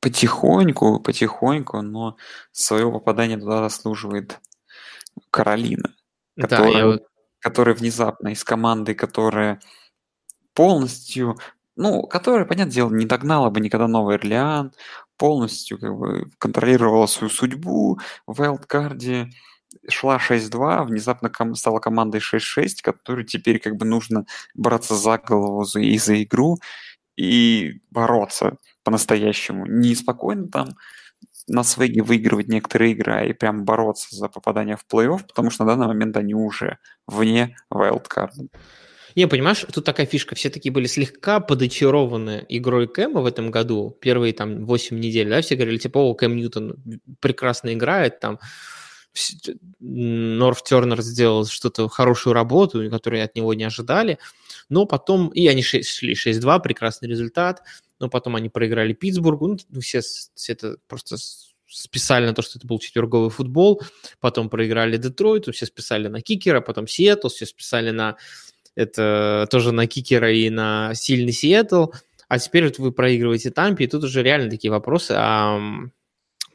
потихоньку, 0.00 1.00
потихоньку, 1.00 1.80
но 1.80 2.16
своего 2.50 2.92
попадания 2.92 3.38
туда 3.38 3.62
заслуживает 3.62 4.40
Каролина, 5.30 5.94
которая, 6.38 6.72
да, 6.72 6.92
я... 6.92 6.98
которая 7.38 7.74
внезапно 7.74 8.28
из 8.28 8.44
команды, 8.44 8.94
которая 8.94 9.60
полностью, 10.54 11.36
ну, 11.76 12.02
которая, 12.02 12.44
понятное 12.44 12.74
дело, 12.74 12.90
не 12.90 13.06
догнала 13.06 13.50
бы 13.50 13.60
никогда 13.60 13.88
Новый 13.88 14.16
Орлеан, 14.16 14.72
полностью 15.16 15.78
как 15.78 15.96
бы 15.96 16.26
контролировала 16.38 17.06
свою 17.06 17.30
судьбу 17.30 18.00
в 18.26 18.40
Wildcard, 18.40 19.30
шла 19.88 20.18
6-2, 20.18 20.84
внезапно 20.84 21.30
ком- 21.30 21.54
стала 21.54 21.78
командой 21.78 22.20
6-6, 22.20 22.82
которой 22.82 23.24
теперь 23.24 23.58
как 23.58 23.76
бы 23.76 23.86
нужно 23.86 24.26
браться 24.54 24.94
за 24.94 25.18
голову 25.18 25.64
за, 25.64 25.80
и 25.80 25.98
за 25.98 26.22
игру 26.22 26.58
и 27.16 27.80
бороться 27.90 28.56
по-настоящему. 28.84 29.66
Не 29.66 29.94
спокойно 29.94 30.48
там 30.48 30.68
на 31.48 31.64
свеге 31.64 32.02
выигрывать 32.02 32.48
некоторые 32.48 32.92
игры, 32.92 33.12
а 33.12 33.24
и 33.24 33.32
прям 33.32 33.64
бороться 33.64 34.14
за 34.14 34.28
попадание 34.28 34.76
в 34.76 34.84
плей-офф, 34.90 35.26
потому 35.26 35.50
что 35.50 35.64
на 35.64 35.72
данный 35.72 35.88
момент 35.88 36.16
они 36.16 36.34
уже 36.34 36.78
вне 37.06 37.56
wildcard. 37.72 38.30
Не, 39.14 39.26
понимаешь, 39.26 39.64
тут 39.72 39.84
такая 39.84 40.06
фишка. 40.06 40.34
Все 40.34 40.50
такие 40.50 40.72
были 40.72 40.86
слегка 40.86 41.40
подочарованы 41.40 42.44
игрой 42.48 42.88
Кэма 42.88 43.20
в 43.20 43.26
этом 43.26 43.50
году. 43.50 43.96
Первые 44.00 44.32
там 44.32 44.64
8 44.64 44.98
недель, 44.98 45.28
да, 45.28 45.40
все 45.42 45.56
говорили, 45.56 45.78
типа, 45.78 45.98
о, 45.98 46.14
Кэм 46.14 46.36
Ньютон 46.36 46.76
прекрасно 47.20 47.72
играет, 47.74 48.20
там, 48.20 48.38
Норф 49.80 50.62
Тернер 50.62 51.02
сделал 51.02 51.44
что-то, 51.46 51.88
хорошую 51.88 52.32
работу, 52.32 52.88
которую 52.90 53.24
от 53.24 53.36
него 53.36 53.52
не 53.54 53.64
ожидали. 53.64 54.18
Но 54.68 54.86
потом, 54.86 55.28
и 55.28 55.46
они 55.48 55.62
шли 55.62 56.14
6-2, 56.14 56.62
прекрасный 56.62 57.08
результат, 57.08 57.62
но 58.00 58.08
потом 58.08 58.36
они 58.36 58.48
проиграли 58.48 58.94
Питтсбургу, 58.94 59.58
ну, 59.68 59.80
все, 59.80 60.00
все 60.00 60.52
это 60.52 60.76
просто 60.88 61.16
списали 61.66 62.26
на 62.26 62.34
то, 62.34 62.42
что 62.42 62.58
это 62.58 62.66
был 62.66 62.78
четверговый 62.78 63.30
футбол, 63.30 63.82
потом 64.20 64.48
проиграли 64.50 64.96
Детройту, 64.96 65.52
все 65.52 65.66
списали 65.66 66.08
на 66.08 66.20
Кикера, 66.20 66.60
потом 66.60 66.86
Сиэтл, 66.86 67.28
все 67.28 67.46
списали 67.46 67.90
на 67.90 68.16
это 68.74 69.46
тоже 69.50 69.72
на 69.72 69.86
Кикера 69.86 70.32
и 70.32 70.50
на 70.50 70.94
сильный 70.94 71.32
Сиэтл, 71.32 71.86
а 72.28 72.38
теперь 72.38 72.64
вот 72.64 72.78
вы 72.78 72.92
проигрываете 72.92 73.50
Тампе, 73.50 73.84
и 73.84 73.88
тут 73.88 74.04
уже 74.04 74.22
реально 74.22 74.50
такие 74.50 74.70
вопросы, 74.70 75.12
а 75.16 75.60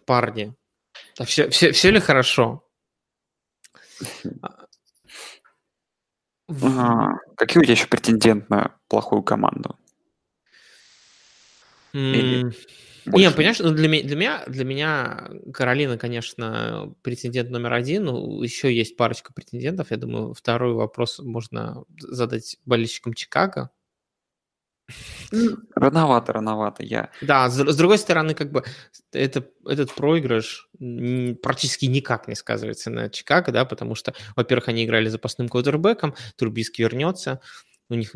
парни, 0.06 0.56
а 1.18 1.26
все, 1.26 1.50
все, 1.50 1.72
все 1.72 1.92
ли 1.92 2.00
хорошо? 2.00 2.64
Ага. 6.48 7.20
Какие 7.36 7.60
у 7.60 7.64
тебя 7.64 7.74
еще 7.74 7.88
претендент 7.88 8.50
на 8.50 8.76
плохую 8.88 9.22
команду? 9.22 9.78
Или 11.94 12.52
не, 13.08 13.32
понимаешь, 13.32 13.60
ну, 13.60 13.72
для, 13.72 13.88
для, 13.88 14.16
меня, 14.16 14.44
для 14.48 14.66
меня 14.66 15.30
Каролина, 15.54 15.98
конечно, 15.98 16.94
претендент 17.02 17.50
номер 17.50 17.74
один. 17.74 18.06
Ну, 18.06 18.42
еще 18.42 18.74
есть 18.74 18.98
парочка 18.98 19.34
претендентов. 19.34 19.92
Я 19.92 19.98
думаю, 19.98 20.34
второй 20.34 20.74
вопрос 20.74 21.20
можно 21.20 21.84
задать 22.00 22.58
болельщикам 22.66 23.14
Чикаго. 23.14 23.72
Рановато, 25.76 26.34
рановато. 26.34 26.84
Я... 26.84 27.12
Да, 27.22 27.50
с, 27.50 27.58
с 27.58 27.76
другой 27.76 27.98
стороны, 27.98 28.34
как 28.34 28.52
бы 28.52 28.64
это, 29.12 29.46
этот 29.66 29.94
проигрыш 29.94 30.70
практически 31.42 31.86
никак 31.86 32.28
не 32.28 32.36
сказывается 32.36 32.90
на 32.90 33.10
Чикаго, 33.10 33.52
да, 33.52 33.66
потому 33.66 33.96
что, 33.96 34.14
во-первых, 34.36 34.70
они 34.70 34.86
играли 34.86 35.10
запасным 35.10 35.50
квотербеком, 35.50 36.16
Трубиский 36.38 36.84
вернется, 36.84 37.42
у 37.90 37.96
них, 37.96 38.16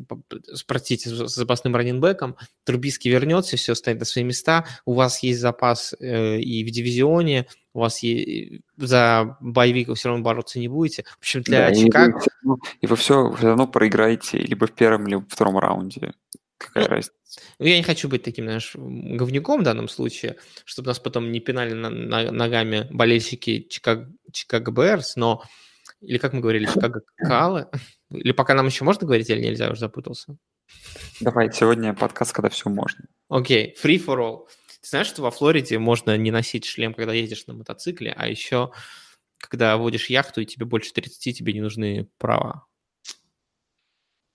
простите, 0.67 1.09
с 1.09 1.33
запасным 1.33 1.75
раненбеком, 1.75 2.35
Трубиский 2.63 3.11
вернется, 3.11 3.57
все 3.57 3.75
стоит 3.75 3.99
на 3.99 4.05
свои 4.05 4.23
места, 4.23 4.65
у 4.85 4.93
вас 4.93 5.23
есть 5.23 5.39
запас 5.39 5.93
э, 5.99 6.39
и 6.39 6.63
в 6.63 6.71
дивизионе, 6.71 7.47
у 7.73 7.79
вас 7.79 7.99
есть, 7.99 8.61
за 8.77 9.37
боевиков 9.39 9.97
все 9.97 10.09
равно 10.09 10.23
бороться 10.23 10.59
не 10.59 10.67
будете. 10.67 11.03
В 11.03 11.19
общем, 11.19 11.41
для 11.41 11.69
да, 11.69 11.75
Чикаго... 11.75 12.19
И 12.19 12.47
вы, 12.47 12.57
и 12.81 12.87
вы 12.87 12.95
все, 12.95 13.31
все 13.33 13.47
равно 13.47 13.67
проиграете 13.67 14.39
либо 14.39 14.67
в 14.67 14.73
первом, 14.73 15.07
либо 15.07 15.21
в 15.21 15.29
втором 15.29 15.57
раунде. 15.57 16.13
Какая 16.57 16.83
ну, 16.83 16.89
разница? 16.89 17.11
Я 17.59 17.77
не 17.77 17.83
хочу 17.83 18.09
быть 18.09 18.23
таким, 18.23 18.45
знаешь, 18.45 18.73
говнюком 18.75 19.61
в 19.61 19.63
данном 19.63 19.87
случае, 19.87 20.37
чтобы 20.65 20.87
нас 20.87 20.99
потом 20.99 21.31
не 21.31 21.39
пинали 21.39 21.73
на, 21.73 21.89
на, 21.89 22.31
ногами 22.31 22.87
болельщики 22.91 23.65
Чикаго, 23.69 24.11
Чикаго 24.31 24.71
Берс, 24.71 25.15
но 25.15 25.43
или 26.01 26.17
как 26.17 26.33
мы 26.33 26.41
говорили, 26.41 26.65
Чикаго 26.65 27.01
Калы. 27.15 27.67
Или 28.11 28.31
пока 28.31 28.53
нам 28.53 28.67
еще 28.67 28.83
можно 28.83 29.07
говорить, 29.07 29.29
или 29.29 29.41
нельзя, 29.41 29.65
я 29.65 29.71
уже 29.71 29.81
запутался. 29.81 30.37
Давай, 31.19 31.51
сегодня 31.51 31.93
подкаст, 31.93 32.33
когда 32.33 32.49
все 32.49 32.69
можно. 32.69 33.05
Окей, 33.29 33.73
okay. 33.73 33.83
free 33.83 34.05
for 34.05 34.17
all. 34.19 34.47
Ты 34.81 34.87
знаешь, 34.87 35.07
что 35.07 35.21
во 35.21 35.31
Флориде 35.31 35.77
можно 35.79 36.17
не 36.17 36.31
носить 36.31 36.65
шлем, 36.65 36.93
когда 36.93 37.13
едешь 37.13 37.45
на 37.47 37.53
мотоцикле, 37.53 38.13
а 38.15 38.27
еще, 38.27 38.71
когда 39.37 39.77
водишь 39.77 40.09
яхту, 40.09 40.41
и 40.41 40.45
тебе 40.45 40.65
больше 40.65 40.91
30, 40.93 41.37
тебе 41.37 41.53
не 41.53 41.61
нужны 41.61 42.09
права. 42.17 42.65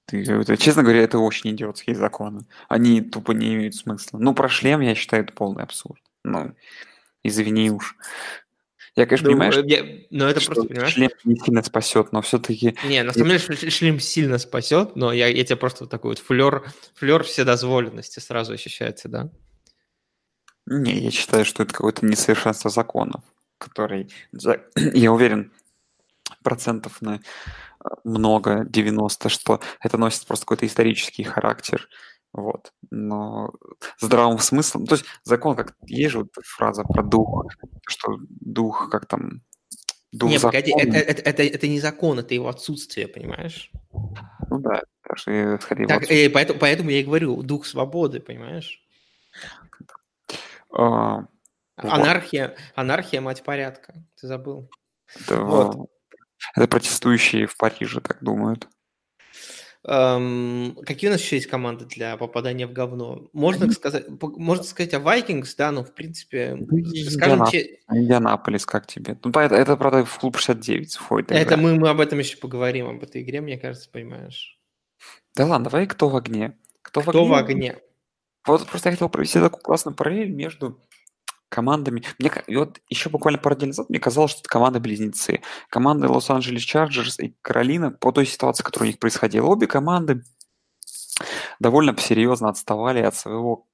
Ты, 0.06 0.22
это, 0.22 0.56
честно 0.56 0.84
говоря, 0.84 1.02
это 1.02 1.18
очень 1.18 1.50
идиотские 1.50 1.96
законы. 1.96 2.46
Они 2.68 3.00
тупо 3.00 3.32
не 3.32 3.54
имеют 3.54 3.74
смысла. 3.74 4.18
Ну, 4.18 4.34
про 4.34 4.48
шлем, 4.48 4.80
я 4.80 4.94
считаю, 4.94 5.24
это 5.24 5.32
полный 5.32 5.64
абсурд. 5.64 6.00
Ну, 6.22 6.54
извини 7.24 7.70
уж. 7.70 7.96
Я, 8.96 9.04
конечно, 9.04 9.28
понимаю, 9.28 9.52
что, 9.52 9.60
я, 9.62 9.84
но 10.08 10.26
это 10.26 10.40
что 10.40 10.52
просто, 10.52 10.68
понимаешь? 10.68 10.94
шлем 10.94 11.10
не 11.24 11.36
сильно 11.36 11.62
спасет, 11.62 12.12
но 12.12 12.22
все-таки... 12.22 12.78
Не, 12.86 13.02
на 13.02 13.12
самом 13.12 13.28
деле 13.28 13.70
шлем 13.70 14.00
сильно 14.00 14.38
спасет, 14.38 14.96
но 14.96 15.12
я, 15.12 15.26
я 15.26 15.44
тебе 15.44 15.56
просто 15.56 15.84
вот 15.84 15.90
такой 15.90 16.12
вот 16.12 16.18
флер, 16.18 16.64
флер 16.94 17.22
вседозволенности 17.22 18.20
сразу 18.20 18.54
ощущается, 18.54 19.08
да? 19.08 19.30
Не, 20.64 20.98
я 20.98 21.10
считаю, 21.10 21.44
что 21.44 21.62
это 21.62 21.74
какое-то 21.74 22.06
несовершенство 22.06 22.70
законов, 22.70 23.22
который, 23.58 24.10
я 24.94 25.12
уверен, 25.12 25.52
процентов 26.42 27.02
на 27.02 27.16
э, 27.16 27.88
много, 28.02 28.64
90, 28.64 29.28
что 29.28 29.60
это 29.82 29.98
носит 29.98 30.26
просто 30.26 30.46
какой-то 30.46 30.66
исторический 30.66 31.22
характер, 31.22 31.86
вот. 32.36 32.72
Но 32.90 33.52
здравым 33.98 34.38
смыслом, 34.38 34.86
то 34.86 34.94
есть 34.94 35.06
закон, 35.24 35.56
как 35.56 35.74
есть 35.86 36.12
же 36.12 36.18
вот 36.20 36.28
фраза 36.44 36.84
про 36.84 37.02
дух, 37.02 37.46
что 37.86 38.18
дух, 38.28 38.88
как 38.90 39.06
там, 39.06 39.42
дух 40.12 40.30
Не, 40.30 40.38
погоди, 40.38 40.72
это, 40.76 40.96
это, 40.96 41.22
это, 41.22 41.42
это 41.42 41.68
не 41.68 41.80
закон, 41.80 42.18
это 42.18 42.34
его 42.34 42.48
отсутствие, 42.48 43.08
понимаешь? 43.08 43.70
Ну 44.50 44.58
да, 44.60 44.82
даже 45.08 45.58
скорее 45.62 45.86
так, 45.86 46.10
и 46.10 46.28
поэтому, 46.28 46.58
поэтому 46.58 46.90
я 46.90 47.00
и 47.00 47.04
говорю, 47.04 47.42
дух 47.42 47.66
свободы, 47.66 48.20
понимаешь? 48.20 48.82
А, 50.70 51.26
анархия, 51.76 52.48
вот. 52.48 52.58
анархия, 52.74 53.20
мать 53.20 53.42
порядка, 53.42 53.94
ты 54.20 54.26
забыл. 54.26 54.70
Да, 55.28 55.40
вот. 55.40 55.90
Это 56.54 56.68
протестующие 56.68 57.46
в 57.46 57.56
Париже 57.56 58.00
так 58.00 58.18
думают. 58.22 58.68
Эм, 59.88 60.76
какие 60.84 61.08
у 61.08 61.12
нас 61.12 61.22
еще 61.22 61.36
есть 61.36 61.46
команды 61.46 61.84
для 61.84 62.16
попадания 62.16 62.66
в 62.66 62.72
говно? 62.72 63.28
Можно 63.32 63.70
сказать, 63.70 64.06
можно 64.20 64.64
сказать 64.64 64.94
о 64.94 64.98
Vikings, 64.98 65.54
да, 65.56 65.70
ну, 65.70 65.84
в 65.84 65.94
принципе, 65.94 66.58
скажем... 67.08 67.44
Индианаполис, 67.92 68.66
как 68.66 68.88
тебе? 68.88 69.16
Ну, 69.22 69.30
да, 69.30 69.44
это, 69.44 69.54
это, 69.54 69.76
правда, 69.76 70.04
в 70.04 70.18
клуб 70.18 70.38
69 70.38 70.94
входит. 70.96 71.30
Это 71.30 71.56
мы, 71.56 71.76
мы 71.76 71.88
об 71.88 72.00
этом 72.00 72.18
еще 72.18 72.36
поговорим, 72.36 72.88
об 72.88 73.02
этой 73.04 73.22
игре, 73.22 73.40
мне 73.40 73.58
кажется, 73.58 73.88
понимаешь. 73.88 74.58
Да 75.36 75.46
ладно, 75.46 75.70
давай 75.70 75.86
кто 75.86 76.08
в 76.08 76.16
огне? 76.16 76.56
Кто, 76.82 77.02
кто 77.02 77.24
в 77.24 77.32
огне? 77.32 77.44
В 77.44 77.50
огне? 77.50 77.76
Вот 78.44 78.66
просто 78.66 78.88
я 78.88 78.92
хотел 78.92 79.08
провести 79.08 79.38
такую 79.38 79.62
классную 79.62 79.94
параллель 79.94 80.30
между 80.30 80.80
командами. 81.48 82.02
Мне, 82.18 82.30
и 82.46 82.56
вот 82.56 82.80
еще 82.88 83.08
буквально 83.08 83.38
пару 83.38 83.56
дней 83.56 83.68
назад 83.68 83.88
мне 83.88 83.98
казалось, 83.98 84.32
что 84.32 84.40
это 84.40 84.48
команды-близнецы. 84.48 85.42
Команды 85.68 86.08
Лос-Анджелес 86.08 86.62
Chargers 86.62 87.18
и 87.20 87.34
Каролина 87.42 87.90
по 87.90 88.12
той 88.12 88.26
ситуации, 88.26 88.62
которая 88.62 88.88
у 88.88 88.90
них 88.90 88.98
происходила. 88.98 89.46
Обе 89.46 89.66
команды 89.66 90.22
довольно 91.60 91.96
серьезно 91.98 92.48
отставали 92.48 93.00
от 93.00 93.14
своего 93.14 93.66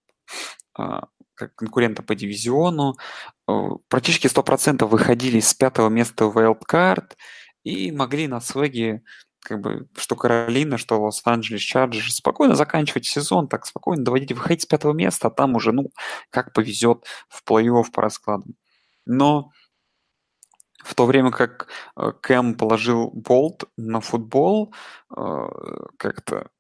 а, 0.75 1.09
конкурента 1.57 2.03
по 2.03 2.14
дивизиону. 2.14 2.97
Э, 3.49 3.53
практически 3.89 4.27
100% 4.27 4.85
выходили 4.87 5.41
с 5.41 5.55
пятого 5.55 5.89
места 5.89 6.27
в 6.27 6.39
Wildcard 6.39 7.12
и 7.64 7.91
могли 7.93 8.29
на 8.29 8.41
сваге 8.41 9.03
как 9.43 9.61
бы, 9.61 9.88
что 9.97 10.16
Каролина, 10.16 10.78
что 10.78 11.01
Лос-Анджелес 11.03 11.61
Chargers 11.61 12.16
спокойно 12.16 12.55
заканчивать 12.55 13.07
сезон, 13.07 13.49
так 13.49 13.66
спокойно 13.66 14.05
доводить, 14.05 14.32
выходить 14.32 14.62
с 14.62 14.66
пятого 14.66 14.93
места, 14.93 15.28
а 15.28 15.30
там 15.30 15.57
уже, 15.57 15.72
ну, 15.72 15.90
как 16.30 16.53
повезет 16.53 17.05
в 17.28 17.43
плей-офф 17.45 17.90
по 17.93 18.03
раскладам. 18.03 18.55
Но 19.05 19.51
в 20.84 20.95
то 20.95 21.07
время 21.07 21.30
как 21.30 21.68
э, 21.97 22.12
Кэм 22.20 22.55
положил 22.55 23.11
болт 23.11 23.64
на 23.76 24.01
футбол, 24.01 24.74
э, 25.16 25.49
как-то 25.97 26.51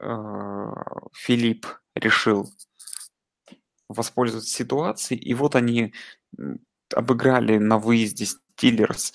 э, 0.00 0.72
Филипп 1.14 1.66
решил 1.94 2.50
воспользоваться 3.88 4.50
ситуацией, 4.50 5.20
и 5.20 5.34
вот 5.34 5.56
они 5.56 5.94
обыграли 6.94 7.58
на 7.58 7.78
выезде 7.78 8.26
Стиллерс 8.26 9.14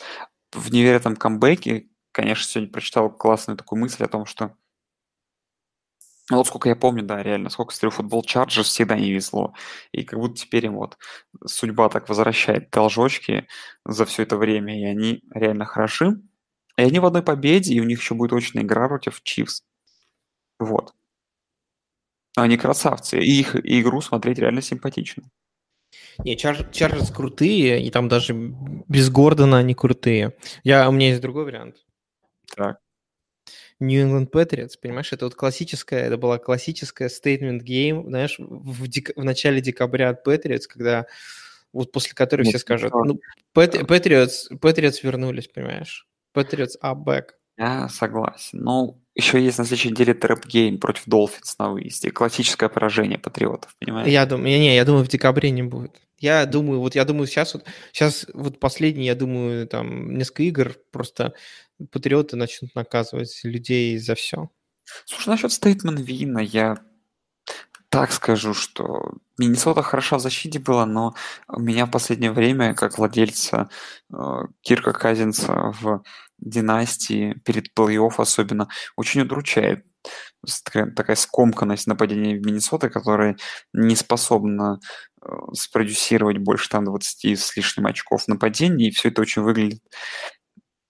в 0.52 0.72
невероятном 0.72 1.16
камбэке. 1.16 1.88
Конечно, 2.16 2.46
сегодня 2.46 2.72
прочитал 2.72 3.10
классную 3.10 3.58
такую 3.58 3.82
мысль 3.82 4.06
о 4.06 4.08
том, 4.08 4.26
что 4.26 4.56
вот 6.32 6.48
сколько 6.48 6.70
я 6.70 6.76
помню, 6.78 7.04
да, 7.04 7.22
реально, 7.22 7.50
сколько 7.50 7.74
смотрю 7.74 7.90
футбол 7.90 8.24
Чарджерс, 8.24 8.70
всегда 8.70 8.96
не 8.98 9.12
везло. 9.12 9.54
И 9.92 10.06
как 10.06 10.18
будто 10.18 10.36
теперь 10.36 10.68
им 10.68 10.76
вот 10.76 10.98
судьба 11.46 11.90
так 11.90 12.08
возвращает 12.08 12.70
должочки 12.70 13.50
за 13.84 14.06
все 14.06 14.24
это 14.24 14.38
время, 14.38 14.80
и 14.80 14.86
они 14.86 15.24
реально 15.34 15.66
хороши. 15.66 16.22
И 16.78 16.84
они 16.84 17.00
в 17.00 17.06
одной 17.06 17.22
победе, 17.22 17.74
и 17.74 17.82
у 17.82 17.84
них 17.84 18.00
еще 18.00 18.16
будет 18.16 18.32
очень 18.32 18.62
игра 18.62 18.88
против 18.88 19.22
Чивс. 19.22 19.66
Вот. 20.58 20.94
Они 22.38 22.56
красавцы. 22.56 23.20
И 23.20 23.42
их 23.42 23.58
игру 23.58 24.00
смотреть 24.00 24.40
реально 24.40 24.62
симпатично. 24.62 25.30
Не, 26.20 26.38
Чар 26.38 26.64
Чарджерс 26.72 27.12
крутые, 27.12 27.86
и 27.86 27.92
там 27.92 28.08
даже 28.08 28.34
без 28.34 29.10
Гордона 29.10 29.58
они 29.58 29.74
крутые. 29.74 30.38
Я, 30.64 30.88
у 30.88 30.94
меня 30.94 31.10
есть 31.10 31.22
другой 31.22 31.44
вариант. 31.44 31.85
Так. 32.56 32.80
New 33.80 34.02
England 34.02 34.32
Patriots, 34.32 34.72
понимаешь, 34.82 35.12
это 35.12 35.26
вот 35.26 35.36
классическая, 35.36 36.06
это 36.06 36.18
была 36.18 36.40
классическая 36.40 37.10
statement 37.10 37.62
game, 37.62 38.06
знаешь, 38.08 38.36
в, 38.40 38.88
дек- 38.88 39.16
в 39.16 39.24
начале 39.24 39.62
декабря 39.62 40.10
от 40.10 40.26
Patriots, 40.26 40.64
когда 40.68 41.08
вот 41.74 41.92
после 41.92 42.14
которой 42.14 42.44
Нет, 42.44 42.50
все 42.50 42.60
скажут, 42.60 42.94
ну, 42.94 43.20
Pat- 43.54 43.86
Patriots, 43.86 44.50
Patriots 44.52 45.00
вернулись, 45.04 45.48
понимаешь? 45.48 46.08
Patriots 46.34 46.80
are 46.82 46.96
back. 46.96 47.32
Я 47.58 47.88
согласен. 47.90 48.60
Ну, 48.60 49.02
еще 49.14 49.42
есть 49.42 49.58
на 49.58 49.66
следующей 49.66 49.92
неделе 49.92 50.14
trap 50.14 50.46
game 50.46 50.78
против 50.78 51.04
Dolphins 51.06 51.58
на 51.58 51.70
выезде. 51.72 52.12
Классическое 52.12 52.70
поражение 52.70 53.18
патриотов, 53.18 53.76
понимаешь? 53.80 54.10
Я 54.10 54.26
думаю, 54.26 54.60
не, 54.60 54.76
я 54.76 54.84
думаю, 54.84 55.06
в 55.06 55.08
декабре 55.08 55.52
не 55.52 55.64
будет. 55.64 56.02
Я 56.20 56.46
думаю, 56.46 56.80
вот 56.80 56.96
я 56.96 57.06
думаю, 57.06 57.28
сейчас 57.28 57.54
вот, 57.54 57.66
сейчас 57.92 58.26
вот 58.34 58.60
последний, 58.60 59.06
я 59.06 59.16
думаю, 59.16 59.68
там 59.68 60.18
несколько 60.18 60.44
игр 60.44 60.76
просто 60.92 61.34
патриоты 61.92 62.38
начнут 62.38 62.74
наказывать 62.76 63.42
людей 63.44 63.98
за 63.98 64.16
все. 64.16 64.50
Слушай, 65.06 65.30
насчет 65.30 65.52
statement 65.52 66.00
win 66.00 66.30
а 66.30 66.40
я 66.40 66.78
так 67.90 68.12
скажу, 68.12 68.54
что 68.54 69.14
Миннесота 69.38 69.82
хороша 69.82 70.18
в 70.18 70.22
защите 70.22 70.60
была, 70.60 70.86
но 70.86 71.16
меня 71.58 71.86
в 71.86 71.92
последнее 71.92 72.32
время, 72.32 72.74
как 72.74 72.98
владельца 72.98 73.70
э, 74.14 74.16
Кирка 74.62 74.94
Казинца 74.94 75.74
в 75.80 76.04
династии, 76.38 77.34
перед 77.46 77.74
плей-офф 77.74 78.14
особенно, 78.18 78.68
очень 78.98 79.22
удручает 79.22 79.86
такая, 80.64 80.92
такая 80.92 81.16
скомканность 81.16 81.88
нападения 81.88 82.36
в 82.36 82.46
Миннесоты, 82.46 82.90
которая 82.90 83.38
не 83.74 83.96
способна 83.96 84.80
спродюсировать 85.54 86.38
больше 86.38 86.70
там 86.70 86.86
20 86.86 87.40
с 87.40 87.56
лишним 87.56 87.88
очков 87.88 88.28
нападений, 88.28 88.88
и 88.88 88.92
все 88.92 89.10
это 89.10 89.22
очень 89.22 89.42
выглядит 89.42 89.82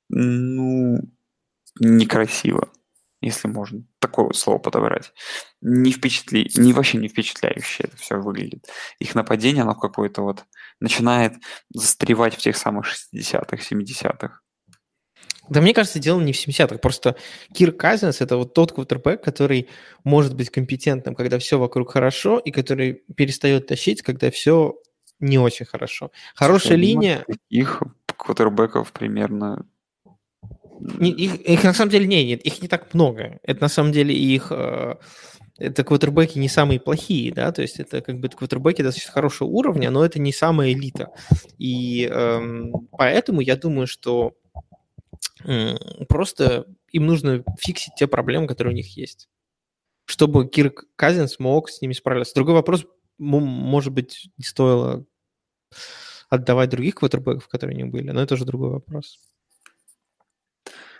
ну, 0.09 0.99
некрасиво, 1.79 2.71
если 3.21 3.47
можно 3.47 3.83
такое 3.99 4.25
вот 4.27 4.37
слово 4.37 4.59
подобрать. 4.59 5.13
Не 5.61 5.91
впечатли... 5.91 6.49
не 6.55 6.73
вообще 6.73 6.97
не 6.97 7.07
впечатляюще 7.07 7.85
это 7.85 7.97
все 7.97 8.17
выглядит. 8.17 8.67
Их 8.99 9.15
нападение, 9.15 9.63
оно 9.63 9.75
какое-то 9.75 10.21
вот 10.21 10.45
начинает 10.79 11.33
застревать 11.73 12.35
в 12.35 12.39
тех 12.39 12.55
самых 12.55 12.85
60-х, 12.85 13.57
70-х. 13.57 14.39
Да 15.49 15.61
мне 15.61 15.73
кажется, 15.73 15.99
дело 15.99 16.19
не 16.21 16.33
в 16.33 16.35
70-х. 16.35 16.77
Просто 16.77 17.15
Кир 17.53 17.71
Казинс– 17.71 18.19
это 18.21 18.37
вот 18.37 18.53
тот 18.53 18.71
квотербек, 18.71 19.23
который 19.23 19.69
может 20.03 20.35
быть 20.35 20.49
компетентным, 20.49 21.15
когда 21.15 21.39
все 21.39 21.59
вокруг 21.59 21.91
хорошо, 21.91 22.39
и 22.39 22.51
который 22.51 23.03
перестает 23.15 23.67
тащить, 23.67 24.01
когда 24.01 24.31
все 24.31 24.75
не 25.19 25.37
очень 25.37 25.65
хорошо. 25.65 26.11
Хорошая 26.35 26.77
Слушай, 26.77 26.77
линия... 26.77 27.25
Их 27.49 27.81
квотербеков 28.17 28.91
примерно 28.91 29.65
не, 30.79 31.11
их, 31.11 31.35
их 31.41 31.63
на 31.63 31.73
самом 31.73 31.91
деле 31.91 32.07
не, 32.07 32.25
нет, 32.25 32.41
их 32.41 32.61
не 32.61 32.67
так 32.67 32.93
много. 32.93 33.39
Это 33.43 33.61
на 33.61 33.69
самом 33.69 33.91
деле 33.91 34.13
их 34.13 34.47
э, 34.51 34.95
это 35.57 35.83
квотербеки 35.83 36.37
не 36.37 36.49
самые 36.49 36.79
плохие, 36.79 37.33
да, 37.33 37.51
то 37.51 37.61
есть 37.61 37.79
это 37.79 38.01
как 38.01 38.19
бы 38.19 38.29
квотербеки 38.29 38.81
достаточно 38.81 39.13
хорошего 39.13 39.47
уровня, 39.47 39.89
но 39.89 40.05
это 40.05 40.19
не 40.19 40.33
самая 40.33 40.73
элита. 40.73 41.09
И 41.57 42.09
э, 42.11 42.65
поэтому 42.91 43.41
я 43.41 43.55
думаю, 43.55 43.87
что 43.87 44.33
просто 46.07 46.67
им 46.91 47.05
нужно 47.05 47.43
фиксить 47.59 47.95
те 47.95 48.07
проблемы, 48.07 48.47
которые 48.47 48.73
у 48.73 48.75
них 48.75 48.95
есть, 48.97 49.29
чтобы 50.05 50.47
Кирк 50.47 50.85
Казин 50.95 51.27
смог 51.27 51.69
с 51.69 51.81
ними 51.81 51.93
справляться. 51.93 52.35
Другой 52.35 52.55
вопрос, 52.55 52.85
может 53.17 53.93
быть, 53.93 54.29
не 54.37 54.43
стоило 54.43 55.05
отдавать 56.29 56.69
других 56.69 56.95
квотербеков, 56.95 57.47
которые 57.47 57.75
у 57.75 57.79
них 57.81 57.91
были, 57.91 58.11
но 58.11 58.21
это 58.21 58.33
уже 58.33 58.45
другой 58.45 58.69
вопрос. 58.69 59.19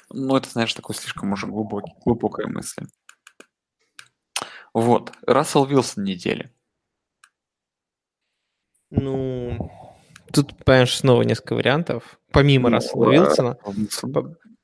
Ну, 0.09 0.35
это, 0.35 0.49
знаешь, 0.49 0.73
такой 0.73 0.95
слишком 0.95 1.33
уже 1.33 1.47
глубокий, 1.47 1.93
глубокая 2.05 2.47
мысль. 2.47 2.85
Вот, 4.73 5.11
Рассел 5.25 5.65
Вилсон 5.65 6.03
недели. 6.03 6.53
Ну, 8.91 9.71
тут, 10.35 10.63
понимаешь, 10.63 10.95
снова 10.95 11.21
несколько 11.23 11.55
вариантов. 11.55 12.19
Помимо 12.31 12.69
ну, 12.69 12.75
Рассела 12.75 13.11
Вилсона, 13.11 13.57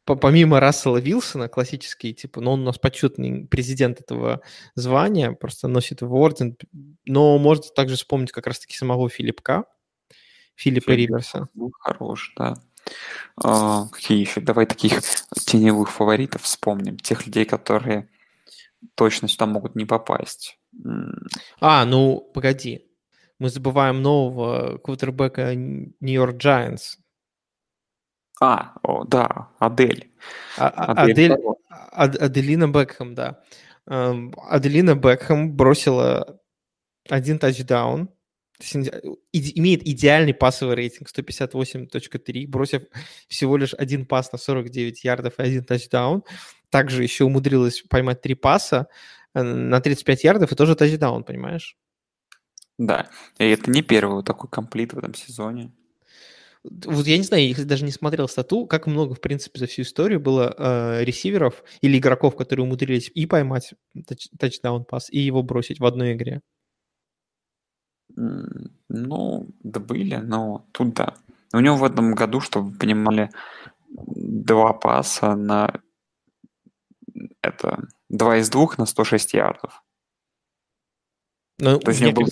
по, 0.04 0.16
помимо 0.16 0.60
Рассела 0.60 0.98
Вилсона, 0.98 1.48
классический, 1.48 2.14
типа, 2.14 2.42
ну, 2.42 2.52
он 2.52 2.62
у 2.62 2.66
нас 2.66 2.78
почетный 2.78 3.48
президент 3.48 4.02
этого 4.02 4.42
звания, 4.76 5.32
просто 5.32 5.68
носит 5.68 6.02
его 6.02 6.20
орден, 6.20 6.58
но 7.06 7.38
можно 7.38 7.66
также 7.76 7.96
вспомнить 7.96 8.32
как 8.32 8.48
раз-таки 8.48 8.76
самого 8.76 9.10
Филиппка, 9.10 9.66
Филиппа 10.56 10.92
Филипп, 10.92 11.10
Риверса. 11.10 11.48
Ну, 11.54 11.72
хорош, 11.80 12.34
да. 12.38 12.56
А, 13.42 13.88
какие 13.88 14.20
еще? 14.20 14.42
Давай 14.42 14.66
таких 14.66 15.02
теневых 15.46 15.92
фаворитов 15.92 16.44
вспомним. 16.44 16.98
Тех 16.98 17.26
людей, 17.26 17.46
которые 17.46 18.10
точно 18.96 19.28
сюда 19.28 19.46
могут 19.46 19.76
не 19.76 19.86
попасть. 19.86 20.60
А, 21.60 21.86
ну, 21.86 22.20
погоди. 22.34 22.91
Мы 23.42 23.50
забываем 23.50 24.04
нового 24.04 24.78
квотербека 24.78 25.56
Нью-Йорк 25.56 26.36
Giants. 26.36 26.98
А, 28.40 28.74
о, 28.84 29.04
да, 29.04 29.50
Адель. 29.58 30.12
А, 30.60 30.68
а 30.68 31.02
Адель, 31.02 31.34
Адель 31.92 32.24
Аделина 32.24 32.68
Бекхэм, 32.68 33.16
да. 33.16 33.42
Аделина 33.88 34.94
Бекхэм 34.94 35.56
бросила 35.56 36.40
один 37.10 37.40
тачдаун 37.40 38.12
имеет 39.34 39.88
идеальный 39.88 40.36
пасовый 40.36 40.76
рейтинг 40.76 41.10
158.3, 41.10 42.48
бросив 42.48 42.84
всего 43.28 43.58
лишь 43.58 43.74
один 43.74 44.06
пас 44.06 44.32
на 44.32 44.38
49 44.38 45.04
ярдов 45.04 45.40
и 45.40 45.42
один 45.42 45.64
тачдаун. 45.64 46.24
Также 46.70 47.02
еще 47.02 47.24
умудрилась 47.24 47.82
поймать 47.90 48.22
три 48.22 48.36
паса 48.36 48.86
э, 49.34 49.42
на 49.42 49.82
35 49.82 50.24
ярдов 50.26 50.52
и 50.52 50.56
тоже 50.56 50.76
тачдаун, 50.76 51.24
понимаешь? 51.24 51.76
Да, 52.78 53.10
и 53.38 53.46
это 53.46 53.70
не 53.70 53.82
первый 53.82 54.16
вот 54.16 54.26
такой 54.26 54.50
комплит 54.50 54.94
в 54.94 54.98
этом 54.98 55.14
сезоне. 55.14 55.72
Вот 56.64 57.08
я 57.08 57.18
не 57.18 57.24
знаю, 57.24 57.48
я 57.48 57.66
даже 57.66 57.86
не 57.86 57.92
смотрел 57.92 58.28
стату, 58.28 58.68
как 58.68 58.86
много, 58.86 59.16
в 59.16 59.22
принципе, 59.22 59.60
за 59.60 59.66
всю 59.66 59.82
историю 59.82 60.20
было 60.20 60.54
э, 60.56 61.04
ресиверов 61.04 61.64
или 61.82 61.98
игроков, 61.98 62.36
которые 62.36 62.66
умудрились 62.66 63.10
и 63.16 63.26
поймать 63.26 63.74
тач, 64.06 64.30
тачдаун-пас, 64.38 65.10
и 65.10 65.20
его 65.20 65.42
бросить 65.42 65.80
в 65.80 65.86
одной 65.86 66.14
игре. 66.14 66.42
Ну, 68.90 69.48
да 69.64 69.80
были, 69.80 70.16
но 70.18 70.66
тут 70.72 70.94
да. 70.94 71.16
У 71.54 71.60
него 71.60 71.78
в 71.78 71.84
этом 71.84 72.14
году, 72.14 72.42
чтобы 72.42 72.70
вы 72.70 72.78
понимали, 72.78 73.32
два 73.90 74.74
паса 74.74 75.36
на 75.36 75.82
это 77.42 77.88
два 78.10 78.38
из 78.38 78.50
двух 78.50 78.78
на 78.78 78.86
106 78.86 79.34
ярдов. 79.34 79.81
Ну, 81.62 81.78
То 81.78 81.92
есть 81.92 82.02
мне 82.02 82.12
был... 82.12 82.26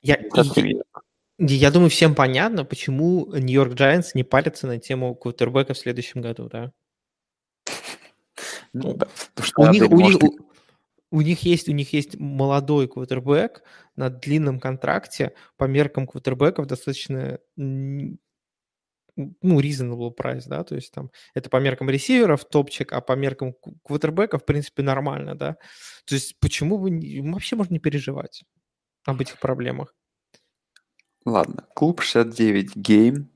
я, 0.00 0.16
я, 0.16 0.22
я 1.38 1.70
думаю, 1.70 1.90
всем 1.90 2.14
понятно, 2.14 2.64
почему 2.64 3.26
Нью-Йорк 3.26 3.74
Giants 3.74 4.12
не 4.14 4.24
парятся 4.24 4.66
на 4.66 4.78
тему 4.78 5.14
квотербека 5.14 5.74
в 5.74 5.78
следующем 5.78 6.22
году, 6.22 6.48
да? 6.48 6.72
Ну, 8.72 8.94
да. 8.94 9.06
у, 9.56 9.68
них, 9.68 9.90
у, 9.90 10.00
них, 10.00 10.18
у 11.10 11.20
них 11.20 11.42
есть, 11.42 11.68
у 11.68 11.72
них 11.72 11.92
есть 11.92 12.18
молодой 12.18 12.88
квотербек 12.88 13.62
на 13.96 14.08
длинном 14.08 14.60
контракте 14.60 15.34
по 15.58 15.64
меркам 15.64 16.06
квотербеков 16.06 16.66
достаточно 16.66 17.40
ну, 19.42 19.60
reasonable 19.60 20.14
price, 20.16 20.44
да, 20.46 20.64
то 20.64 20.74
есть 20.74 20.92
там 20.92 21.10
это 21.34 21.50
по 21.50 21.58
меркам 21.58 21.90
ресиверов 21.90 22.44
топчик, 22.44 22.92
а 22.92 23.00
по 23.00 23.12
меркам 23.12 23.54
квотербека, 23.84 24.38
в 24.38 24.44
принципе, 24.44 24.82
нормально, 24.82 25.34
да. 25.34 25.56
То 26.06 26.14
есть 26.14 26.38
почему 26.40 26.78
бы 26.78 26.90
вообще 27.32 27.56
можно 27.56 27.74
не 27.74 27.80
переживать 27.80 28.44
об 29.04 29.20
этих 29.20 29.38
проблемах? 29.40 29.94
Ладно, 31.24 31.66
клуб 31.74 32.00
69 32.00 32.76
гейм. 32.76 33.30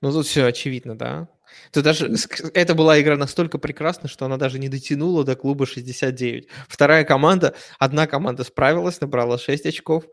Ну, 0.00 0.12
тут 0.12 0.26
все 0.26 0.44
очевидно, 0.44 0.96
да. 0.96 1.28
То 1.72 1.82
даже 1.82 2.14
это 2.54 2.74
была 2.74 3.00
игра 3.00 3.16
настолько 3.16 3.58
прекрасна, 3.58 4.08
что 4.08 4.26
она 4.26 4.36
даже 4.36 4.58
не 4.58 4.68
дотянула 4.68 5.24
до 5.24 5.36
клуба 5.36 5.66
69. 5.66 6.48
Вторая 6.68 7.04
команда, 7.04 7.54
одна 7.78 8.06
команда 8.06 8.44
справилась, 8.44 9.00
набрала 9.00 9.38
6 9.38 9.66
очков, 9.66 10.04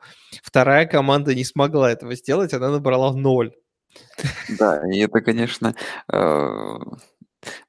вторая 0.43 0.85
команда 0.85 1.35
не 1.35 1.43
смогла 1.43 1.91
этого 1.91 2.15
сделать, 2.15 2.53
она 2.53 2.71
набрала 2.71 3.13
0. 3.13 3.53
Да, 4.49 4.81
и 4.91 4.99
это, 4.99 5.21
конечно, 5.21 5.75
э, 6.11 6.77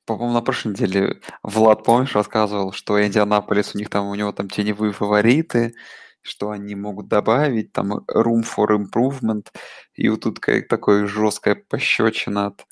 по-моему, 0.04 0.34
на 0.34 0.42
прошлой 0.42 0.70
неделе 0.72 1.20
Влад, 1.42 1.84
помнишь, 1.84 2.14
рассказывал, 2.14 2.72
что 2.72 3.04
Индианаполис, 3.04 3.74
у 3.74 3.78
них 3.78 3.90
там, 3.90 4.06
у 4.08 4.14
него 4.14 4.32
там 4.32 4.48
теневые 4.48 4.92
фавориты, 4.92 5.74
что 6.22 6.50
они 6.50 6.74
могут 6.74 7.08
добавить, 7.08 7.72
там 7.72 7.92
room 8.14 8.42
for 8.44 8.68
improvement, 8.76 9.48
и 9.94 10.08
вот 10.08 10.20
тут 10.22 10.40
как 10.40 10.68
такое 10.68 11.06
жесткая 11.06 11.54
пощечина 11.56 12.46
от 12.48 12.66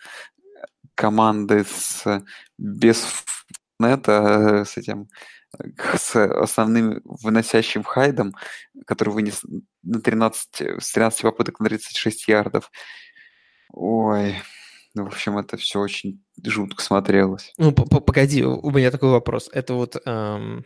команды 0.94 1.64
с 1.64 2.22
без 2.58 3.24
нета, 3.80 4.64
с 4.64 4.76
этим 4.76 5.08
с 5.96 6.16
основным 6.16 7.00
выносящим 7.04 7.84
хайдом, 7.84 8.34
который 8.86 9.10
вынес 9.10 9.42
на 9.82 10.00
13, 10.00 10.80
с 10.80 10.92
13 10.92 11.22
попыток 11.22 11.60
на 11.60 11.68
36 11.68 12.28
ярдов. 12.28 12.70
Ой, 13.76 14.36
ну, 14.94 15.04
в 15.04 15.08
общем, 15.08 15.36
это 15.36 15.56
все 15.56 15.80
очень 15.80 16.22
жутко 16.44 16.82
смотрелось. 16.82 17.52
Ну, 17.58 17.72
погоди, 17.72 18.44
у 18.44 18.70
меня 18.70 18.92
такой 18.92 19.10
вопрос. 19.10 19.50
Это 19.52 19.74
вот, 19.74 20.00
эм, 20.04 20.64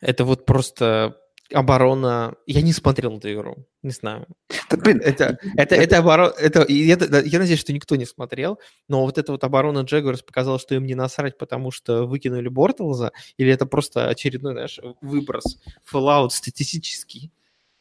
это 0.00 0.26
вот 0.26 0.44
просто 0.44 1.16
оборона... 1.50 2.34
Я 2.46 2.60
не 2.60 2.74
смотрел 2.74 3.16
эту 3.16 3.32
игру, 3.32 3.66
не 3.82 3.90
знаю. 3.90 4.26
Да, 4.68 4.76
блин, 4.76 5.00
это, 5.02 5.38
это, 5.56 5.74
это, 5.74 5.98
оборона... 5.98 6.34
Это, 6.38 6.66
я, 6.68 6.98
я 7.24 7.38
надеюсь, 7.38 7.58
что 7.58 7.72
никто 7.72 7.96
не 7.96 8.04
смотрел, 8.04 8.60
но 8.86 9.04
вот 9.06 9.16
эта 9.16 9.32
вот 9.32 9.42
оборона 9.42 9.80
Джегорс 9.80 10.22
показала, 10.22 10.58
что 10.58 10.74
им 10.74 10.84
не 10.84 10.94
насрать, 10.94 11.38
потому 11.38 11.70
что 11.70 12.06
выкинули 12.06 12.48
Бортлза, 12.48 13.12
или 13.38 13.50
это 13.50 13.64
просто 13.64 14.08
очередной, 14.08 14.52
знаешь, 14.52 14.78
выброс, 15.00 15.58
фоллаут 15.84 16.34
статистический? 16.34 17.32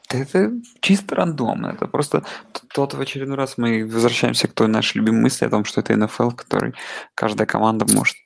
Это 0.10 0.51
чисто 0.82 1.16
рандомно. 1.16 1.68
Это 1.68 1.88
просто 1.88 2.26
тот 2.74 2.93
в 2.93 3.01
очередной 3.01 3.38
раз 3.38 3.57
мы 3.57 3.86
возвращаемся 3.86 4.47
к 4.47 4.53
той 4.53 4.68
нашей 4.68 4.97
любимой 4.97 5.22
мысли 5.22 5.45
о 5.45 5.49
том, 5.49 5.66
что 5.66 5.82
это 5.82 5.95
НФЛ, 5.95 6.32
который 6.32 6.74
каждая 7.16 7.45
команда 7.45 7.86
может 7.93 8.18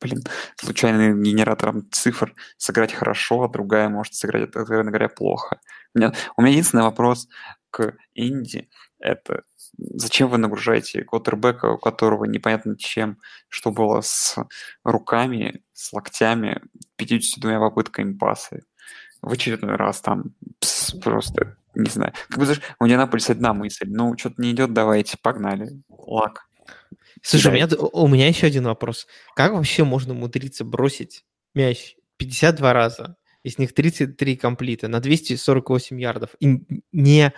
блин, 0.00 0.22
случайным 0.56 1.22
генератором 1.22 1.90
цифр 1.90 2.34
сыграть 2.56 2.94
хорошо, 2.94 3.42
а 3.42 3.48
другая 3.48 3.90
может 3.90 4.14
сыграть, 4.14 4.44
откровенно 4.44 4.90
говоря, 4.90 5.08
плохо. 5.08 5.60
У 5.94 5.98
меня, 5.98 6.12
у 6.36 6.42
меня 6.42 6.52
единственный 6.52 6.84
вопрос 6.84 7.28
к 7.70 7.94
Инди– 8.14 8.70
это 8.98 9.42
зачем 9.78 10.28
вы 10.28 10.38
нагружаете 10.38 11.04
квотербека, 11.04 11.66
у 11.66 11.78
которого 11.78 12.24
непонятно 12.24 12.76
чем, 12.76 13.18
что 13.48 13.70
было 13.70 14.00
с 14.00 14.36
руками, 14.84 15.62
с 15.72 15.92
локтями, 15.92 16.62
52 16.96 17.58
попытками 17.60 18.14
пасы. 18.14 18.62
В 19.26 19.32
очередной 19.32 19.74
раз 19.74 20.00
там 20.02 20.36
просто, 21.02 21.56
не 21.74 21.90
знаю. 21.90 22.12
Как 22.28 22.38
бы, 22.38 22.44
знаешь, 22.44 22.62
у 22.78 22.84
Индианаполиса 22.84 23.32
одна 23.32 23.52
мысль. 23.54 23.88
Ну, 23.88 24.16
что-то 24.16 24.40
не 24.40 24.52
идет, 24.52 24.72
давайте, 24.72 25.18
погнали. 25.20 25.82
Лак. 25.88 26.46
Слушай, 27.22 27.48
у 27.48 27.54
меня, 27.54 27.68
у 27.76 28.06
меня 28.06 28.28
еще 28.28 28.46
один 28.46 28.66
вопрос. 28.66 29.08
Как 29.34 29.52
вообще 29.52 29.82
можно 29.82 30.14
умудриться 30.14 30.64
бросить 30.64 31.24
мяч 31.56 31.96
52 32.18 32.72
раза, 32.72 33.16
из 33.42 33.58
них 33.58 33.74
33 33.74 34.36
комплита 34.36 34.86
на 34.86 35.00
248 35.00 36.00
ярдов 36.00 36.30
и 36.38 36.64
не, 36.92 37.32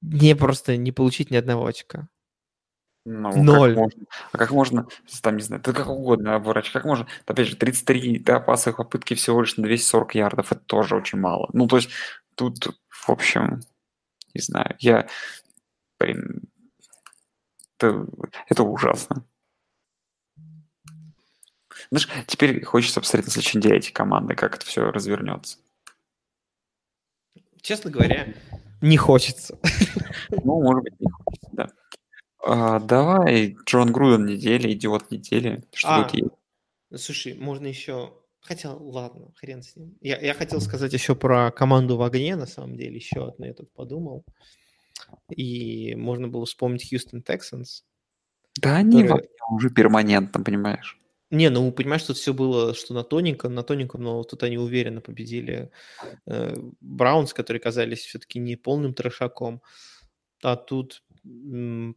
не 0.00 0.36
просто 0.36 0.76
не 0.76 0.92
получить 0.92 1.32
ни 1.32 1.36
одного 1.36 1.66
очка? 1.66 2.06
Ну, 3.08 3.30
Ноль. 3.40 3.72
Как 3.72 3.78
можно, 3.78 4.06
а 4.32 4.38
как 4.38 4.50
можно, 4.50 4.88
там, 5.22 5.36
не 5.36 5.42
знаю, 5.42 5.62
ты 5.62 5.72
как 5.72 5.88
угодно 5.88 6.34
обворачивать, 6.34 6.72
как 6.72 6.84
можно, 6.84 7.06
опять 7.24 7.46
же, 7.46 7.54
33 7.54 8.18
да, 8.18 8.40
пасовых 8.40 8.78
попытки 8.78 9.14
всего 9.14 9.42
лишь 9.42 9.56
на 9.56 9.62
240 9.62 10.16
ярдов, 10.16 10.50
это 10.50 10.60
тоже 10.62 10.96
очень 10.96 11.20
мало. 11.20 11.48
Ну, 11.52 11.68
то 11.68 11.76
есть, 11.76 11.90
тут, 12.34 12.76
в 12.90 13.08
общем, 13.08 13.60
не 14.34 14.40
знаю, 14.40 14.74
я, 14.80 15.06
блин, 16.00 16.50
это, 17.78 18.06
это 18.48 18.64
ужасно. 18.64 19.24
Знаешь, 21.92 22.08
теперь 22.26 22.64
хочется 22.64 23.00
посмотреть 23.00 23.26
на 23.26 23.32
следующей 23.34 23.58
неделе 23.58 23.76
эти 23.76 23.92
команды, 23.92 24.34
как 24.34 24.56
это 24.56 24.66
все 24.66 24.90
развернется. 24.90 25.58
Честно 27.60 27.88
говоря, 27.88 28.34
не 28.80 28.96
хочется. 28.96 29.56
Ну, 30.30 30.60
может 30.60 30.82
быть, 30.82 30.98
не 30.98 31.08
хочется, 31.08 31.50
да. 31.52 31.68
А, 32.48 32.78
давай, 32.78 33.56
Джон 33.66 33.92
Груден 33.92 34.24
недели, 34.24 34.72
идиот 34.72 35.10
недели. 35.10 35.64
Что 35.72 35.96
а, 35.96 36.04
тут 36.04 36.14
есть? 36.14 37.04
Слушай, 37.04 37.34
можно 37.34 37.66
еще... 37.66 38.14
Хотя, 38.40 38.72
ладно, 38.72 39.32
хрен 39.34 39.64
с 39.64 39.74
ним. 39.74 39.98
Я, 40.00 40.20
я 40.20 40.32
хотел 40.32 40.60
сказать 40.60 40.92
еще 40.92 41.16
про 41.16 41.50
команду 41.50 41.96
в 41.96 42.02
огне, 42.02 42.36
на 42.36 42.46
самом 42.46 42.76
деле, 42.76 42.94
еще 42.94 43.26
одну 43.26 43.46
я 43.46 43.54
тут 43.54 43.72
подумал. 43.72 44.24
И 45.28 45.96
можно 45.96 46.28
было 46.28 46.46
вспомнить 46.46 46.88
Хьюстон 46.88 47.24
Texans. 47.26 47.82
Да, 48.60 48.76
они 48.76 49.02
которые... 49.02 49.28
уже 49.50 49.70
перманентно, 49.70 50.44
понимаешь. 50.44 51.00
Не, 51.30 51.50
ну 51.50 51.72
понимаешь, 51.72 52.04
тут 52.04 52.16
все 52.16 52.32
было, 52.32 52.72
что 52.74 52.94
на 52.94 53.02
тоненьком, 53.02 53.52
на 53.52 53.64
тоненьком, 53.64 54.04
но 54.04 54.22
тут 54.22 54.44
они 54.44 54.58
уверенно 54.58 55.00
победили 55.00 55.72
э, 56.26 56.54
Браунс, 56.80 57.34
которые 57.34 57.60
казались 57.60 58.04
все-таки 58.04 58.38
не 58.38 58.54
полным 58.54 58.94
трешаком, 58.94 59.60
а 60.42 60.54
тут 60.54 61.02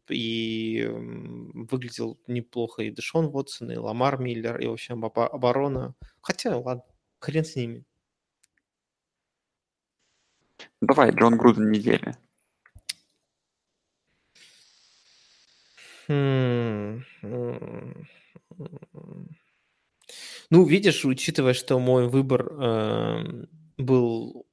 и 0.10 0.88
выглядел 0.90 2.20
неплохо 2.28 2.84
и 2.84 2.92
Дэшон 2.92 3.30
Вотсон, 3.30 3.72
и 3.72 3.78
Ламар 3.78 4.20
Миллер, 4.20 4.60
и, 4.60 4.68
в 4.68 4.74
общем, 4.74 5.06
оборона. 5.06 5.96
Хотя, 6.22 6.58
ладно, 6.58 6.84
хрен 7.20 7.46
с 7.46 7.56
ними. 7.56 7.84
Давай, 10.82 11.12
Джон 11.12 11.38
Груден 11.38 11.72
недели. 11.72 12.16
Ну, 20.52 20.66
видишь, 20.66 21.06
учитывая, 21.06 21.54
что 21.54 21.80
мой 21.80 22.10
выбор 22.10 22.52
э, 22.52 23.46
был 23.78 24.48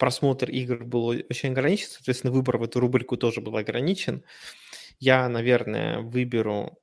просмотр 0.00 0.50
игр 0.50 0.84
был 0.84 1.06
очень 1.08 1.52
ограничен, 1.52 1.88
соответственно, 1.90 2.34
выбор 2.34 2.58
в 2.58 2.64
эту 2.64 2.80
рубрику 2.80 3.18
тоже 3.18 3.42
был 3.42 3.56
ограничен. 3.58 4.24
Я, 5.00 5.28
наверное, 5.28 6.00
выберу 6.00 6.78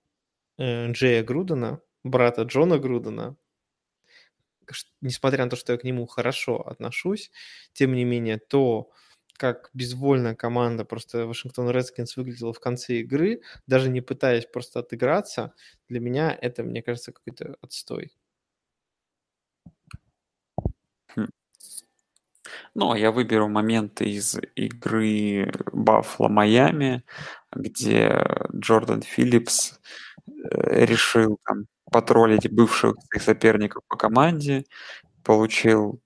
э, 0.60 0.92
Джея 0.92 1.24
Грудена, 1.24 1.82
брата 2.04 2.44
Джона 2.44 2.80
Грудена, 2.80 3.38
несмотря 5.02 5.44
на 5.46 5.50
то, 5.50 5.56
что 5.56 5.74
я 5.74 5.78
к 5.80 5.84
нему 5.84 6.06
хорошо 6.08 6.58
отношусь, 6.68 7.32
тем 7.74 7.94
не 7.94 8.04
менее, 8.06 8.38
то, 8.38 8.90
как 9.38 9.70
безвольная 9.74 10.36
команда 10.36 10.86
просто 10.86 11.26
Вашингтон 11.28 11.70
Редскинс 11.70 12.18
выглядела 12.18 12.54
в 12.54 12.60
конце 12.60 13.00
игры, 13.00 13.42
даже 13.68 13.90
не 13.90 14.02
пытаясь 14.02 14.46
просто 14.46 14.80
отыграться, 14.80 15.54
для 15.90 16.00
меня 16.00 16.38
это, 16.42 16.64
мне 16.64 16.82
кажется, 16.82 17.12
какой-то 17.12 17.56
отстой. 17.62 18.17
Ну, 22.76 22.92
а 22.92 22.98
я 22.98 23.12
выберу 23.12 23.48
моменты 23.48 24.06
из 24.06 24.38
игры 24.56 25.52
Баффало 25.72 26.30
Майами, 26.30 27.04
где 27.56 28.26
Джордан 28.56 29.02
Филлипс 29.02 29.80
э, 30.28 30.86
решил 30.86 31.40
там 31.46 31.66
потроллить 31.92 32.52
бывших 32.52 32.96
соперников 33.20 33.84
по 33.88 33.96
команде, 33.96 34.66
получил 35.24 36.02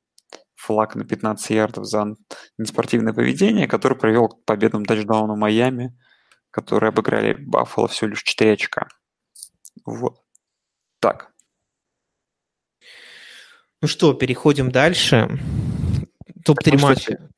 флаг 0.56 0.96
на 0.96 1.04
15 1.04 1.50
ярдов 1.50 1.86
за 1.86 2.16
неспортивное 2.58 3.14
поведение, 3.14 3.68
который 3.68 3.98
привел 3.98 4.30
к 4.30 4.46
победным 4.46 4.86
тачдауну 4.86 5.36
Майами, 5.36 5.98
которые 6.52 6.90
обыграли 6.90 7.34
Баффало 7.34 7.88
всего 7.88 8.10
лишь 8.10 8.24
4 8.24 8.54
очка. 8.54 8.88
Вот. 9.86 10.22
Так. 11.00 11.32
Ну 13.82 13.88
что, 13.88 14.14
переходим 14.14 14.72
дальше. 14.72 15.40
Топ-3 16.46 16.80
матча. 16.80 17.30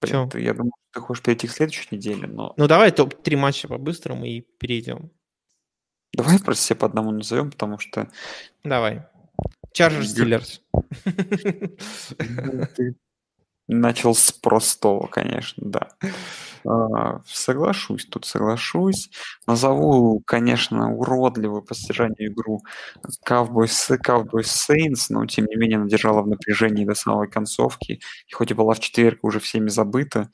Блин, 0.00 0.28
ты, 0.28 0.40
я 0.40 0.54
думаю, 0.54 0.72
ты 0.92 1.00
хочешь 1.00 1.22
перейти 1.22 1.46
к 1.46 1.52
следующей 1.52 1.88
неделе, 1.92 2.26
но... 2.26 2.54
Ну 2.56 2.66
давай 2.66 2.90
топ-3 2.90 3.36
матча 3.36 3.68
по-быстрому 3.68 4.24
и 4.24 4.40
перейдем. 4.40 5.10
Давай 6.12 6.38
просто 6.40 6.64
все 6.64 6.74
по 6.74 6.86
одному 6.86 7.12
назовем, 7.12 7.50
потому 7.50 7.78
что... 7.78 8.10
Давай. 8.64 9.04
Чарджер 9.72 10.06
Стиллерс. 10.06 10.62
Начал 13.68 14.14
с 14.14 14.32
простого, 14.32 15.06
конечно, 15.06 15.62
да. 15.66 15.88
А, 16.64 17.22
соглашусь, 17.26 18.06
тут 18.06 18.24
соглашусь. 18.24 19.10
Назову, 19.48 20.22
конечно, 20.24 20.94
уродливую 20.94 21.62
по 21.62 21.74
содержанию 21.74 22.32
игру 22.32 22.62
Cowboys, 23.28 23.98
Cowboys 23.98 24.46
Saints, 24.70 25.06
но 25.08 25.26
тем 25.26 25.46
не 25.46 25.56
менее 25.56 25.78
она 25.78 25.88
держала 25.88 26.22
в 26.22 26.28
напряжении 26.28 26.84
до 26.84 26.94
самой 26.94 27.28
концовки. 27.28 28.00
И 28.28 28.32
хоть 28.32 28.52
и 28.52 28.54
была 28.54 28.74
в 28.74 28.78
четверг 28.78 29.24
уже 29.24 29.40
всеми 29.40 29.70
забыта, 29.70 30.30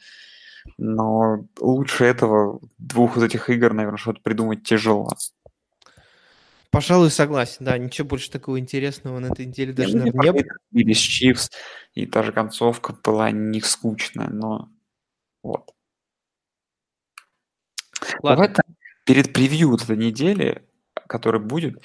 но 0.77 1.47
лучше 1.59 2.05
этого 2.05 2.61
двух 2.77 3.17
из 3.17 3.23
этих 3.23 3.49
игр, 3.49 3.73
наверное, 3.73 3.97
что-то 3.97 4.21
придумать 4.21 4.65
тяжело. 4.65 5.09
Пожалуй, 6.71 7.11
согласен, 7.11 7.65
да, 7.65 7.79
ничего 7.79 8.07
больше 8.07 8.31
такого 8.31 8.61
интересного 8.61 9.19
на 9.21 9.29
этой 9.29 9.47
неделе 9.47 9.73
даже, 9.73 9.97
ну, 9.97 10.05
наверное, 10.05 10.23
не 10.23 10.33
было. 10.33 10.45
Били 10.71 10.93
с 10.93 10.99
Чивс, 10.99 11.51
и 11.95 12.07
та 12.07 12.23
же 12.23 12.33
концовка 12.33 12.97
была 13.05 13.31
не 13.31 13.61
скучная, 13.61 14.29
но 14.29 14.69
вот. 15.43 15.73
Ладно. 18.23 18.49
Давай 18.49 18.65
перед 19.05 19.33
превью 19.33 19.71
вот 19.71 19.83
этой 19.83 19.97
недели, 19.97 20.69
который 21.09 21.41
будет, 21.41 21.83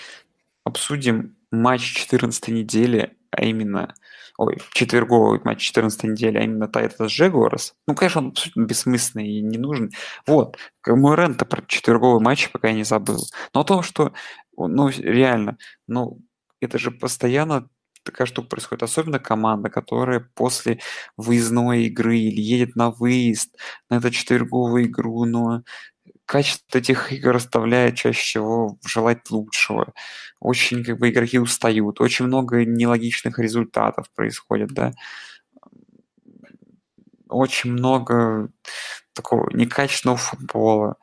обсудим 0.66 1.38
матч 1.51 1.93
14 1.93 2.49
недели, 2.49 3.16
а 3.32 3.43
именно, 3.43 3.95
ой, 4.38 4.58
четверговый 4.74 5.39
матч 5.43 5.62
14 5.62 6.04
недели, 6.04 6.38
а 6.38 6.41
именно 6.41 6.68
Тайтас 6.68 7.12
Джегуарс. 7.12 7.76
Ну, 7.88 7.95
конечно, 7.95 8.22
он 8.22 8.28
абсолютно 8.30 8.66
бессмысленный 8.66 9.28
и 9.28 9.41
не 9.41 9.58
нужен. 9.58 9.91
Вот, 10.28 10.58
мой 10.86 11.16
рент 11.16 11.47
про 11.47 11.64
четверговый 11.66 12.22
матч 12.22 12.51
пока 12.51 12.70
я 12.70 12.74
не 12.74 12.84
забыл. 12.84 13.26
Но 13.54 13.64
то, 13.64 13.82
что, 13.82 14.14
ну, 14.58 14.89
реально, 14.89 15.58
ну, 15.88 16.20
это 16.60 16.78
же 16.78 16.91
постоянно 16.91 17.70
такая 18.04 18.28
штука 18.28 18.49
происходит. 18.49 18.84
Особенно 18.84 19.20
команда, 19.20 19.70
которая 19.70 20.30
после 20.36 20.80
выездной 21.18 21.86
игры 21.86 22.18
или 22.18 22.41
едет 22.41 22.76
на 22.76 22.91
выезд 22.91 23.56
на 23.89 23.97
эту 23.97 24.12
четверговую 24.12 24.86
игру, 24.86 25.26
но 25.26 25.64
качество 26.26 26.78
этих 26.78 27.12
игр 27.14 27.36
оставляет 27.36 27.95
чаще 27.95 28.20
всего 28.20 28.78
желать 28.86 29.30
лучшего. 29.32 29.93
Очень 30.39 30.84
как 30.84 30.99
бы 30.99 31.10
игроки 31.10 31.39
устают, 31.39 32.01
очень 32.01 32.26
много 32.26 32.66
нелогичных 32.66 33.39
результатов 33.39 34.08
происходит, 34.16 34.70
да. 34.70 34.93
Очень 37.30 37.72
много 37.72 38.49
такого 39.14 39.49
некачественного 39.56 40.18
футбола. 40.18 40.97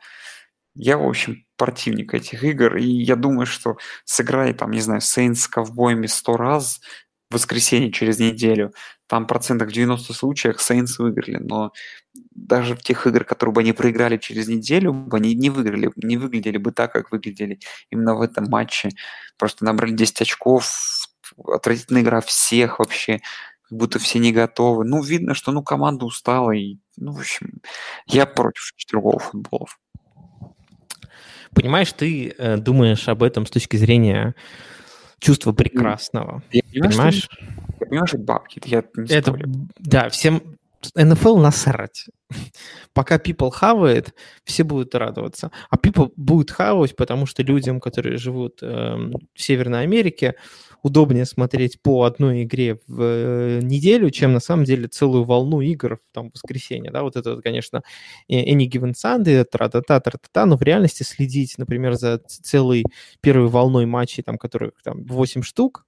Я, 0.74 0.98
в 0.98 1.08
общем, 1.08 1.44
противник 1.60 2.14
этих 2.14 2.42
игр, 2.42 2.78
и 2.78 2.86
я 2.86 3.16
думаю, 3.16 3.44
что 3.44 3.76
сыграй 4.06 4.54
там, 4.54 4.70
не 4.70 4.80
знаю, 4.80 5.02
Сейнс 5.02 5.42
с 5.42 5.46
ковбоями 5.46 6.06
сто 6.06 6.38
раз 6.38 6.80
в 7.28 7.34
воскресенье 7.34 7.92
через 7.92 8.18
неделю, 8.18 8.72
там 9.06 9.26
процентах 9.26 9.68
в 9.68 9.72
90 9.72 10.14
случаях 10.14 10.58
Сейнс 10.58 10.98
выиграли, 10.98 11.36
но 11.36 11.72
даже 12.14 12.74
в 12.76 12.82
тех 12.82 13.06
играх, 13.06 13.26
которые 13.26 13.52
бы 13.52 13.60
они 13.60 13.74
проиграли 13.74 14.16
через 14.16 14.48
неделю, 14.48 14.94
бы 14.94 15.18
они 15.18 15.34
не 15.34 15.50
выиграли, 15.50 15.90
не 15.96 16.16
выглядели 16.16 16.56
бы 16.56 16.72
так, 16.72 16.94
как 16.94 17.12
выглядели 17.12 17.58
именно 17.90 18.14
в 18.14 18.22
этом 18.22 18.46
матче. 18.48 18.88
Просто 19.36 19.66
набрали 19.66 19.92
10 19.92 20.22
очков, 20.22 20.72
отвратительная 21.46 22.00
игра 22.00 22.22
всех 22.22 22.78
вообще, 22.78 23.20
как 23.68 23.78
будто 23.78 23.98
все 23.98 24.18
не 24.18 24.32
готовы. 24.32 24.86
Ну, 24.86 25.02
видно, 25.02 25.34
что 25.34 25.52
ну, 25.52 25.62
команда 25.62 26.06
устала. 26.06 26.52
И, 26.52 26.78
ну, 26.96 27.12
в 27.12 27.20
общем, 27.20 27.60
я 28.06 28.24
против 28.24 28.72
четырех 28.76 29.20
футболов. 29.20 29.78
Понимаешь, 31.54 31.92
ты 31.92 32.34
э, 32.36 32.56
думаешь 32.56 33.08
об 33.08 33.22
этом 33.22 33.46
с 33.46 33.50
точки 33.50 33.76
зрения 33.76 34.34
чувства 35.18 35.52
прекрасного. 35.52 36.42
Я 36.50 36.62
понимаешь? 36.72 37.24
Что, 37.24 37.36
я 37.80 37.86
понимаю, 37.86 38.06
что 38.06 38.16
это 38.16 38.26
бабки, 38.26 38.62
я 38.64 38.84
это, 39.08 39.34
Да, 39.78 40.08
всем 40.08 40.42
НФЛ 40.94 41.38
насрать. 41.38 42.06
Пока 42.92 43.16
people 43.16 43.50
хавает, 43.50 44.14
все 44.44 44.64
будут 44.64 44.94
радоваться. 44.94 45.50
А 45.68 45.76
people 45.76 46.12
будут 46.16 46.50
хавать, 46.50 46.96
потому 46.96 47.26
что 47.26 47.42
людям, 47.42 47.80
которые 47.80 48.16
живут 48.18 48.62
э, 48.62 48.66
в 49.34 49.40
Северной 49.42 49.82
Америке, 49.82 50.34
удобнее 50.82 51.26
смотреть 51.26 51.82
по 51.82 52.04
одной 52.04 52.44
игре 52.44 52.78
в 52.86 53.02
э, 53.02 53.60
неделю, 53.62 54.10
чем 54.10 54.32
на 54.32 54.40
самом 54.40 54.64
деле 54.64 54.88
целую 54.88 55.24
волну 55.24 55.60
игр 55.60 55.96
в 55.96 56.14
там, 56.14 56.30
воскресенье. 56.30 56.90
Да? 56.90 57.02
Вот 57.02 57.16
это, 57.16 57.40
конечно, 57.42 57.82
Any 58.30 58.68
Given 58.68 58.94
Sunday, 58.94 59.44
тра-та-та, 59.44 60.00
тра-та-та, 60.00 60.46
но 60.46 60.56
в 60.56 60.62
реальности 60.62 61.02
следить, 61.02 61.58
например, 61.58 61.94
за 61.94 62.18
целой 62.18 62.84
первой 63.20 63.48
волной 63.48 63.86
матчей, 63.86 64.22
там, 64.22 64.38
которых 64.38 64.72
там 64.82 65.04
8 65.04 65.42
штук, 65.42 65.84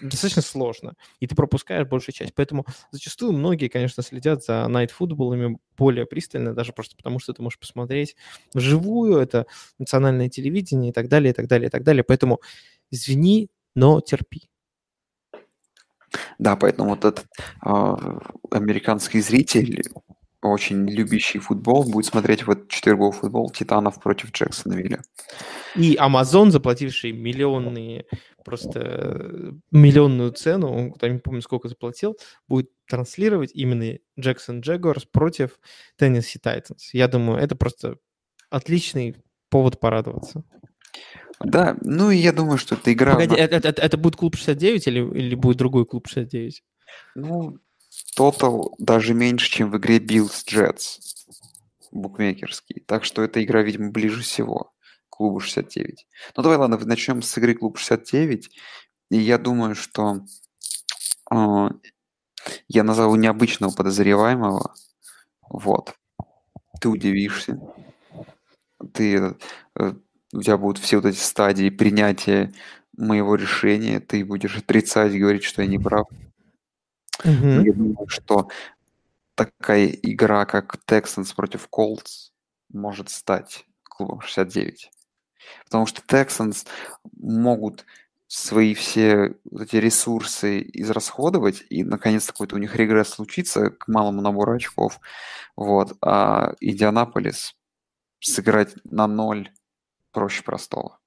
достаточно 0.00 0.42
сложно, 0.42 0.94
и 1.20 1.26
ты 1.26 1.34
пропускаешь 1.34 1.86
большую 1.86 2.14
часть. 2.14 2.34
Поэтому 2.34 2.64
зачастую 2.90 3.32
многие, 3.32 3.68
конечно, 3.68 4.02
следят 4.02 4.44
за 4.44 4.66
найт-футболами 4.68 5.58
более 5.76 6.06
пристально, 6.06 6.54
даже 6.54 6.72
просто 6.72 6.96
потому, 6.96 7.18
что 7.18 7.32
ты 7.32 7.42
можешь 7.42 7.58
посмотреть 7.58 8.16
вживую, 8.54 9.18
это 9.18 9.46
национальное 9.78 10.28
телевидение 10.28 10.90
и 10.90 10.92
так 10.92 11.08
далее, 11.08 11.30
и 11.30 11.34
так 11.34 11.46
далее, 11.46 11.68
и 11.68 11.70
так 11.70 11.82
далее. 11.82 12.04
Поэтому 12.04 12.40
извини, 12.90 13.48
но 13.74 14.00
терпи. 14.00 14.48
Да, 16.38 16.56
поэтому 16.56 16.90
вот 16.90 17.04
этот 17.04 17.26
э, 17.64 17.96
американский 18.50 19.20
зритель, 19.20 19.82
очень 20.42 20.88
любящий 20.88 21.38
футбол, 21.38 21.84
будет 21.84 22.06
смотреть 22.06 22.46
вот 22.46 22.68
четверговый 22.68 23.12
футбол 23.12 23.50
Титанов 23.50 24.00
против 24.00 24.32
Джексонвилля. 24.32 25.02
И 25.74 25.96
Amazon, 25.96 26.50
заплативший 26.50 27.12
миллионные, 27.12 28.06
просто 28.44 29.54
миллионную 29.70 30.32
цену, 30.32 30.72
он, 30.72 30.94
не 31.02 31.18
помню, 31.18 31.42
сколько 31.42 31.68
заплатил, 31.68 32.16
будет 32.46 32.70
транслировать 32.86 33.50
именно 33.52 33.98
Джексон 34.18 34.60
Джегорс 34.60 35.04
против 35.04 35.58
Теннесси 35.96 36.38
Тайтанс. 36.38 36.94
Я 36.94 37.08
думаю, 37.08 37.40
это 37.40 37.56
просто 37.56 37.96
отличный 38.50 39.16
повод 39.50 39.80
порадоваться. 39.80 40.44
Да, 41.40 41.76
ну 41.82 42.10
и 42.10 42.16
я 42.16 42.32
думаю, 42.32 42.58
что 42.58 42.74
эта 42.74 42.92
игра... 42.92 43.14
Погоди, 43.14 43.36
это, 43.36 43.56
это, 43.68 43.80
это 43.80 43.96
будет 43.96 44.16
клуб 44.16 44.36
69 44.36 44.86
или, 44.88 45.00
или 45.00 45.34
будет 45.34 45.56
другой 45.56 45.86
клуб 45.86 46.08
69? 46.08 46.64
Ну, 47.14 47.58
тотал 48.14 48.74
даже 48.78 49.14
меньше, 49.14 49.50
чем 49.50 49.70
в 49.70 49.76
игре 49.78 49.98
Bills 49.98 50.44
Jets 50.46 51.00
букмекерский. 51.92 52.82
Так 52.86 53.04
что 53.04 53.22
эта 53.22 53.42
игра, 53.42 53.62
видимо, 53.62 53.90
ближе 53.90 54.22
всего 54.22 54.72
к 55.08 55.16
клубу 55.16 55.40
69. 55.40 56.06
Ну 56.36 56.42
давай, 56.42 56.58
ладно, 56.58 56.78
начнем 56.78 57.22
с 57.22 57.36
игры 57.38 57.54
клуб 57.54 57.78
69. 57.78 58.50
И 59.10 59.16
я 59.16 59.38
думаю, 59.38 59.74
что 59.74 60.20
э, 61.32 61.68
я 62.68 62.84
назову 62.84 63.16
необычного 63.16 63.72
подозреваемого. 63.72 64.74
Вот. 65.48 65.94
Ты 66.80 66.88
удивишься. 66.88 67.58
Ты 68.92 69.36
э, 69.74 69.92
у 70.32 70.42
тебя 70.42 70.58
будут 70.58 70.78
все 70.82 70.96
вот 70.96 71.06
эти 71.06 71.18
стадии 71.18 71.70
принятия 71.70 72.52
моего 72.96 73.36
решения, 73.36 74.00
ты 74.00 74.24
будешь 74.24 74.56
отрицать, 74.56 75.16
говорить, 75.16 75.44
что 75.44 75.62
я 75.62 75.68
не 75.68 75.78
прав. 75.78 76.06
Mm-hmm. 77.24 77.64
Я 77.64 77.72
думаю, 77.72 78.08
что 78.08 78.48
такая 79.34 79.86
игра, 79.86 80.44
как 80.44 80.76
Texans 80.86 81.34
против 81.34 81.68
Colts, 81.70 82.30
может 82.68 83.08
стать 83.10 83.64
клубом 83.84 84.20
69. 84.20 84.90
Потому 85.64 85.86
что 85.86 86.02
Texans 86.02 86.66
могут 87.16 87.84
свои 88.26 88.74
все 88.74 89.36
вот 89.50 89.62
эти 89.62 89.76
ресурсы 89.76 90.60
израсходовать, 90.74 91.64
и 91.70 91.82
наконец 91.82 92.26
какой-то 92.26 92.56
у 92.56 92.58
них 92.58 92.76
регресс 92.76 93.08
случится 93.08 93.70
к 93.70 93.88
малому 93.88 94.20
набору 94.20 94.54
очков. 94.54 95.00
Вот. 95.56 95.96
А 96.02 96.54
Индианаполис 96.60 97.54
сыграть 98.20 98.74
на 98.84 99.06
ноль 99.06 99.50
проще 100.12 100.42
простого. 100.42 100.98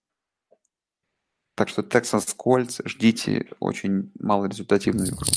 Так 1.55 1.69
что 1.69 1.83
Texas 1.83 2.35
Colts 2.35 2.81
ждите 2.85 3.51
очень 3.59 4.11
малорезультативную 4.19 5.09
игру. 5.09 5.27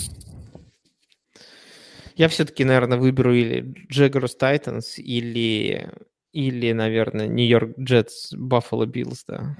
Я 2.16 2.28
все-таки, 2.28 2.64
наверное, 2.64 2.98
выберу 2.98 3.34
или 3.34 3.74
Jaguars 3.90 4.38
Titans, 4.38 4.96
или, 4.96 5.90
или 6.32 6.72
наверное, 6.72 7.26
Нью-Йорк 7.26 7.78
Джетс 7.78 8.32
Buffalo 8.34 8.86
Bills, 8.86 9.24
да. 9.26 9.56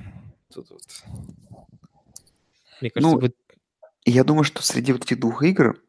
Тут 0.52 0.70
вот. 0.70 0.82
Мне 2.80 2.90
кажется, 2.90 3.14
ну, 3.14 3.18
вы... 3.18 3.32
я 4.04 4.24
думаю, 4.24 4.44
что 4.44 4.62
среди 4.62 4.92
вот 4.92 5.04
этих 5.04 5.18
двух 5.20 5.42
игр 5.42 5.80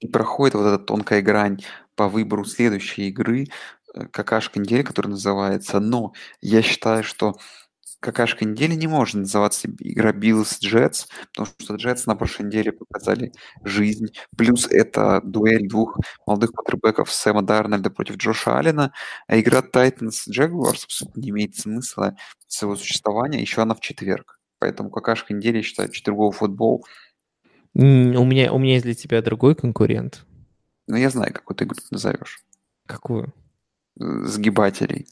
и 0.00 0.06
проходит 0.06 0.54
вот 0.54 0.66
эта 0.66 0.78
тонкая 0.78 1.22
грань 1.22 1.60
по 1.96 2.08
выбору 2.08 2.44
следующей 2.44 3.08
игры, 3.08 3.46
Э, 3.94 4.06
какашка 4.06 4.60
недели, 4.60 4.82
которая 4.82 5.12
называется, 5.12 5.80
но 5.80 6.12
я 6.40 6.62
считаю, 6.62 7.02
что 7.02 7.36
какашка 8.00 8.44
недели 8.44 8.74
не 8.74 8.86
может 8.86 9.16
называться 9.16 9.68
игра 9.80 10.12
Bills 10.12 10.58
Jets, 10.62 11.06
потому 11.34 11.54
что 11.58 11.74
Jets 11.74 12.02
на 12.06 12.14
прошлой 12.14 12.46
неделе 12.46 12.72
показали 12.72 13.32
жизнь. 13.64 14.08
Плюс 14.36 14.66
это 14.70 15.20
дуэль 15.24 15.68
двух 15.68 15.98
молодых 16.26 16.52
квотербеков 16.52 17.12
Сэма 17.12 17.42
Дарнольда 17.42 17.90
против 17.90 18.16
Джоша 18.16 18.58
Аллена, 18.58 18.92
а 19.26 19.38
игра 19.38 19.60
Jaguars 19.60 20.84
абсолютно 20.84 21.20
не 21.20 21.30
имеет 21.30 21.56
смысла 21.56 22.16
своего 22.46 22.76
существования, 22.76 23.40
еще 23.40 23.62
она 23.62 23.74
в 23.74 23.80
четверг. 23.80 24.38
Поэтому 24.58 24.90
какашка 24.90 25.34
недели, 25.34 25.62
считаю, 25.62 25.90
четверговый 25.90 26.32
футбол. 26.32 26.84
У 27.74 27.80
меня, 27.80 28.52
у 28.52 28.58
меня 28.58 28.74
есть 28.74 28.84
для 28.84 28.94
тебя 28.94 29.22
другой 29.22 29.54
конкурент. 29.54 30.24
Но 30.86 30.96
я 30.96 31.10
знаю, 31.10 31.32
какую 31.32 31.56
ты 31.56 31.64
игру 31.64 31.76
назовешь. 31.90 32.42
Какую? 32.86 33.34
Э, 34.00 34.24
Сгибателей. 34.24 35.06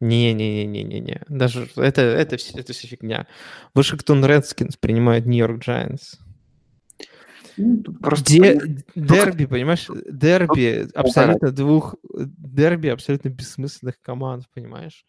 Не-не-не-не-не-не. 0.00 1.22
Даже 1.28 1.68
это, 1.76 2.02
это, 2.02 2.36
все, 2.36 2.58
это 2.58 2.72
все 2.72 2.86
фигня. 2.86 3.26
Вашингтон 3.74 4.24
Редскинс 4.24 4.76
принимает 4.76 5.26
Нью-Йорк 5.26 5.60
Джайанс. 5.60 6.18
Ну, 7.56 7.82
Просто 8.00 8.24
Де- 8.24 8.84
дерби, 8.94 9.46
понимаешь? 9.46 9.88
Дерби 10.08 10.88
абсолютно 10.94 11.50
двух... 11.50 11.96
Дерби 12.14 12.88
абсолютно 12.88 13.30
бессмысленных 13.30 14.00
команд, 14.00 14.44
понимаешь? 14.54 15.04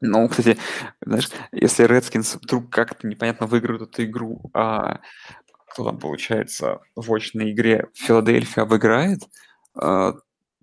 Ну, 0.00 0.28
кстати, 0.28 0.58
знаешь, 1.00 1.30
если 1.52 1.86
Redskins 1.86 2.38
вдруг 2.42 2.70
как-то 2.70 3.06
непонятно 3.06 3.46
выиграют 3.46 3.82
эту 3.82 4.04
игру, 4.04 4.50
а 4.52 5.00
кто 5.68 5.84
там, 5.84 5.98
получается, 5.98 6.80
в 6.94 7.12
очной 7.12 7.52
игре 7.52 7.88
Филадельфия 7.94 8.64
выиграет 8.64 9.20
а, 9.74 10.14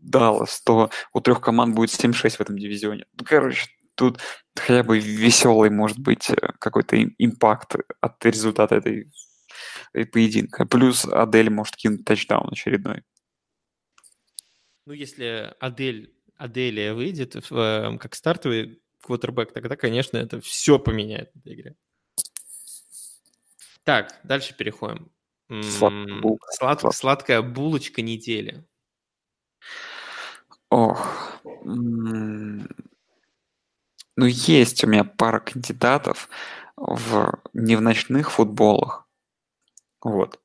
Даллас, 0.01 0.61
то 0.61 0.89
у 1.13 1.21
трех 1.21 1.41
команд 1.41 1.75
будет 1.75 1.91
7-6 1.91 2.37
в 2.37 2.41
этом 2.41 2.57
дивизионе. 2.57 3.05
Ну, 3.13 3.25
короче, 3.25 3.67
тут 3.95 4.19
хотя 4.55 4.83
бы 4.83 4.99
веселый 4.99 5.69
может 5.69 5.99
быть 5.99 6.29
э, 6.29 6.35
какой-то 6.59 6.95
им- 6.95 7.15
импакт 7.17 7.75
от 7.99 8.25
результата 8.25 8.75
этой, 8.75 9.11
этой 9.93 10.05
поединка. 10.09 10.65
Плюс 10.65 11.05
Адель 11.05 11.49
может 11.49 11.75
кинуть 11.75 12.05
тачдаун 12.05 12.49
очередной. 12.51 13.03
Ну, 14.85 14.93
если 14.93 15.53
Адель, 15.59 16.13
Аделия 16.35 16.93
выйдет 16.93 17.35
в, 17.49 17.55
э, 17.55 17.97
как 17.99 18.15
стартовый 18.15 18.81
квотербек, 19.01 19.53
тогда, 19.53 19.75
конечно, 19.75 20.17
это 20.17 20.41
все 20.41 20.79
поменяет 20.79 21.31
в 21.33 21.39
этой 21.39 21.53
игре. 21.53 21.75
Так, 23.83 24.19
дальше 24.23 24.55
переходим. 24.55 25.11
Сладкая 25.49 26.21
слад- 26.21 26.39
Сладкая. 26.55 26.91
Сладкая 26.91 27.41
булочка 27.41 28.01
недели. 28.01 28.65
Ох. 30.71 31.05
Ну, 31.63 32.65
есть 34.25 34.83
у 34.83 34.87
меня 34.87 35.03
пара 35.03 35.39
кандидатов 35.39 36.29
в 36.77 37.39
не 37.53 37.75
в 37.75 37.81
ночных 37.81 38.31
футболах. 38.31 39.05
Вот. 40.01 40.39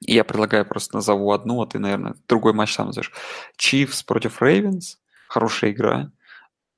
Я 0.00 0.24
предлагаю 0.24 0.66
просто 0.66 0.96
назову 0.96 1.32
одну, 1.32 1.62
а 1.62 1.66
ты, 1.66 1.78
наверное, 1.78 2.14
другой 2.28 2.52
матч 2.52 2.74
сам 2.74 2.88
назовешь. 2.88 3.12
Чивс 3.56 4.02
против 4.02 4.42
Рейвенс. 4.42 4.98
Хорошая 5.28 5.70
игра. 5.70 6.12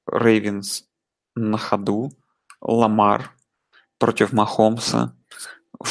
Рейвенс 0.06 0.84
на 1.34 1.58
ходу. 1.58 2.12
Ламар 2.60 3.32
против 3.98 4.32
Махомса. 4.32 5.16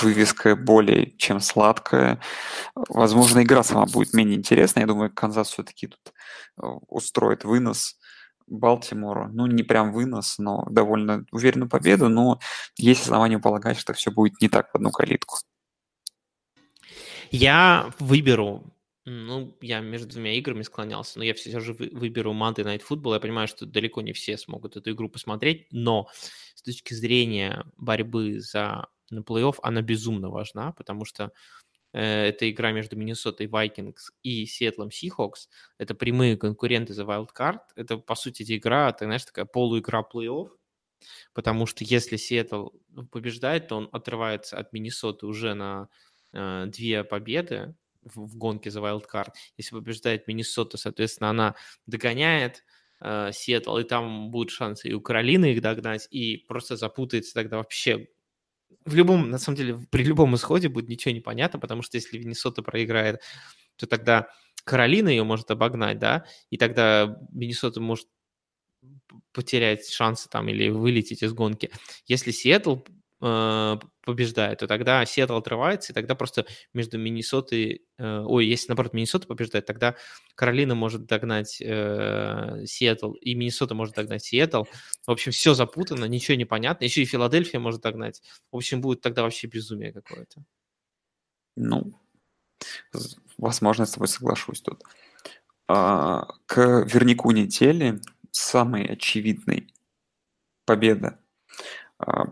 Вывеска 0.01 0.55
более 0.55 1.15
чем 1.17 1.39
сладкая. 1.39 2.19
Возможно, 2.75 3.43
игра 3.43 3.63
сама 3.63 3.85
будет 3.85 4.13
менее 4.13 4.37
интересная. 4.37 4.83
Я 4.83 4.87
думаю, 4.87 5.13
Канзас 5.13 5.49
все-таки 5.49 5.87
тут 5.87 6.13
э, 6.61 6.65
устроит 6.87 7.43
вынос 7.43 7.97
Балтимору. 8.47 9.29
Ну, 9.31 9.45
не 9.45 9.63
прям 9.63 9.93
вынос, 9.93 10.37
но 10.37 10.65
довольно 10.69 11.25
уверенную 11.31 11.69
победу. 11.69 12.09
Но 12.09 12.39
есть 12.77 13.03
основания 13.03 13.39
полагать, 13.39 13.77
что 13.77 13.93
все 13.93 14.11
будет 14.11 14.41
не 14.41 14.49
так 14.49 14.71
в 14.71 14.75
одну 14.75 14.91
калитку. 14.91 15.37
Я 17.31 17.91
выберу, 17.99 18.63
ну, 19.05 19.57
я 19.61 19.79
между 19.79 20.07
двумя 20.07 20.33
играми 20.33 20.61
склонялся, 20.61 21.17
но 21.17 21.25
я 21.25 21.33
все 21.33 21.59
же 21.59 21.73
вы- 21.73 21.89
выберу 21.91 22.33
Monday 22.33 22.63
Night 22.63 22.83
Football. 22.87 23.13
Я 23.13 23.19
понимаю, 23.19 23.47
что 23.47 23.65
далеко 23.65 24.01
не 24.01 24.13
все 24.13 24.37
смогут 24.37 24.77
эту 24.77 24.91
игру 24.91 25.09
посмотреть, 25.09 25.67
но 25.71 26.07
с 26.55 26.61
точки 26.61 26.93
зрения 26.93 27.65
борьбы 27.77 28.39
за 28.39 28.87
на 29.09 29.19
плей-офф 29.19 29.55
она 29.61 29.81
безумно 29.81 30.29
важна, 30.29 30.71
потому 30.71 31.05
что 31.05 31.31
э, 31.93 32.27
это 32.27 32.49
игра 32.49 32.71
между 32.71 32.95
Миннесотой 32.95 33.47
Vikings 33.47 34.11
и 34.23 34.45
Сиэтлом 34.45 34.89
Seahawks. 34.89 35.47
Это 35.77 35.95
прямые 35.95 36.37
конкуренты 36.37 36.93
за 36.93 37.03
Wild 37.03 37.29
Card. 37.37 37.59
Это, 37.75 37.97
по 37.97 38.15
сути, 38.15 38.43
эта 38.43 38.57
игра, 38.57 38.91
ты 38.91 39.05
знаешь, 39.05 39.25
такая 39.25 39.45
полуигра 39.45 40.05
плей-офф, 40.13 40.49
потому 41.33 41.65
что 41.65 41.83
если 41.83 42.17
Сиэтл 42.17 42.69
побеждает, 43.11 43.67
то 43.67 43.77
он 43.77 43.89
отрывается 43.91 44.57
от 44.57 44.73
Миннесоты 44.73 45.25
уже 45.25 45.53
на 45.53 45.89
э, 46.33 46.65
две 46.67 47.03
победы 47.03 47.75
в, 48.01 48.25
в 48.25 48.37
гонке 48.37 48.69
за 48.71 48.79
wildcard. 48.79 49.33
Если 49.57 49.75
побеждает 49.75 50.27
Миннесота, 50.27 50.77
соответственно, 50.77 51.29
она 51.29 51.55
догоняет 51.85 52.63
э, 53.01 53.31
Сиэтл, 53.31 53.77
и 53.77 53.83
там 53.83 54.31
будут 54.31 54.51
шансы 54.51 54.89
и 54.89 54.93
у 54.93 55.01
Каролины 55.01 55.53
их 55.53 55.61
догнать, 55.61 56.07
и 56.11 56.37
просто 56.37 56.75
запутается 56.75 57.33
тогда 57.33 57.57
вообще. 57.57 58.09
В 58.85 58.95
любом, 58.95 59.29
на 59.29 59.37
самом 59.37 59.57
деле, 59.57 59.79
при 59.89 60.03
любом 60.03 60.35
исходе 60.35 60.69
будет 60.69 60.89
ничего 60.89 61.13
не 61.13 61.21
понятно, 61.21 61.59
потому 61.59 61.81
что 61.81 61.97
если 61.97 62.17
Миннесота 62.17 62.61
проиграет, 62.61 63.21
то 63.75 63.87
тогда 63.87 64.27
Каролина 64.63 65.09
ее 65.09 65.23
может 65.23 65.51
обогнать, 65.51 65.99
да, 65.99 66.25
и 66.49 66.57
тогда 66.57 67.17
Миннесота 67.31 67.81
может 67.81 68.07
потерять 69.31 69.89
шансы 69.89 70.29
там 70.29 70.49
или 70.49 70.69
вылететь 70.69 71.23
из 71.23 71.33
гонки. 71.33 71.71
Если 72.05 72.31
Сиэтл 72.31 72.77
э, 73.23 73.77
побеждает, 74.05 74.59
то 74.59 74.67
тогда 74.67 75.05
Сиэтл 75.05 75.35
отрывается, 75.37 75.91
и 75.91 75.95
тогда 75.95 76.13
просто 76.13 76.45
между 76.73 76.97
Миннесотой... 76.97 77.85
э, 77.97 78.19
ой, 78.19 78.45
если, 78.45 78.67
наоборот, 78.67 78.93
Миннесота 78.93 79.27
побеждает, 79.27 79.65
тогда 79.65 79.95
Каролина 80.35 80.75
может 80.75 81.05
догнать 81.05 81.61
э, 81.61 82.65
Сиэтл, 82.65 83.13
и 83.13 83.33
Миннесота 83.33 83.75
может 83.75 83.95
догнать 83.95 84.23
Сиэтл. 84.23 84.63
В 85.07 85.11
общем, 85.11 85.31
все 85.31 85.53
запутано, 85.53 86.05
ничего 86.05 86.35
не 86.35 86.45
понятно. 86.45 86.83
Еще 86.83 87.01
и 87.01 87.05
Филадельфия 87.05 87.59
может 87.59 87.81
догнать. 87.81 88.21
В 88.51 88.57
общем, 88.57 88.81
будет 88.81 89.01
тогда 89.01 89.23
вообще 89.23 89.47
безумие 89.47 89.93
какое-то. 89.93 90.43
Ну, 91.55 91.93
возможно, 93.37 93.83
я 93.83 93.87
с 93.87 93.91
тобой 93.91 94.07
соглашусь 94.07 94.61
тут. 94.61 94.83
А, 95.67 96.27
к 96.45 96.85
вернику 96.85 97.31
недели 97.31 98.01
самой 98.31 98.85
очевидной 98.85 99.73
победа 100.65 101.19
а, 101.99 102.25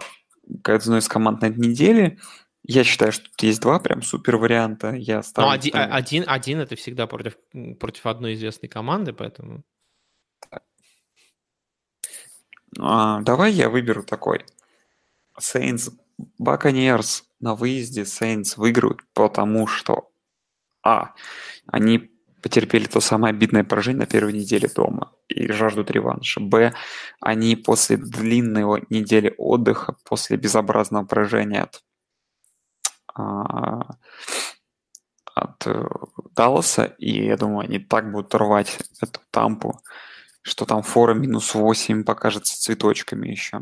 к 0.63 0.69
одной 0.69 0.99
из 0.99 1.07
команд 1.07 1.41
на 1.41 1.47
этой 1.47 1.59
неделе. 1.59 2.19
Я 2.63 2.83
считаю, 2.83 3.11
что 3.11 3.25
тут 3.25 3.41
есть 3.41 3.61
два 3.61 3.79
прям 3.79 4.01
супер 4.01 4.37
варианта. 4.37 4.93
Я 4.93 5.17
Но 5.17 5.21
ставлю, 5.23 5.51
один, 5.51 5.73
ставлю- 5.73 5.91
один, 5.93 6.23
один 6.27 6.59
это 6.59 6.75
всегда 6.75 7.07
против, 7.07 7.35
против 7.79 8.05
одной 8.05 8.35
известной 8.35 8.69
команды, 8.69 9.13
поэтому... 9.13 9.63
А, 12.79 13.21
давай 13.21 13.51
я 13.51 13.69
выберу 13.69 14.03
такой. 14.03 14.45
Saints 15.39 15.91
Buccaneers 16.41 17.23
на 17.39 17.55
выезде 17.55 18.03
Saints 18.03 18.53
выиграют, 18.55 19.01
потому 19.13 19.67
что 19.67 20.11
А. 20.83 21.13
Они 21.67 22.10
потерпели 22.41 22.85
то 22.85 22.99
самое 22.99 23.31
обидное 23.31 23.63
поражение 23.63 24.01
на 24.01 24.05
первой 24.05 24.33
неделе 24.33 24.67
дома 24.67 25.13
и 25.27 25.51
жаждут 25.51 25.91
реванша. 25.91 26.39
Б. 26.39 26.73
Они 27.19 27.55
после 27.55 27.97
длинной 27.97 28.83
недели 28.89 29.33
отдыха, 29.37 29.95
после 30.03 30.37
безобразного 30.37 31.05
поражения 31.05 31.63
от, 31.63 31.83
а, 33.13 33.95
от 35.35 35.67
э, 35.67 35.85
Далласа, 36.35 36.85
и 36.97 37.25
я 37.25 37.37
думаю, 37.37 37.67
они 37.67 37.79
так 37.79 38.11
будут 38.11 38.33
рвать 38.35 38.79
эту 39.01 39.21
тампу, 39.31 39.79
что 40.41 40.65
там 40.65 40.81
фора 40.81 41.13
минус 41.13 41.53
8 41.53 42.03
покажется 42.03 42.59
цветочками 42.59 43.29
еще. 43.29 43.61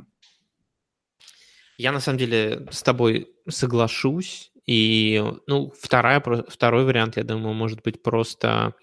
Я 1.78 1.92
на 1.92 2.00
самом 2.00 2.18
деле 2.20 2.68
с 2.72 2.84
тобой 2.84 3.34
соглашусь. 3.48 4.52
И, 4.72 5.24
ну, 5.48 5.74
вторая, 5.82 6.22
второй 6.48 6.86
вариант, 6.86 7.18
я 7.18 7.24
думаю, 7.24 7.56
может 7.56 7.82
быть 7.82 8.04
просто 8.04 8.76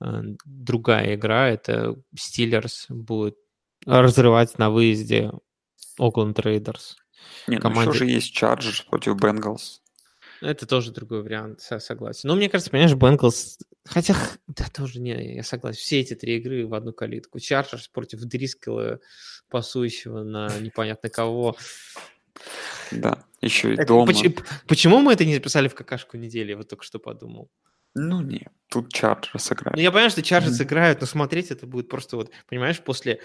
э, 0.00 0.20
другая 0.44 1.14
игра. 1.14 1.48
Это 1.48 1.94
Стиллерс 2.12 2.86
будет 2.88 3.36
разрывать 3.86 4.58
на 4.58 4.70
выезде 4.70 5.30
Окленд 5.96 6.40
Raiders. 6.40 6.96
Не, 7.46 7.58
ну 7.58 7.62
команде- 7.62 7.90
еще 7.90 7.98
же 7.98 8.06
есть 8.06 8.36
Chargers 8.36 8.84
против 8.84 9.14
Bengals. 9.14 9.80
Это 10.40 10.66
тоже 10.66 10.90
другой 10.90 11.22
вариант, 11.22 11.60
со- 11.60 11.78
согласен. 11.78 12.28
Но 12.28 12.34
мне 12.34 12.48
кажется, 12.48 12.72
понимаешь, 12.72 12.96
Bengals... 12.96 13.58
Хотя, 13.84 14.16
да, 14.48 14.64
тоже 14.74 14.98
не, 14.98 15.36
я 15.36 15.44
согласен. 15.44 15.78
Все 15.78 16.00
эти 16.00 16.14
три 16.16 16.38
игры 16.38 16.66
в 16.66 16.74
одну 16.74 16.92
калитку. 16.92 17.38
Chargers 17.38 17.86
против 17.86 18.22
Дрискела, 18.22 18.98
пасующего 19.48 20.24
на 20.24 20.48
непонятно 20.58 21.10
кого. 21.10 21.54
Да, 22.90 23.24
еще 23.40 23.70
и 23.70 23.74
Это- 23.74 23.86
дома. 23.86 24.12
почему 24.66 25.00
мы 25.00 25.12
это 25.12 25.24
не 25.24 25.34
записали 25.34 25.68
в 25.68 25.74
какашку 25.74 26.16
недели? 26.16 26.50
Я 26.50 26.56
вот 26.56 26.68
только 26.68 26.84
что 26.84 26.98
подумал. 26.98 27.50
Ну 27.94 28.22
нет, 28.22 28.48
тут 28.70 28.94
Chargers 28.94 29.52
играет. 29.52 29.76
Ну, 29.76 29.82
я 29.82 29.90
понимаю, 29.90 30.08
что 30.10 30.22
Chargers 30.22 30.54
Мгм. 30.58 30.64
играют, 30.66 31.00
но 31.02 31.06
смотреть 31.06 31.50
это 31.50 31.66
будет 31.66 31.90
просто 31.90 32.16
вот, 32.16 32.30
понимаешь, 32.48 32.80
после, 32.80 33.20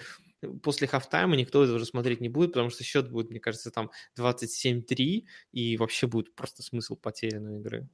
после 0.62 0.86
хафтайма 0.86 1.36
никто 1.36 1.64
это 1.64 1.72
уже 1.72 1.86
смотреть 1.86 2.20
не 2.20 2.28
будет, 2.28 2.52
потому 2.52 2.68
что 2.68 2.84
счет 2.84 3.10
будет, 3.10 3.30
мне 3.30 3.40
кажется, 3.40 3.70
там 3.70 3.90
27-3, 4.14 5.26
и 5.52 5.78
вообще 5.78 6.06
будет 6.06 6.34
просто 6.34 6.62
смысл 6.62 6.96
потерянной 6.96 7.60
игры. 7.60 7.88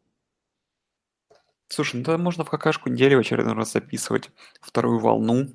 Слушай, 1.68 1.96
ну 1.98 2.02
тогда 2.04 2.18
можно 2.18 2.44
в 2.44 2.50
какашку 2.50 2.88
недели 2.90 3.14
в 3.14 3.20
очередной 3.20 3.54
раз 3.54 3.72
записывать 3.72 4.30
вторую 4.60 4.98
волну, 4.98 5.48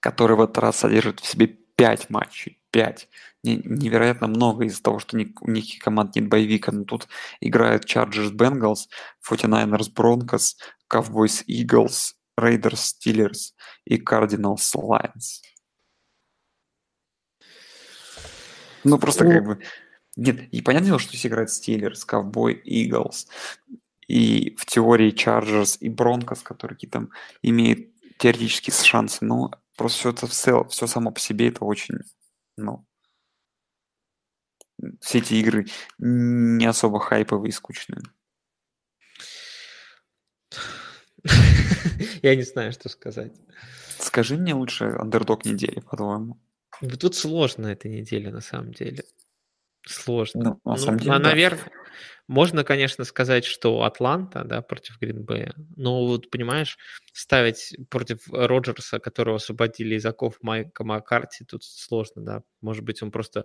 которая 0.00 0.38
в 0.38 0.40
этот 0.42 0.56
раз 0.58 0.78
содержит 0.78 1.20
в 1.20 1.26
себе 1.26 1.46
5 1.48 2.08
матчей. 2.08 2.61
5. 2.72 3.08
невероятно 3.44 4.26
много 4.26 4.64
из-за 4.64 4.82
того, 4.82 4.98
что 4.98 5.16
у 5.16 5.20
никаких 5.20 5.82
команд 5.82 6.16
нет 6.16 6.28
боевика. 6.28 6.72
Но 6.72 6.84
тут 6.84 7.06
играют 7.40 7.84
Chargers 7.84 8.32
Bengals, 8.32 8.88
49ers 9.28 9.92
Broncos, 9.94 10.56
Cowboys 10.92 11.44
Eagles, 11.46 12.14
Raiders 12.38 12.94
Steelers 12.96 13.52
и 13.84 13.98
Cardinals 13.98 14.74
Lions. 14.74 15.42
Ну, 18.84 18.98
просто 18.98 19.24
как 19.24 19.44
бы... 19.44 19.58
Нет, 20.16 20.52
и 20.52 20.60
понятное 20.60 20.88
дело, 20.88 20.98
что 20.98 21.10
здесь 21.10 21.26
играет 21.26 21.48
Steelers, 21.48 22.06
Cowboy, 22.06 22.62
Eagles, 22.64 23.28
и 24.08 24.54
в 24.56 24.66
теории 24.66 25.14
Chargers 25.14 25.78
и 25.78 25.88
Broncos, 25.88 26.42
которые 26.42 26.76
там 26.90 27.10
имеют 27.42 27.88
теоретические 28.18 28.74
шансы, 28.74 29.24
но 29.24 29.50
просто 29.76 29.98
все 29.98 30.10
это 30.10 30.26
все, 30.26 30.64
все 30.64 30.86
само 30.86 31.12
по 31.12 31.20
себе 31.20 31.48
это 31.48 31.64
очень, 31.64 32.00
ну, 32.56 32.86
все 35.00 35.18
эти 35.18 35.34
игры 35.34 35.66
не 35.98 36.66
особо 36.66 37.00
хайповые 37.00 37.50
и 37.50 37.52
скучные. 37.52 38.02
Я 42.22 42.36
не 42.36 42.42
знаю, 42.42 42.72
что 42.72 42.88
сказать. 42.88 43.32
Скажи 43.98 44.36
мне 44.36 44.54
лучше 44.54 44.96
андердог 44.98 45.44
недели, 45.44 45.80
по-твоему. 45.80 46.40
Тут 46.98 47.14
сложно 47.14 47.68
эта 47.68 47.88
неделя, 47.88 48.32
на 48.32 48.40
самом 48.40 48.72
деле. 48.72 49.04
Сложно. 49.86 50.58
Ну, 50.64 50.70
на 50.70 50.76
самом 50.76 50.94
ну, 50.94 51.00
деле, 51.00 51.12
да. 51.12 51.18
Наверное, 51.18 51.70
можно, 52.28 52.64
конечно, 52.64 53.04
сказать, 53.04 53.44
что 53.44 53.82
Атланта, 53.84 54.44
да, 54.44 54.62
против 54.62 54.98
Гринбея, 55.00 55.54
но 55.76 56.06
вот, 56.06 56.30
понимаешь, 56.30 56.78
ставить 57.12 57.76
против 57.90 58.28
Роджерса, 58.30 58.98
которого 58.98 59.36
освободили 59.36 59.94
из 59.96 60.06
оков 60.06 60.38
Майка 60.42 60.84
Маккарти, 60.84 61.44
тут 61.44 61.64
сложно, 61.64 62.22
да. 62.22 62.42
Может 62.60 62.84
быть, 62.84 63.02
он 63.02 63.10
просто 63.10 63.44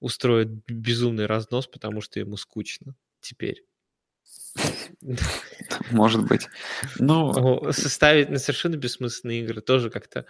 устроит 0.00 0.48
безумный 0.66 1.26
разнос, 1.26 1.66
потому 1.66 2.00
что 2.00 2.20
ему 2.20 2.36
скучно 2.36 2.94
теперь. 3.20 3.64
Может 5.90 6.26
быть. 6.26 6.48
Ну, 6.98 7.72
составить 7.72 8.30
на 8.30 8.38
совершенно 8.38 8.76
бессмысленные 8.76 9.42
игры 9.42 9.60
тоже 9.60 9.90
как-то 9.90 10.26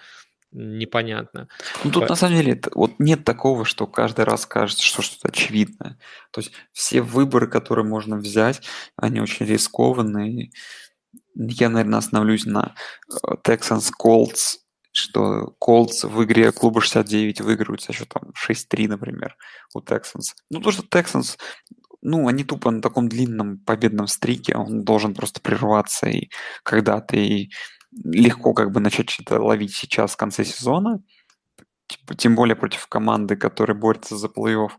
непонятно. 0.53 1.49
Ну, 1.85 1.91
тут 1.91 2.05
По... 2.05 2.11
на 2.11 2.17
самом 2.17 2.37
деле 2.37 2.61
вот 2.75 2.93
нет 2.99 3.25
такого, 3.25 3.65
что 3.65 3.87
каждый 3.87 4.25
раз 4.25 4.47
кажется, 4.47 4.83
что 4.83 5.03
что-то 5.03 5.29
очевидное. 5.29 5.99
То 6.31 6.41
есть 6.41 6.53
все 6.73 7.03
выборы, 7.03 7.47
которые 7.47 7.85
можно 7.85 8.17
взять, 8.17 8.63
они 8.97 9.21
очень 9.21 9.47
рискованные. 9.47 10.51
Я, 11.35 11.69
наверное, 11.69 11.99
остановлюсь 11.99 12.47
на 12.47 12.75
э, 13.09 13.35
Texans 13.47 13.91
Colts, 14.01 14.59
что 14.93 15.55
Colts 15.63 16.07
в 16.09 16.25
игре 16.25 16.51
клуба 16.53 16.81
69 16.81 17.41
выигрывают 17.43 17.83
со 17.83 17.93
счетом 17.93 18.33
6-3, 18.49 18.89
например, 18.89 19.37
у 19.75 19.81
Texans. 19.81 20.35
Ну, 20.51 20.61
то, 20.61 20.73
что 20.73 20.83
Texans 20.83 21.37
ну, 22.01 22.29
они 22.29 22.45
тупо 22.45 22.71
на 22.71 22.81
таком 22.81 23.09
длинном 23.09 23.59
победном 23.59 24.07
стрике, 24.07 24.55
он 24.57 24.85
должен 24.85 25.15
просто 25.15 25.41
прерваться 25.41 26.09
и 26.09 26.31
когда-то, 26.63 27.17
и 27.17 27.51
легко 28.05 28.55
как 28.55 28.71
бы 28.73 28.81
начать 28.81 29.11
что-то 29.11 29.41
ловить 29.41 29.75
сейчас 29.75 30.13
в 30.13 30.17
конце 30.17 30.45
сезона, 30.45 31.03
типа, 31.87 32.15
тем 32.15 32.35
более 32.35 32.57
против 32.57 32.87
команды, 32.87 33.37
которая 33.37 33.77
борется 33.77 34.17
за 34.17 34.29
плей-офф, 34.29 34.71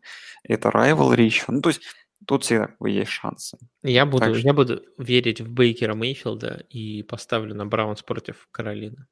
это 0.43 0.69
rivalry 0.69 1.23
еще. 1.23 1.45
Ну, 1.47 1.61
то 1.61 1.69
есть 1.69 1.81
тут 2.25 2.43
всегда 2.43 2.69
есть 2.85 3.11
шансы. 3.11 3.57
Я 3.83 4.05
буду, 4.05 4.25
так 4.25 4.35
что... 4.35 4.47
я 4.47 4.53
буду 4.53 4.83
верить 4.97 5.41
в 5.41 5.49
Бейкера 5.49 5.95
Мейфилда 5.95 6.65
и 6.69 7.03
поставлю 7.03 7.55
на 7.55 7.65
Браунс 7.65 8.01
против 8.03 8.47
Каролины. 8.51 9.07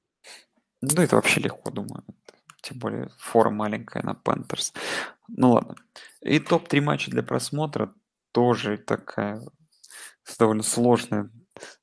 Ну, 0.81 1.01
это 1.01 1.15
вообще 1.15 1.41
легко, 1.41 1.71
думаю. 1.71 2.03
Тем 2.61 2.79
более 2.79 3.09
фора 3.17 3.49
маленькая 3.49 4.03
на 4.03 4.13
Пантерс. 4.13 4.73
Ну 5.27 5.53
ладно. 5.53 5.75
И 6.21 6.39
топ-3 6.39 6.81
матча 6.81 7.11
для 7.11 7.23
просмотра 7.23 7.93
тоже 8.31 8.77
такая 8.77 9.41
довольно 10.37 10.63
сложная 10.63 11.31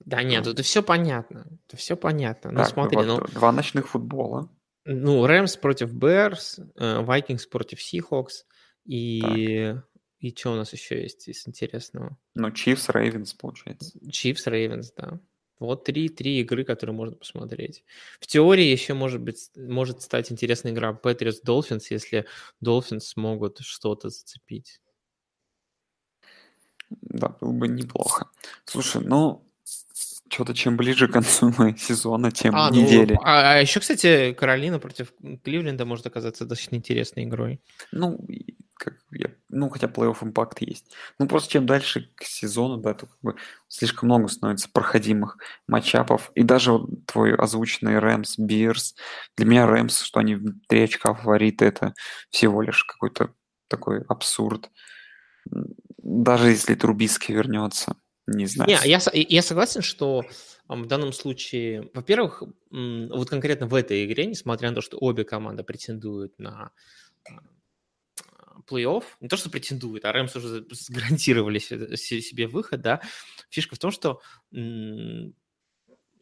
да 0.00 0.22
нет, 0.22 0.46
это 0.46 0.62
все 0.62 0.82
понятно. 0.82 1.46
Это 1.66 1.76
все 1.76 1.96
понятно. 1.96 2.50
Ну, 2.50 2.58
так, 2.58 2.68
смотри, 2.68 2.96
вот 2.96 3.06
ну... 3.06 3.20
Два 3.32 3.52
ночных 3.52 3.88
футбола. 3.88 4.48
Ну, 4.84 5.26
Рэмс 5.26 5.56
против 5.56 5.92
Берс, 5.92 6.60
Вайкингс 6.76 7.46
против 7.46 7.82
Сихокс 7.82 8.46
и... 8.84 9.74
И 10.20 10.34
что 10.34 10.52
у 10.52 10.56
нас 10.56 10.72
еще 10.72 11.02
есть 11.02 11.28
из 11.28 11.46
интересного? 11.46 12.16
Ну, 12.34 12.50
Чивс, 12.50 12.88
Рейвенс, 12.88 13.34
получается. 13.34 13.92
Чивс, 14.10 14.46
Рейвенс, 14.46 14.90
да. 14.92 15.20
Вот 15.58 15.84
три, 15.84 16.08
три 16.08 16.40
игры, 16.40 16.64
которые 16.64 16.96
можно 16.96 17.14
посмотреть. 17.16 17.84
В 18.20 18.26
теории 18.26 18.64
еще 18.64 18.94
может 18.94 19.20
быть 19.20 19.50
может 19.54 20.00
стать 20.00 20.32
интересная 20.32 20.72
игра 20.72 20.92
Patriots 20.92 21.44
Dolphins, 21.46 21.84
если 21.90 22.26
Dolphins 22.64 23.00
смогут 23.00 23.58
что-то 23.60 24.08
зацепить. 24.08 24.80
Да, 26.88 27.28
было 27.40 27.52
бы 27.52 27.68
неплохо. 27.68 28.30
Слушай, 28.64 29.02
ну, 29.04 29.46
что-то 30.34 30.54
чем 30.54 30.76
ближе 30.76 31.06
к 31.08 31.12
концу 31.12 31.52
сезона, 31.78 32.32
тем 32.32 32.54
а, 32.56 32.70
недели. 32.70 33.14
Ну, 33.14 33.20
а, 33.22 33.54
а 33.54 33.60
еще, 33.60 33.80
кстати, 33.80 34.32
Каролина 34.32 34.78
против 34.78 35.12
Кливленда 35.44 35.84
может 35.84 36.06
оказаться 36.06 36.44
достаточно 36.44 36.76
интересной 36.76 37.24
игрой. 37.24 37.60
Ну, 37.92 38.18
как 38.74 38.94
я, 39.12 39.30
ну, 39.48 39.70
хотя 39.70 39.86
плей-офф 39.86 40.16
импакт 40.22 40.60
есть. 40.60 40.92
Ну, 41.18 41.28
просто 41.28 41.52
чем 41.52 41.66
дальше 41.66 42.10
к 42.16 42.24
сезону, 42.24 42.78
да, 42.78 42.94
то 42.94 43.06
как 43.06 43.18
бы 43.22 43.36
слишком 43.68 44.08
много 44.08 44.28
становится 44.28 44.68
проходимых 44.68 45.38
матчапов. 45.68 46.32
И 46.34 46.42
даже 46.42 46.72
вот 46.72 47.06
твой 47.06 47.34
озвученный 47.34 48.00
Рэмс, 48.00 48.38
Бирс, 48.38 48.96
для 49.36 49.46
меня 49.46 49.66
Рэмс, 49.66 50.02
что 50.02 50.18
они 50.18 50.36
3 50.68 50.82
очка 50.82 51.14
фавориты, 51.14 51.64
это 51.64 51.94
всего 52.30 52.60
лишь 52.60 52.82
какой-то 52.84 53.30
такой 53.68 54.02
абсурд. 54.08 54.70
Даже 56.02 56.50
если 56.50 56.74
Трубиский 56.74 57.34
вернется. 57.34 57.96
Не 58.26 58.46
знаю. 58.46 58.70
Не, 58.70 58.78
я, 58.88 59.00
я 59.12 59.42
согласен, 59.42 59.82
что 59.82 60.22
в 60.68 60.86
данном 60.86 61.12
случае, 61.12 61.90
во-первых, 61.92 62.42
вот 62.70 63.28
конкретно 63.28 63.66
в 63.66 63.74
этой 63.74 64.04
игре, 64.06 64.26
несмотря 64.26 64.70
на 64.70 64.76
то, 64.76 64.80
что 64.80 64.96
обе 64.98 65.24
команды 65.24 65.62
претендуют 65.62 66.38
на 66.38 66.70
а, 67.28 68.60
плей-офф, 68.66 69.04
не 69.20 69.28
то, 69.28 69.36
что 69.36 69.50
претендуют, 69.50 70.06
а 70.06 70.12
Рэмс 70.12 70.34
уже 70.36 70.64
гарантировали 70.88 71.58
себе 71.58 72.46
выход, 72.46 72.80
да, 72.80 73.02
фишка 73.50 73.76
в 73.76 73.78
том, 73.78 73.90
что 73.90 74.22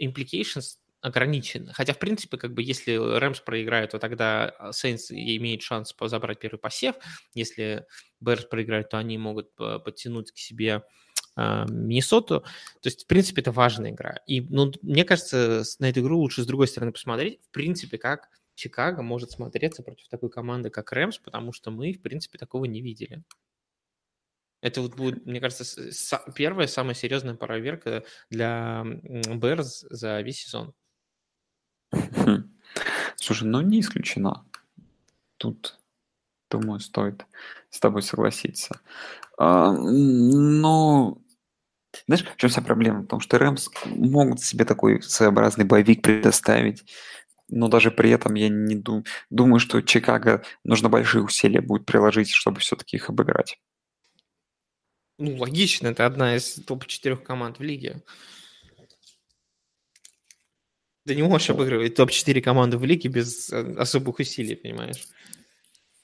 implications 0.01 0.79
ограничены. 1.01 1.73
Хотя, 1.73 1.93
в 1.95 1.99
принципе, 1.99 2.37
как 2.37 2.55
бы, 2.55 2.63
если 2.63 2.95
Рэмс 2.95 3.41
проиграет, 3.41 3.91
то 3.91 3.99
тогда 3.99 4.55
Сейнс 4.73 5.11
имеет 5.11 5.63
шанс 5.63 5.95
забрать 6.01 6.41
первый 6.41 6.59
посев. 6.59 6.97
Если 7.35 7.87
Берс 8.21 8.45
проиграет, 8.45 8.89
то 8.89 8.99
они 8.99 9.19
могут 9.19 9.55
подтянуть 9.55 10.33
к 10.33 10.39
себе 10.39 10.83
а, 11.35 11.67
Миннесоту. 11.67 12.41
То 12.41 12.47
есть, 12.85 13.05
в 13.05 13.07
принципе, 13.07 13.41
это 13.41 13.53
важная 13.53 13.91
игра. 13.91 14.21
И, 14.27 14.41
ну, 14.41 14.73
мне 14.83 15.05
кажется, 15.05 15.63
на 15.79 15.89
эту 15.89 16.01
игру 16.01 16.19
лучше 16.19 16.43
с 16.43 16.47
другой 16.47 16.69
стороны 16.69 16.93
посмотреть, 16.93 17.41
в 17.43 17.51
принципе, 17.51 17.99
как 17.99 18.29
Чикаго 18.55 19.03
может 19.03 19.31
смотреться 19.31 19.83
против 19.83 20.09
такой 20.09 20.31
команды, 20.31 20.71
как 20.71 20.93
Рэмс, 20.93 21.19
потому 21.19 21.53
что 21.53 21.71
мы, 21.71 21.93
в 21.93 22.03
принципе, 22.03 22.39
такого 22.39 22.67
не 22.67 22.83
видели. 22.83 23.23
Это 24.61 24.81
вот 24.81 24.95
будет, 24.95 25.27
мне 25.27 25.41
кажется, 25.41 25.65
первая 26.35 26.69
самая 26.69 26.95
серьезная 26.95 27.35
проверка 27.35 28.05
для 28.31 28.85
Берз 28.85 29.85
за 29.91 30.21
весь 30.21 30.45
сезон. 30.45 30.73
Хм. 31.93 32.51
Слушай, 33.17 33.49
ну 33.49 33.61
не 33.61 33.81
исключено. 33.81 34.47
Тут, 35.37 35.79
думаю, 36.51 36.79
стоит 36.79 37.27
с 37.71 37.81
тобой 37.81 38.03
согласиться. 38.03 38.81
А, 39.37 39.73
но 39.73 41.22
знаешь, 42.07 42.25
в 42.25 42.37
чем 42.37 42.51
вся 42.51 42.63
проблема? 42.63 43.01
В 43.03 43.07
том, 43.07 43.21
что 43.21 43.39
Рэмс 43.39 43.69
могут 43.87 44.41
себе 44.41 44.65
такой 44.65 45.03
своеобразный 45.03 45.65
боевик 45.65 46.03
предоставить, 46.03 46.85
но 47.49 47.69
даже 47.69 47.91
при 47.91 48.11
этом 48.11 48.35
я 48.35 48.49
не 48.49 48.75
дум... 48.75 49.05
думаю, 49.31 49.61
что 49.61 49.81
Чикаго 49.83 50.43
нужно 50.65 50.89
большие 50.89 51.23
усилия 51.23 51.61
будет 51.61 51.87
приложить, 51.87 52.31
чтобы 52.31 52.61
все-таки 52.61 52.97
их 52.97 53.11
обыграть. 53.11 53.59
Ну, 55.19 55.37
логично, 55.37 55.89
это 55.89 56.07
одна 56.07 56.37
из 56.37 56.55
топ-4 56.55 57.17
команд 57.17 57.59
в 57.59 57.63
лиге. 57.63 58.03
Ты 61.07 61.15
не 61.15 61.23
можешь 61.23 61.51
обыгрывать 61.51 61.95
топ-4 61.95 62.41
команды 62.41 62.79
в 62.79 62.85
лиге 62.85 63.09
без 63.09 63.51
э, 63.51 63.75
особых 63.77 64.21
усилий, 64.21 64.55
понимаешь? 64.55 65.09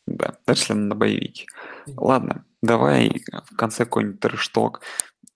Да, 0.06 0.38
даже 0.46 0.74
на 0.74 0.94
боевике. 0.94 1.46
Ладно, 1.86 2.44
давай 2.62 3.24
в 3.50 3.56
конце 3.56 3.84
какой-нибудь 3.84 4.20
трэшток 4.20 4.82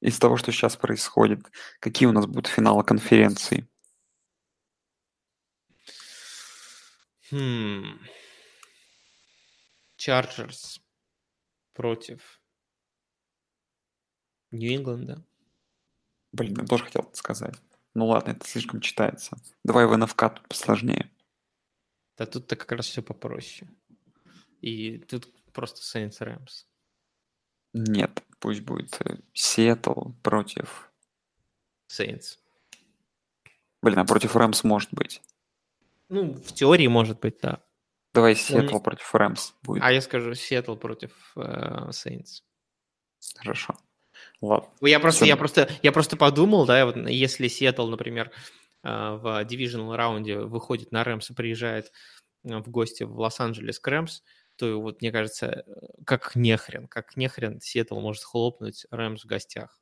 из 0.02 0.18
того, 0.18 0.36
что 0.36 0.50
сейчас 0.52 0.76
происходит. 0.76 1.50
Какие 1.78 2.08
у 2.08 2.12
нас 2.12 2.26
будут 2.26 2.48
финалы 2.48 2.84
конференции? 2.84 3.68
Хм. 7.30 7.98
Чарджерс 9.96 10.80
против 11.72 12.42
Нью-Ингланда. 14.50 15.24
Блин, 16.32 16.58
я 16.60 16.66
тоже 16.66 16.84
хотел 16.84 17.02
это 17.02 17.16
сказать. 17.16 17.54
Ну 17.94 18.06
ладно, 18.06 18.32
это 18.32 18.46
слишком 18.46 18.80
читается. 18.80 19.36
Давай 19.62 19.86
в 19.86 19.96
НФК 19.96 20.34
тут 20.34 20.48
посложнее. 20.48 21.10
Да 22.16 22.26
тут-то 22.26 22.56
как 22.56 22.72
раз 22.72 22.86
все 22.86 23.02
попроще. 23.02 23.70
И 24.60 24.98
тут 24.98 25.32
просто 25.52 25.80
Saints 25.80 26.18
Rams. 26.20 26.66
Нет, 27.72 28.22
пусть 28.38 28.60
будет 28.62 28.96
э, 29.00 29.16
Сиэтл 29.32 30.10
против... 30.22 30.90
Saints. 31.90 32.38
Блин, 33.82 33.98
а 33.98 34.04
против 34.04 34.36
Rams 34.36 34.64
может 34.64 34.90
быть. 34.92 35.20
Ну, 36.08 36.34
в 36.34 36.52
теории 36.52 36.86
может 36.86 37.20
быть, 37.20 37.38
да. 37.42 37.62
Давай 38.14 38.36
Сиэтл 38.36 38.74
не- 38.74 38.80
против 38.80 39.14
Rams 39.14 39.54
будет. 39.62 39.82
А 39.82 39.92
я 39.92 40.00
скажу 40.00 40.34
Сиэтл 40.34 40.76
против 40.76 41.32
э, 41.36 41.88
Saints. 41.90 42.42
Хорошо. 43.36 43.76
Ладно. 44.40 44.68
Ну, 44.80 44.86
Я 44.86 45.00
просто, 45.00 45.24
я 45.24 45.36
просто, 45.36 45.70
я 45.82 45.92
просто 45.92 46.16
подумал, 46.16 46.66
да, 46.66 46.84
вот 46.86 46.96
если 46.96 47.48
Сиэтл, 47.48 47.86
например, 47.88 48.30
э, 48.82 48.88
в 48.88 49.44
divisional 49.44 49.96
раунде 49.96 50.38
выходит 50.38 50.92
на 50.92 51.04
Rams 51.04 51.30
и 51.30 51.34
приезжает 51.34 51.92
э, 52.44 52.58
в 52.58 52.68
гости 52.68 53.04
в 53.04 53.18
Лос-Анджелес 53.18 53.78
к 53.78 53.88
Rams, 53.88 54.22
то 54.56 54.80
вот 54.80 55.00
мне 55.00 55.12
кажется, 55.12 55.64
э, 55.66 55.72
как 56.04 56.36
нехрен, 56.36 56.86
как 56.88 57.16
нехрен 57.16 57.60
Сиэтл 57.60 57.98
может 58.00 58.22
хлопнуть 58.22 58.86
Рэмс 58.90 59.24
в 59.24 59.26
гостях. 59.26 59.80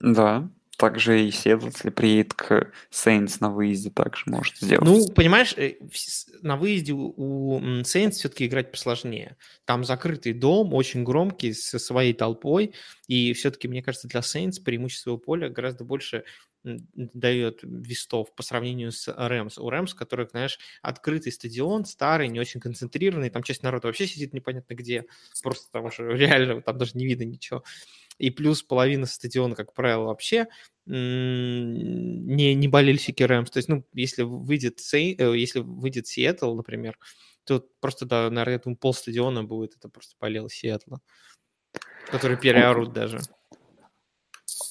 Да. 0.00 0.50
Также 0.78 1.26
и 1.26 1.30
Сиэтл, 1.30 1.66
если 1.66 1.90
приедет 1.90 2.32
к 2.32 2.72
Сейнс 2.88 3.40
на 3.40 3.50
выезде, 3.50 3.90
также 3.90 4.22
может 4.26 4.56
сделать. 4.56 4.88
Ну, 4.88 5.06
понимаешь, 5.12 5.52
э, 5.58 5.74
на 6.40 6.56
выезде 6.56 6.94
у- 6.94 7.60
Saints 7.82 8.12
все-таки 8.12 8.46
играть 8.46 8.72
посложнее. 8.72 9.36
Там 9.66 9.84
закрытый 9.84 10.32
дом, 10.32 10.72
очень 10.72 11.04
громкий, 11.04 11.52
со 11.52 11.78
своей 11.78 12.14
толпой, 12.14 12.72
и 13.08 13.34
все-таки, 13.34 13.68
мне 13.68 13.82
кажется, 13.82 14.08
для 14.08 14.20
Saints 14.20 14.62
преимущество 14.64 15.18
поля 15.18 15.50
гораздо 15.50 15.84
больше 15.84 16.24
дает 16.62 17.60
вестов 17.62 18.34
по 18.34 18.42
сравнению 18.42 18.92
с 18.92 19.08
Рэмс. 19.08 19.58
У 19.58 19.70
Рэмс, 19.70 19.94
который, 19.94 20.26
знаешь, 20.28 20.58
открытый 20.82 21.32
стадион, 21.32 21.84
старый, 21.84 22.28
не 22.28 22.40
очень 22.40 22.60
концентрированный, 22.60 23.30
там 23.30 23.42
часть 23.42 23.62
народа 23.62 23.88
вообще 23.88 24.06
сидит 24.06 24.34
непонятно 24.34 24.74
где, 24.74 25.06
просто 25.42 25.66
потому 25.70 25.90
что 25.90 26.04
реально 26.08 26.60
там 26.60 26.78
даже 26.78 26.92
не 26.94 27.06
видно 27.06 27.24
ничего. 27.24 27.64
И 28.18 28.30
плюс 28.30 28.62
половина 28.62 29.06
стадиона, 29.06 29.54
как 29.54 29.72
правило, 29.72 30.04
вообще 30.04 30.46
не, 30.86 32.54
не 32.54 32.68
болельщики 32.68 33.22
Рэмс. 33.22 33.50
То 33.50 33.58
есть, 33.58 33.68
ну, 33.68 33.86
если 33.94 34.22
выйдет, 34.22 34.80
Сей- 34.80 35.16
э, 35.18 35.36
если 35.38 35.60
выйдет 35.60 36.06
Сиэтл, 36.06 36.54
например, 36.54 36.98
то 37.44 37.66
просто, 37.80 38.04
да, 38.04 38.28
наверное, 38.30 38.74
пол 38.74 38.92
стадиона 38.92 39.44
будет, 39.44 39.76
это 39.76 39.88
просто 39.88 40.16
болел 40.20 40.50
Сиэтла, 40.50 41.00
который 42.10 42.36
переорут 42.36 42.92
даже. 42.92 43.20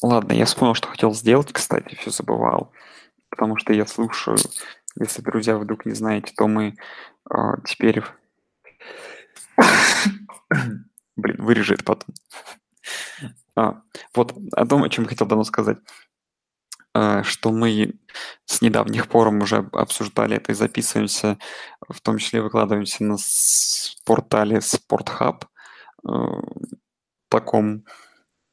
Ладно, 0.01 0.33
я 0.33 0.45
вспомнил, 0.45 0.75
что 0.75 0.87
хотел 0.87 1.13
сделать, 1.13 1.51
кстати, 1.51 1.95
все 1.95 2.09
забывал. 2.09 2.71
Потому 3.29 3.57
что 3.57 3.73
я 3.73 3.85
слушаю, 3.85 4.37
если, 4.99 5.21
друзья, 5.21 5.57
вдруг 5.57 5.85
не 5.85 5.93
знаете, 5.93 6.33
то 6.35 6.47
мы 6.47 6.75
а, 7.29 7.59
теперь... 7.65 8.03
Блин, 11.15 11.35
вырежи 11.37 11.73
это 11.73 11.83
потом. 11.83 12.15
А, 13.55 13.81
вот 14.15 14.33
о 14.53 14.65
том, 14.65 14.83
о 14.83 14.89
чем 14.89 15.03
я 15.03 15.09
хотел 15.09 15.27
давно 15.27 15.43
сказать. 15.43 15.77
А, 16.93 17.23
что 17.23 17.51
мы 17.51 17.99
с 18.45 18.61
недавних 18.61 19.09
пор 19.09 19.27
уже 19.27 19.69
обсуждали 19.73 20.37
это 20.37 20.53
и 20.53 20.55
записываемся, 20.55 21.37
в 21.87 21.99
том 22.01 22.17
числе 22.17 22.41
выкладываемся 22.41 23.03
на 23.03 23.17
портале 24.05 24.57
SportHub, 24.57 25.43
э, 26.07 26.09
таком 27.29 27.85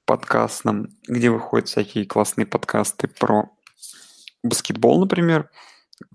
подкастном, 0.07 0.89
где 1.07 1.31
выходят 1.31 1.69
всякие 1.69 2.07
классные 2.07 2.47
подкасты 2.47 3.09
про 3.09 3.51
баскетбол, 4.43 5.01
например, 5.01 5.51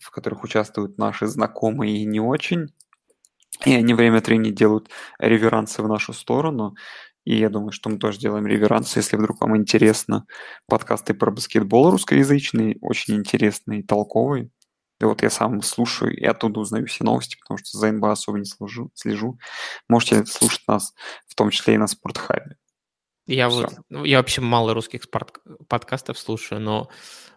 в 0.02 0.10
которых 0.12 0.44
участвуют 0.44 0.98
наши 0.98 1.28
знакомые 1.28 1.98
и 1.98 2.06
не 2.06 2.20
очень. 2.20 2.74
И 3.66 3.76
они 3.76 3.94
время 3.94 4.20
от 4.20 4.28
времени 4.28 4.52
делают 4.52 4.90
реверансы 5.20 5.84
в 5.84 5.88
нашу 5.88 6.14
сторону. 6.14 6.76
И 7.26 7.38
я 7.38 7.50
думаю, 7.50 7.72
что 7.72 7.90
мы 7.90 8.00
тоже 8.00 8.18
делаем 8.18 8.48
реверансы, 8.48 9.00
если 9.00 9.18
вдруг 9.18 9.42
вам 9.42 9.56
интересно. 9.56 10.26
Подкасты 10.68 11.14
про 11.14 11.30
баскетбол 11.30 11.92
русскоязычные, 11.92 12.78
очень 12.82 13.16
интересные, 13.16 13.84
толковые. 13.84 14.50
И 15.00 15.06
вот 15.06 15.22
я 15.24 15.30
сам 15.30 15.62
слушаю 15.62 16.16
и 16.16 16.24
оттуда 16.26 16.60
узнаю 16.60 16.86
все 16.88 17.04
новости, 17.04 17.38
потому 17.40 17.58
что 17.58 17.78
за 17.78 17.92
НБА 17.92 18.12
особо 18.12 18.40
не 18.40 18.46
слежу. 18.46 18.92
слежу. 18.94 19.38
Можете 19.90 20.26
слушать 20.26 20.62
нас, 20.68 20.94
в 21.28 21.36
том 21.36 21.50
числе 21.50 21.76
и 21.76 21.78
на 21.78 21.88
Спортхабе. 21.88 22.58
Я 23.28 23.50
Всё. 23.50 23.62
вот, 23.62 23.74
ну, 23.90 24.04
я 24.04 24.18
вообще 24.18 24.42
мало 24.42 24.74
русских 24.74 25.04
спорт- 25.04 25.40
подкастов 25.68 26.18
слушаю, 26.18 26.60
но 26.62 26.90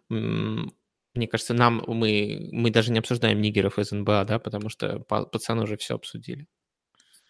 мне 0.09 1.29
кажется, 1.29 1.55
нам 1.55 1.83
мы 1.87 2.49
мы 2.53 2.71
даже 2.71 2.91
не 2.93 2.99
обсуждаем 2.99 3.41
нигеров 3.41 3.79
из 3.79 3.93
НБА, 3.93 4.25
да, 4.25 4.39
потому 4.39 4.69
что 4.69 5.01
па- 5.01 5.25
пацаны 5.25 5.63
уже 5.63 5.77
все 5.77 5.95
обсудили. 5.95 6.47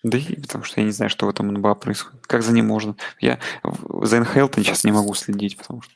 Да 0.03 0.19
и 0.19 0.39
потому 0.41 0.65
что 0.65 0.81
я 0.81 0.87
не 0.87 0.93
знаю, 0.93 1.09
что 1.11 1.27
в 1.27 1.31
этом 1.31 1.49
НБА 1.49 1.75
происходит. 1.77 2.27
Как 2.27 2.43
за 2.43 2.53
ним 2.53 2.67
можно? 2.67 2.97
Я 3.21 3.41
за 4.03 4.21
НХЛ 4.21 4.49
сейчас 4.57 4.85
не 4.85 4.93
могу 4.93 5.15
следить, 5.15 5.57
потому 5.57 5.81
что 5.83 5.93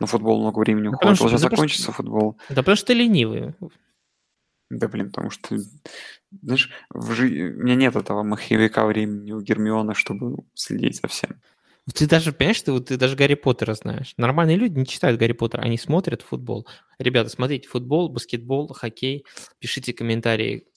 на 0.00 0.06
футбол 0.06 0.40
много 0.40 0.58
времени 0.58 0.88
потому 0.88 1.12
уходит. 1.12 1.16
что- 1.18 1.28
сейчас 1.28 1.42
да 1.42 1.48
закончится 1.50 1.92
футбол. 1.92 2.38
Да 2.48 2.56
потому 2.56 2.76
что 2.76 2.86
ты 2.86 2.94
ленивый. 2.94 3.54
Да, 4.70 4.88
блин, 4.88 5.08
потому 5.10 5.28
что, 5.28 5.58
знаешь, 6.42 6.70
в 6.88 7.12
жи- 7.12 7.52
у 7.58 7.62
меня 7.62 7.74
нет 7.74 7.94
этого 7.94 8.22
маховика 8.22 8.86
времени 8.86 9.32
у 9.32 9.40
Гермиона, 9.42 9.92
чтобы 9.94 10.44
следить 10.54 10.98
за 11.02 11.08
всем. 11.08 11.38
Ты 11.94 12.06
даже, 12.06 12.32
понимаешь, 12.32 12.62
ты, 12.62 12.72
вот, 12.72 12.86
ты 12.86 12.96
даже 12.96 13.16
Гарри 13.16 13.34
Поттера 13.34 13.74
знаешь. 13.74 14.14
Нормальные 14.16 14.56
люди 14.56 14.78
не 14.78 14.86
читают 14.86 15.18
Гарри 15.18 15.32
Поттера, 15.32 15.62
они 15.62 15.76
смотрят 15.78 16.22
футбол. 16.22 16.66
Ребята, 16.98 17.28
смотрите 17.28 17.68
футбол, 17.68 18.08
баскетбол, 18.08 18.68
хоккей. 18.72 19.24
Пишите 19.58 19.92
комментарии 19.92 20.68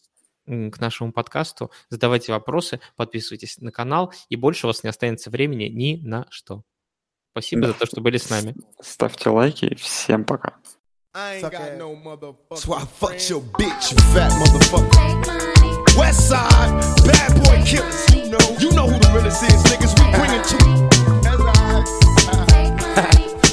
к 0.47 0.79
нашему 0.79 1.11
подкасту, 1.11 1.71
задавайте 1.89 2.31
вопросы, 2.31 2.79
подписывайтесь 2.95 3.57
на 3.57 3.71
канал, 3.71 4.13
и 4.29 4.35
больше 4.35 4.65
у 4.65 4.69
вас 4.69 4.83
не 4.83 4.89
останется 4.89 5.29
времени 5.29 5.65
ни 5.65 5.95
на 6.03 6.25
что. 6.29 6.63
Спасибо 7.31 7.63
Да. 7.63 7.67
за 7.69 7.73
то, 7.75 7.85
что 7.85 8.01
были 8.01 8.17
с 8.17 8.29
нами. 8.29 8.55
Ставьте 8.81 9.29
лайки, 9.29 9.75
всем 9.75 10.23
пока. 10.23 10.57
I 11.13 11.39
ain't 11.41 11.51
got 11.51 11.77
no 11.77 11.95
motherfucker. 11.95 12.67
Why 12.67 12.77
I 12.81 12.85
fucked 12.99 13.29
your 13.29 13.41
bitch, 13.41 13.91
you 13.91 13.97
fat 14.13 14.31
motherfucker. 14.33 15.74
West 15.97 16.27
side, 16.27 16.51
bad 17.07 17.31
boy 17.45 17.63
killers, 17.63 18.05
you 18.13 18.27
know. 18.29 18.43
You 18.59 18.71
know 18.71 18.87
who 18.87 18.99
the 18.99 19.11
realest 19.15 19.43
is, 19.43 19.63
niggas. 19.71 19.95
We 19.95 20.11
bring 20.11 20.31
it 20.35 20.43
to 20.51 20.57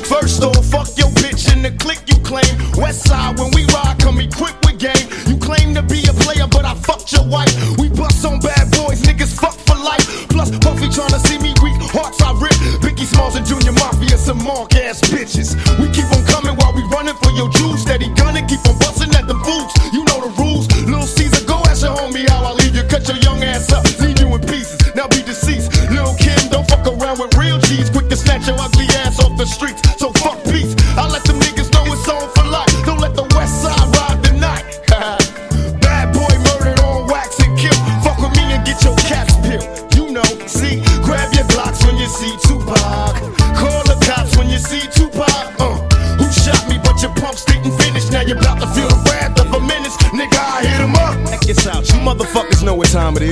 First 0.12 0.42
off, 0.42 0.64
fuck 0.66 0.90
your 0.98 1.08
bitch 1.22 1.52
in 1.54 1.62
the 1.62 1.70
click 1.78 2.02
you 2.06 2.18
claim. 2.26 2.50
West 2.76 3.06
side, 3.06 3.38
when 3.38 3.50
we 3.54 3.64
ride, 3.70 3.96
come 4.00 4.18
equipped 4.18 4.66
with 4.66 4.78
game. 4.78 5.06
You 5.26 5.38
claim 5.38 5.74
to 5.74 5.82
be 5.82 6.02
a 6.10 6.12
player, 6.12 6.48
but 6.50 6.64
I 6.64 6.74
fucked 6.74 7.12
your 7.12 7.26
wife. 7.26 7.54
We 7.78 7.88
bust 7.88 8.24
on 8.26 8.40
bad 8.40 8.70
boys, 8.74 9.02
niggas 9.02 9.38
fuck 9.38 9.54
for 9.62 9.76
life. 9.78 10.26
Plus, 10.28 10.50
Puffy 10.58 10.88
tryna 10.90 11.22
see 11.26 11.38
me 11.38 11.54
weak, 11.62 11.78
hearts 11.94 12.20
I 12.22 12.32
rip. 12.42 12.58
Biggie 12.82 13.06
Smalls 13.06 13.36
and 13.36 13.46
Junior 13.46 13.72
Mafia, 13.72 14.18
some 14.18 14.42
mark 14.42 14.74
ass 14.74 15.00
bitches. 15.00 15.54
We 15.78 15.86
keep 15.94 16.10
on 16.10 16.26
coming 16.26 16.56
while 16.58 16.74
we 16.74 16.82
running 16.90 17.14
for 17.22 17.30
your 17.38 17.48
juice. 17.50 17.82
Steady 17.82 18.10
gunning, 18.18 18.46
keep 18.50 18.66
on 18.66 18.76
busting 18.82 19.14
at 19.14 19.28
them 19.28 19.38
fools. 19.44 19.81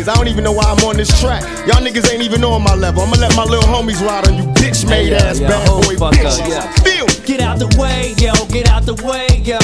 Know 0.05 0.07
what 0.07 0.09
time 0.09 0.09
it 0.09 0.09
is. 0.09 0.09
I 0.09 0.15
don't 0.15 0.29
even 0.29 0.45
know 0.45 0.53
why 0.53 0.65
I'm 0.65 0.85
on 0.85 0.97
this 0.97 1.21
track. 1.21 1.43
Y'all 1.67 1.83
niggas 1.83 2.11
ain't 2.13 2.23
even 2.23 2.45
on 2.45 2.63
my 2.63 2.75
level. 2.75 3.03
I'ma 3.03 3.17
let 3.17 3.37
my 3.37 3.45
little 3.45 3.65
homies 3.65 4.01
ride 4.07 4.29
on 4.29 4.37
you 4.37 4.45
bitch 4.55 4.89
made 4.89 5.11
yeah, 5.11 5.19
ass 5.19 5.41
yeah, 5.41 5.49
bad 5.49 5.69
hold 5.69 5.85
boy 5.85 5.97
fuck 5.97 6.15
up, 6.15 6.21
bitches. 6.21 6.49
yeah. 6.49 6.73
Feel 6.85 7.07
Get 7.25 7.41
out 7.41 7.59
the 7.59 7.69
way, 7.79 8.15
yo, 8.19 8.33
get 8.47 8.69
out 8.69 8.85
the 8.85 8.95
way, 9.05 9.27
yo. 9.45 9.59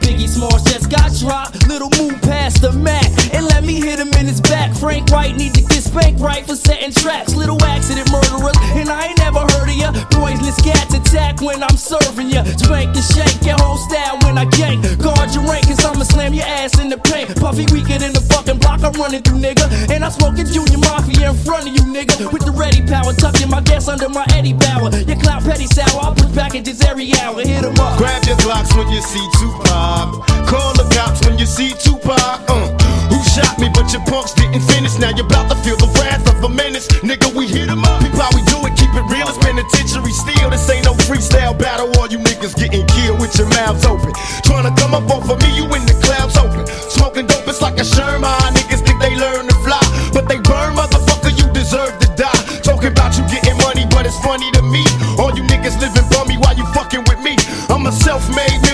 Biggie 0.00 0.28
Smalls 0.28 0.62
just 0.64 0.90
got 0.90 1.12
dropped. 1.18 1.59
Little 1.70 2.02
move 2.02 2.20
past 2.22 2.62
the 2.62 2.72
Mac 2.72 3.06
and 3.32 3.46
let 3.46 3.62
me 3.62 3.78
hit 3.78 4.00
him 4.00 4.10
in 4.18 4.26
his 4.26 4.40
back. 4.40 4.74
Frank 4.74 5.08
White 5.12 5.36
need 5.36 5.54
to 5.54 5.62
get 5.62 5.84
spanked 5.86 6.18
right 6.18 6.44
for 6.44 6.56
setting 6.56 6.90
traps. 6.90 7.36
Little 7.36 7.62
accident 7.62 8.10
murderers, 8.10 8.58
and 8.74 8.90
I 8.90 9.06
ain't 9.06 9.18
never 9.22 9.38
heard 9.38 9.70
of 9.70 9.78
ya. 9.78 9.94
Poisonous 10.10 10.58
cats 10.58 10.98
attack 10.98 11.40
when 11.40 11.62
I'm 11.62 11.78
serving 11.78 12.30
ya. 12.34 12.42
Spank 12.58 12.90
and 12.98 13.06
shake 13.14 13.46
your 13.46 13.54
whole 13.62 13.78
style 13.78 14.18
when 14.26 14.36
I 14.36 14.46
gank. 14.50 14.82
Guard 14.98 15.30
your 15.30 15.46
rank, 15.46 15.70
cause 15.70 15.78
I'ma 15.84 16.02
slam 16.02 16.34
your 16.34 16.44
ass 16.44 16.74
in 16.82 16.88
the 16.90 16.98
paint. 16.98 17.38
Puffy 17.38 17.70
weaker 17.70 18.02
than 18.02 18.18
the 18.18 18.24
fucking 18.34 18.58
block. 18.58 18.82
I'm 18.82 18.92
running 18.98 19.22
through, 19.22 19.38
nigga. 19.38 19.70
And 19.94 20.02
I'm 20.02 20.10
smoking 20.10 20.50
Junior 20.50 20.78
Mafia 20.78 21.30
in 21.30 21.36
front 21.46 21.70
of 21.70 21.72
you, 21.72 21.86
nigga. 21.86 22.32
With 22.34 22.42
the 22.42 22.50
ready 22.50 22.82
power, 22.82 23.14
tucking 23.14 23.48
my 23.48 23.62
gas 23.62 23.86
under 23.86 24.08
my 24.08 24.26
Eddie 24.34 24.58
Bauer. 24.58 24.90
Your 25.06 25.22
cloud 25.22 25.46
petty 25.46 25.70
sour, 25.70 26.02
I 26.02 26.14
push 26.18 26.34
packages 26.34 26.82
every 26.82 27.14
hour. 27.22 27.38
Hit 27.46 27.62
'em 27.62 27.78
up. 27.78 27.94
Grab 27.96 28.26
your 28.26 28.36
Glocks 28.42 28.74
when 28.74 28.90
you 28.90 29.00
see 29.02 29.22
Tupac. 29.38 30.26
Call 30.50 30.74
the 30.74 30.82
cops 30.90 31.24
when 31.24 31.38
you 31.38 31.46
see 31.46 31.59
Tupac. 31.68 32.48
Uh. 32.48 32.72
Who 33.12 33.20
shot 33.28 33.58
me, 33.58 33.68
but 33.74 33.92
your 33.92 34.04
punks 34.08 34.32
didn't 34.32 34.62
finish. 34.62 34.96
Now 34.98 35.10
you're 35.10 35.26
about 35.26 35.50
to 35.50 35.56
feel 35.60 35.76
the 35.76 35.90
wrath 36.00 36.24
of 36.28 36.42
a 36.42 36.48
menace. 36.48 36.88
Nigga, 37.04 37.34
we 37.34 37.46
hit 37.46 37.68
'em 37.68 37.84
up. 37.84 38.00
How 38.16 38.30
we 38.34 38.42
do 38.48 38.64
it, 38.66 38.76
keep 38.76 38.92
it 38.94 39.04
real. 39.12 39.28
It's 39.28 39.38
penitentiary 39.38 40.12
steel. 40.12 40.48
This 40.50 40.68
ain't 40.70 40.84
no 40.84 40.94
freestyle 41.04 41.56
battle. 41.56 41.92
All 41.98 42.08
you 42.08 42.18
niggas 42.18 42.56
getting 42.56 42.86
killed 42.86 43.20
with 43.20 43.36
your 43.36 43.48
mouths 43.48 43.84
open. 43.84 44.12
Trying 44.44 44.64
to 44.64 44.72
come 44.80 44.94
up 44.94 45.08
off 45.10 45.28
of 45.28 45.38
me, 45.42 45.50
you 45.56 45.64
in 45.76 45.84
the 45.84 45.94
clouds 46.00 46.36
open. 46.38 46.66
Smoking 46.88 47.26
dope, 47.26 47.46
it's 47.48 47.60
like 47.60 47.78
a 47.78 47.84
Sherman. 47.84 48.54
Niggas 48.56 48.80
think 48.86 49.00
they 49.00 49.14
learn 49.16 49.46
to 49.48 49.56
fly, 49.66 49.84
but 50.12 50.28
they 50.28 50.38
burn, 50.38 50.74
motherfucker. 50.76 51.32
You 51.36 51.46
deserve 51.52 51.98
to 52.00 52.08
die. 52.16 52.40
Talking 52.62 52.92
about 52.92 53.16
you 53.18 53.24
getting 53.28 53.56
money, 53.58 53.84
but 53.90 54.06
it's 54.06 54.18
funny 54.20 54.50
to 54.52 54.62
me. 54.62 54.84
All 55.18 55.32
you 55.36 55.42
niggas 55.44 55.80
living 55.80 56.08
bummy 56.10 56.36
while 56.36 56.56
you 56.56 56.64
fucking 56.72 57.04
with 57.08 57.20
me. 57.20 57.36
I'm 57.68 57.86
a 57.86 57.92
self-made 57.92 58.60
millionaire, 58.62 58.69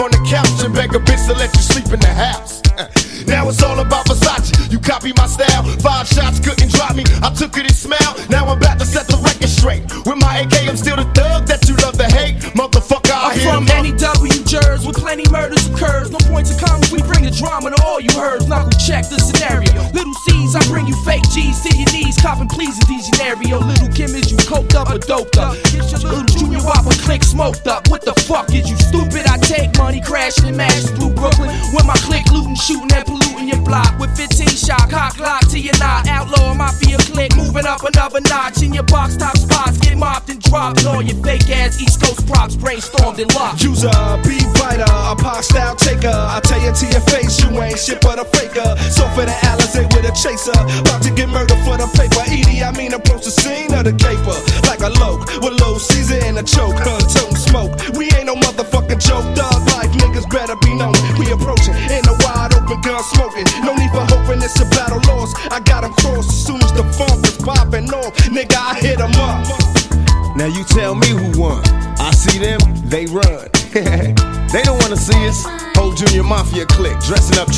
on 0.00 0.10
the 0.10 0.22
couch 0.24 0.48
and 0.64 0.72
beg 0.74 0.94
a 0.94 0.98
bitch 0.98 1.28
to 1.28 1.34
let 1.36 1.52
you 1.54 1.62
sleep 1.62 1.92
in 1.92 2.00
the 2.00 2.14
house? 2.14 2.62
Uh, 2.80 2.88
now 3.28 3.48
it's 3.48 3.62
all 3.62 3.78
about 3.78 4.06
Versace. 4.06 4.48
You 4.72 4.80
copy 4.80 5.12
my 5.16 5.26
style. 5.26 5.62
Five 5.84 6.08
shots 6.08 6.40
couldn't 6.40 6.72
drop 6.72 6.96
me. 6.96 7.04
I 7.20 7.28
took 7.36 7.56
it 7.60 7.68
and 7.68 7.76
smiled. 7.76 8.16
Now 8.30 8.48
I'm 8.48 8.56
about 8.56 8.78
to 8.80 8.86
set 8.86 9.06
the 9.06 9.20
record 9.20 9.52
straight. 9.52 9.84
With 10.08 10.16
my 10.16 10.40
AK, 10.40 10.68
I'm 10.68 10.76
still 10.76 10.96
the 10.96 11.04
thug 11.12 11.44
that 11.52 11.68
you 11.68 11.76
love 11.84 12.00
to 12.00 12.08
hate. 12.08 12.40
Motherfucker, 12.56 13.12
I 13.12 13.32
I'm 13.32 13.38
hear 13.38 13.52
from 13.52 13.68
any 13.76 13.92
W 13.92 14.32
jurors 14.48 14.86
with 14.86 14.96
plenty 14.96 15.28
murders 15.28 15.68
occurs. 15.68 16.10
No 16.10 16.18
points 16.32 16.48
of 16.48 16.64
commas, 16.64 16.90
we 16.90 17.04
bring 17.04 17.28
the 17.28 17.30
drama 17.30 17.70
to 17.70 17.78
all 17.84 18.00
you 18.00 18.10
heard. 18.16 18.48
Knuckle 18.48 18.72
check 18.80 19.04
the 19.12 19.20
scenario. 19.20 19.68
Little 19.92 20.16
C's, 20.24 20.56
I 20.56 20.64
bring 20.72 20.88
you 20.88 20.96
fake 21.04 21.28
G's 21.28 21.60
to 21.68 21.70
your 21.76 21.90
knees. 21.92 22.16
Copping 22.16 22.48
please 22.48 22.72
in 22.80 22.86
these 22.88 23.04
scenario. 23.04 23.60
Little 23.60 23.92
Kim, 23.92 24.16
is 24.16 24.32
you 24.32 24.38
coked 24.48 24.74
up 24.74 24.88
or 24.88 24.98
doped 24.98 25.36
up? 25.36 25.60
Get 25.76 25.92
your 25.92 26.00
little 26.08 26.24
junior 26.24 26.64
whopper 26.64 26.96
click 27.04 27.22
smoked 27.22 27.66
up. 27.66 27.89
Brainstormed 43.20 43.22
and 43.22 43.34
locked. 43.34 43.62
User, 43.62 43.90
beat 44.24 44.46
writer, 44.60 44.84
a 44.84 45.16
pop 45.16 45.42
style 45.42 45.76
taker. 45.76 46.08
I 46.08 46.40
tell 46.42 46.60
you 46.60 46.72
to 46.72 46.86
your 46.86 47.00
face, 47.00 47.40
you 47.42 47.50
ain't 47.60 47.78
shit 47.78 48.00
but 48.00 48.18
a 48.18 48.24
faker. 48.24 48.76
So 48.90 49.06
for 49.14 49.24
the 49.24 49.36
Alizé 49.46 49.84
with 49.94 50.08
a 50.08 50.12
chaser, 50.12 50.52
about 50.80 51.02
to 51.02 51.10
get 51.10 51.28
murdered 51.28 51.60
for 51.64 51.76
the 51.76 51.86
paper. 51.96 52.22
Edie, 52.26 52.62
I 52.62 52.72
mean 52.72 52.92
approach 52.94 53.24
the 53.24 53.30
scene 53.30 53.72
of 53.74 53.84
the 53.84 53.92
caper 53.92 54.36
like 54.66 54.80
a 54.80 54.90
loke 55.00 55.26
with 55.42 55.60
low 55.60 55.78
Caesar 55.78 56.20
and 56.24 56.38
a 56.38 56.42
choke, 56.42 56.76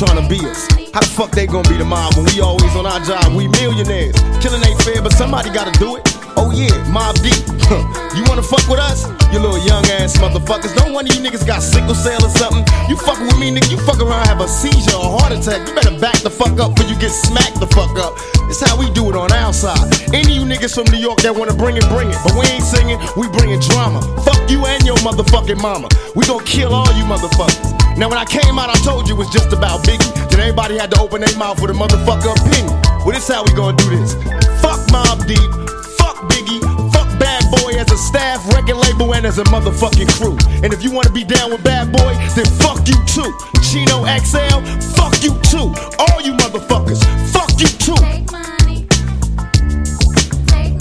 trying 0.05 0.19
to 0.19 0.27
be 0.27 0.39
us. 0.45 0.67
How 0.93 0.99
the 0.99 1.11
fuck 1.15 1.31
they 1.31 1.47
gonna 1.47 1.67
be 1.69 1.77
the 1.77 1.85
mob 1.85 2.15
when 2.15 2.25
we 2.25 2.41
always 2.41 2.75
on 2.75 2.85
our 2.85 2.99
job? 2.99 3.33
We 3.33 3.47
millionaires. 3.47 4.15
Killing 4.43 4.61
ain't 4.63 4.81
fair, 4.83 5.01
but 5.01 5.13
somebody 5.13 5.49
gotta 5.49 5.71
do 5.79 5.95
it. 5.95 6.03
Oh 6.35 6.51
yeah, 6.51 6.73
Mob 6.91 7.15
Deep. 7.23 7.39
you 8.17 8.23
wanna 8.27 8.43
fuck 8.43 8.65
with 8.67 8.81
us? 8.81 9.07
You 9.31 9.39
little 9.39 9.61
young 9.63 9.85
ass 9.97 10.17
motherfuckers. 10.17 10.75
Don't 10.75 10.93
one 10.93 11.07
of 11.07 11.13
you 11.15 11.21
niggas 11.23 11.45
got 11.47 11.61
sickle 11.61 11.95
cell 11.95 12.19
or 12.19 12.29
something. 12.29 12.65
You 12.89 12.97
fucking 12.97 13.25
with 13.25 13.39
me, 13.39 13.53
nigga. 13.53 13.71
You 13.71 13.79
fuck 13.85 14.01
around, 14.01 14.27
have 14.27 14.41
a 14.41 14.47
seizure 14.47 14.97
or 14.97 15.17
heart 15.19 15.31
attack. 15.31 15.67
You 15.67 15.73
better 15.73 15.97
back 15.99 16.19
the 16.19 16.29
fuck 16.29 16.59
up 16.59 16.75
before 16.75 16.89
you 16.89 16.97
get 16.99 17.11
smacked 17.11 17.59
the 17.59 17.67
fuck 17.71 17.95
up. 17.97 18.13
It's 18.51 18.59
how 18.59 18.77
we 18.77 18.89
do 18.91 19.09
it 19.09 19.15
on 19.15 19.31
our 19.31 19.53
side. 19.53 19.87
Any 20.13 20.35
you 20.35 20.43
niggas 20.43 20.75
from 20.75 20.89
New 20.91 20.99
York 20.99 21.21
that 21.21 21.33
wanna 21.33 21.55
bring 21.55 21.77
it, 21.77 21.85
bring 21.87 22.09
it. 22.09 22.19
But 22.25 22.33
we 22.35 22.45
ain't 22.51 22.65
singing, 22.65 22.99
we 23.15 23.29
bringing 23.29 23.61
drama. 23.61 24.01
Fuck 24.25 24.49
you 24.49 24.65
and 24.65 24.83
your 24.83 24.97
motherfucking 25.05 25.61
mama. 25.61 25.87
We 26.15 26.25
gon' 26.25 26.43
kill 26.45 26.73
all 26.73 26.91
you 26.93 27.05
motherfuckers. 27.05 27.82
Now 27.97 28.09
when 28.09 28.17
I 28.17 28.25
came 28.25 28.57
out, 28.57 28.69
I 28.69 28.77
told 28.81 29.07
you 29.07 29.15
it 29.15 29.17
was 29.17 29.29
just 29.29 29.53
about 29.53 29.83
Biggie. 29.83 30.29
Then 30.29 30.39
everybody 30.39 30.77
had 30.77 30.89
to 30.91 30.99
open 30.99 31.21
their 31.21 31.37
mouth 31.37 31.61
with 31.61 31.69
a 31.69 31.77
motherfucker 31.77 32.33
opinion. 32.33 32.73
Well, 33.05 33.13
this 33.13 33.27
how 33.27 33.43
we 33.43 33.53
gonna 33.53 33.77
do 33.77 33.89
this. 33.89 34.15
Fuck 34.61 34.81
Mob 34.91 35.27
Deep. 35.27 35.51
Fuck 36.01 36.17
Biggie. 36.25 36.61
Fuck 36.91 37.07
Bad 37.19 37.43
Boy 37.51 37.77
as 37.77 37.91
a 37.91 37.97
staff, 37.97 38.41
record 38.49 38.77
label, 38.77 39.13
and 39.13 39.25
as 39.25 39.37
a 39.37 39.43
motherfucking 39.45 40.09
crew. 40.17 40.37
And 40.63 40.73
if 40.73 40.83
you 40.83 40.91
wanna 40.91 41.11
be 41.11 41.23
down 41.23 41.51
with 41.51 41.63
Bad 41.63 41.91
Boy, 41.91 42.13
then 42.33 42.45
fuck 42.57 42.81
you 42.87 42.97
too. 43.05 43.29
Chino 43.61 44.05
XL, 44.09 44.59
fuck 44.97 45.13
you 45.21 45.37
too. 45.45 45.69
All 46.01 46.21
you 46.21 46.33
motherfuckers, 46.33 47.03
fuck 47.31 47.51
you 47.59 47.67
too. 47.77 48.62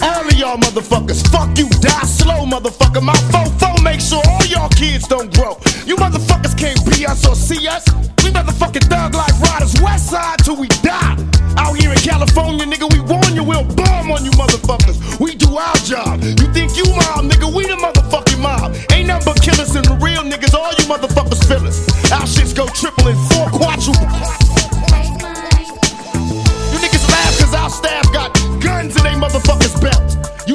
All 0.03 0.27
of 0.27 0.35
y'all 0.35 0.59
motherfuckers, 0.59 1.23
fuck 1.31 1.57
you, 1.57 1.69
die 1.81 2.07
slow, 2.07 2.45
motherfucker. 2.45 3.03
My 3.03 3.15
fofo 3.31 3.83
make 3.83 4.01
sure 4.01 4.23
all 4.29 4.45
y'all 4.47 4.69
kids 4.71 5.07
don't 5.07 5.33
grow. 5.35 5.59
You 5.87 5.97
motherfuckers 5.97 6.59
can't 6.59 6.79
be 6.91 7.07
us 7.07 7.27
or 7.27 7.35
see 7.35 7.69
us. 7.69 7.85
We 8.23 8.31
motherfucking 8.31 8.89
thug 8.91 9.15
like 9.15 9.33
riders, 9.41 9.81
west 9.81 10.11
side 10.11 10.39
till 10.45 10.57
we 10.57 10.69
die. 10.83 11.17
Out 11.57 11.77
here 11.77 11.93
in 11.93 11.99
California, 11.99 12.67
nigga, 12.67 12.91
we 12.93 13.01
warn 13.01 13.35
you, 13.35 13.45
we'll 13.45 13.65
bomb 13.77 14.11
on 14.11 14.25
you 14.25 14.33
motherfuckers. 14.33 14.99
We 15.21 15.35
do 15.35 15.57
our 15.57 15.77
job. 15.77 16.23
You 16.23 16.47
think 16.53 16.77
you 16.77 16.85
mob, 16.85 17.31
nigga, 17.31 17.55
we 17.55 17.67
the 17.67 17.77
motherfucking 17.77 18.41
mob. 18.41 18.75
Ain't 18.93 19.09
nothing 19.09 19.33
but 19.33 19.43
killers 19.43 19.77
and 19.77 19.85
the 19.85 19.95
real 20.03 20.23
niggas, 20.23 20.55
all 20.55 20.73
you 20.79 20.87
motherfuckers 20.91 21.43
us. 21.65 22.13
Our 22.13 22.27
shits 22.27 22.55
go 22.55 22.67
triple 22.67 23.09
and 23.09 23.19
four 23.31 23.47
quadruple. 23.49 24.42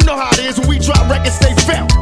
Know 0.08 0.16
how 0.18 0.30
it 0.32 0.40
is 0.40 0.58
when 0.58 0.70
we 0.70 0.80
drop 0.80 1.10
records, 1.10 1.38
they 1.40 1.54
felt. 1.54 1.97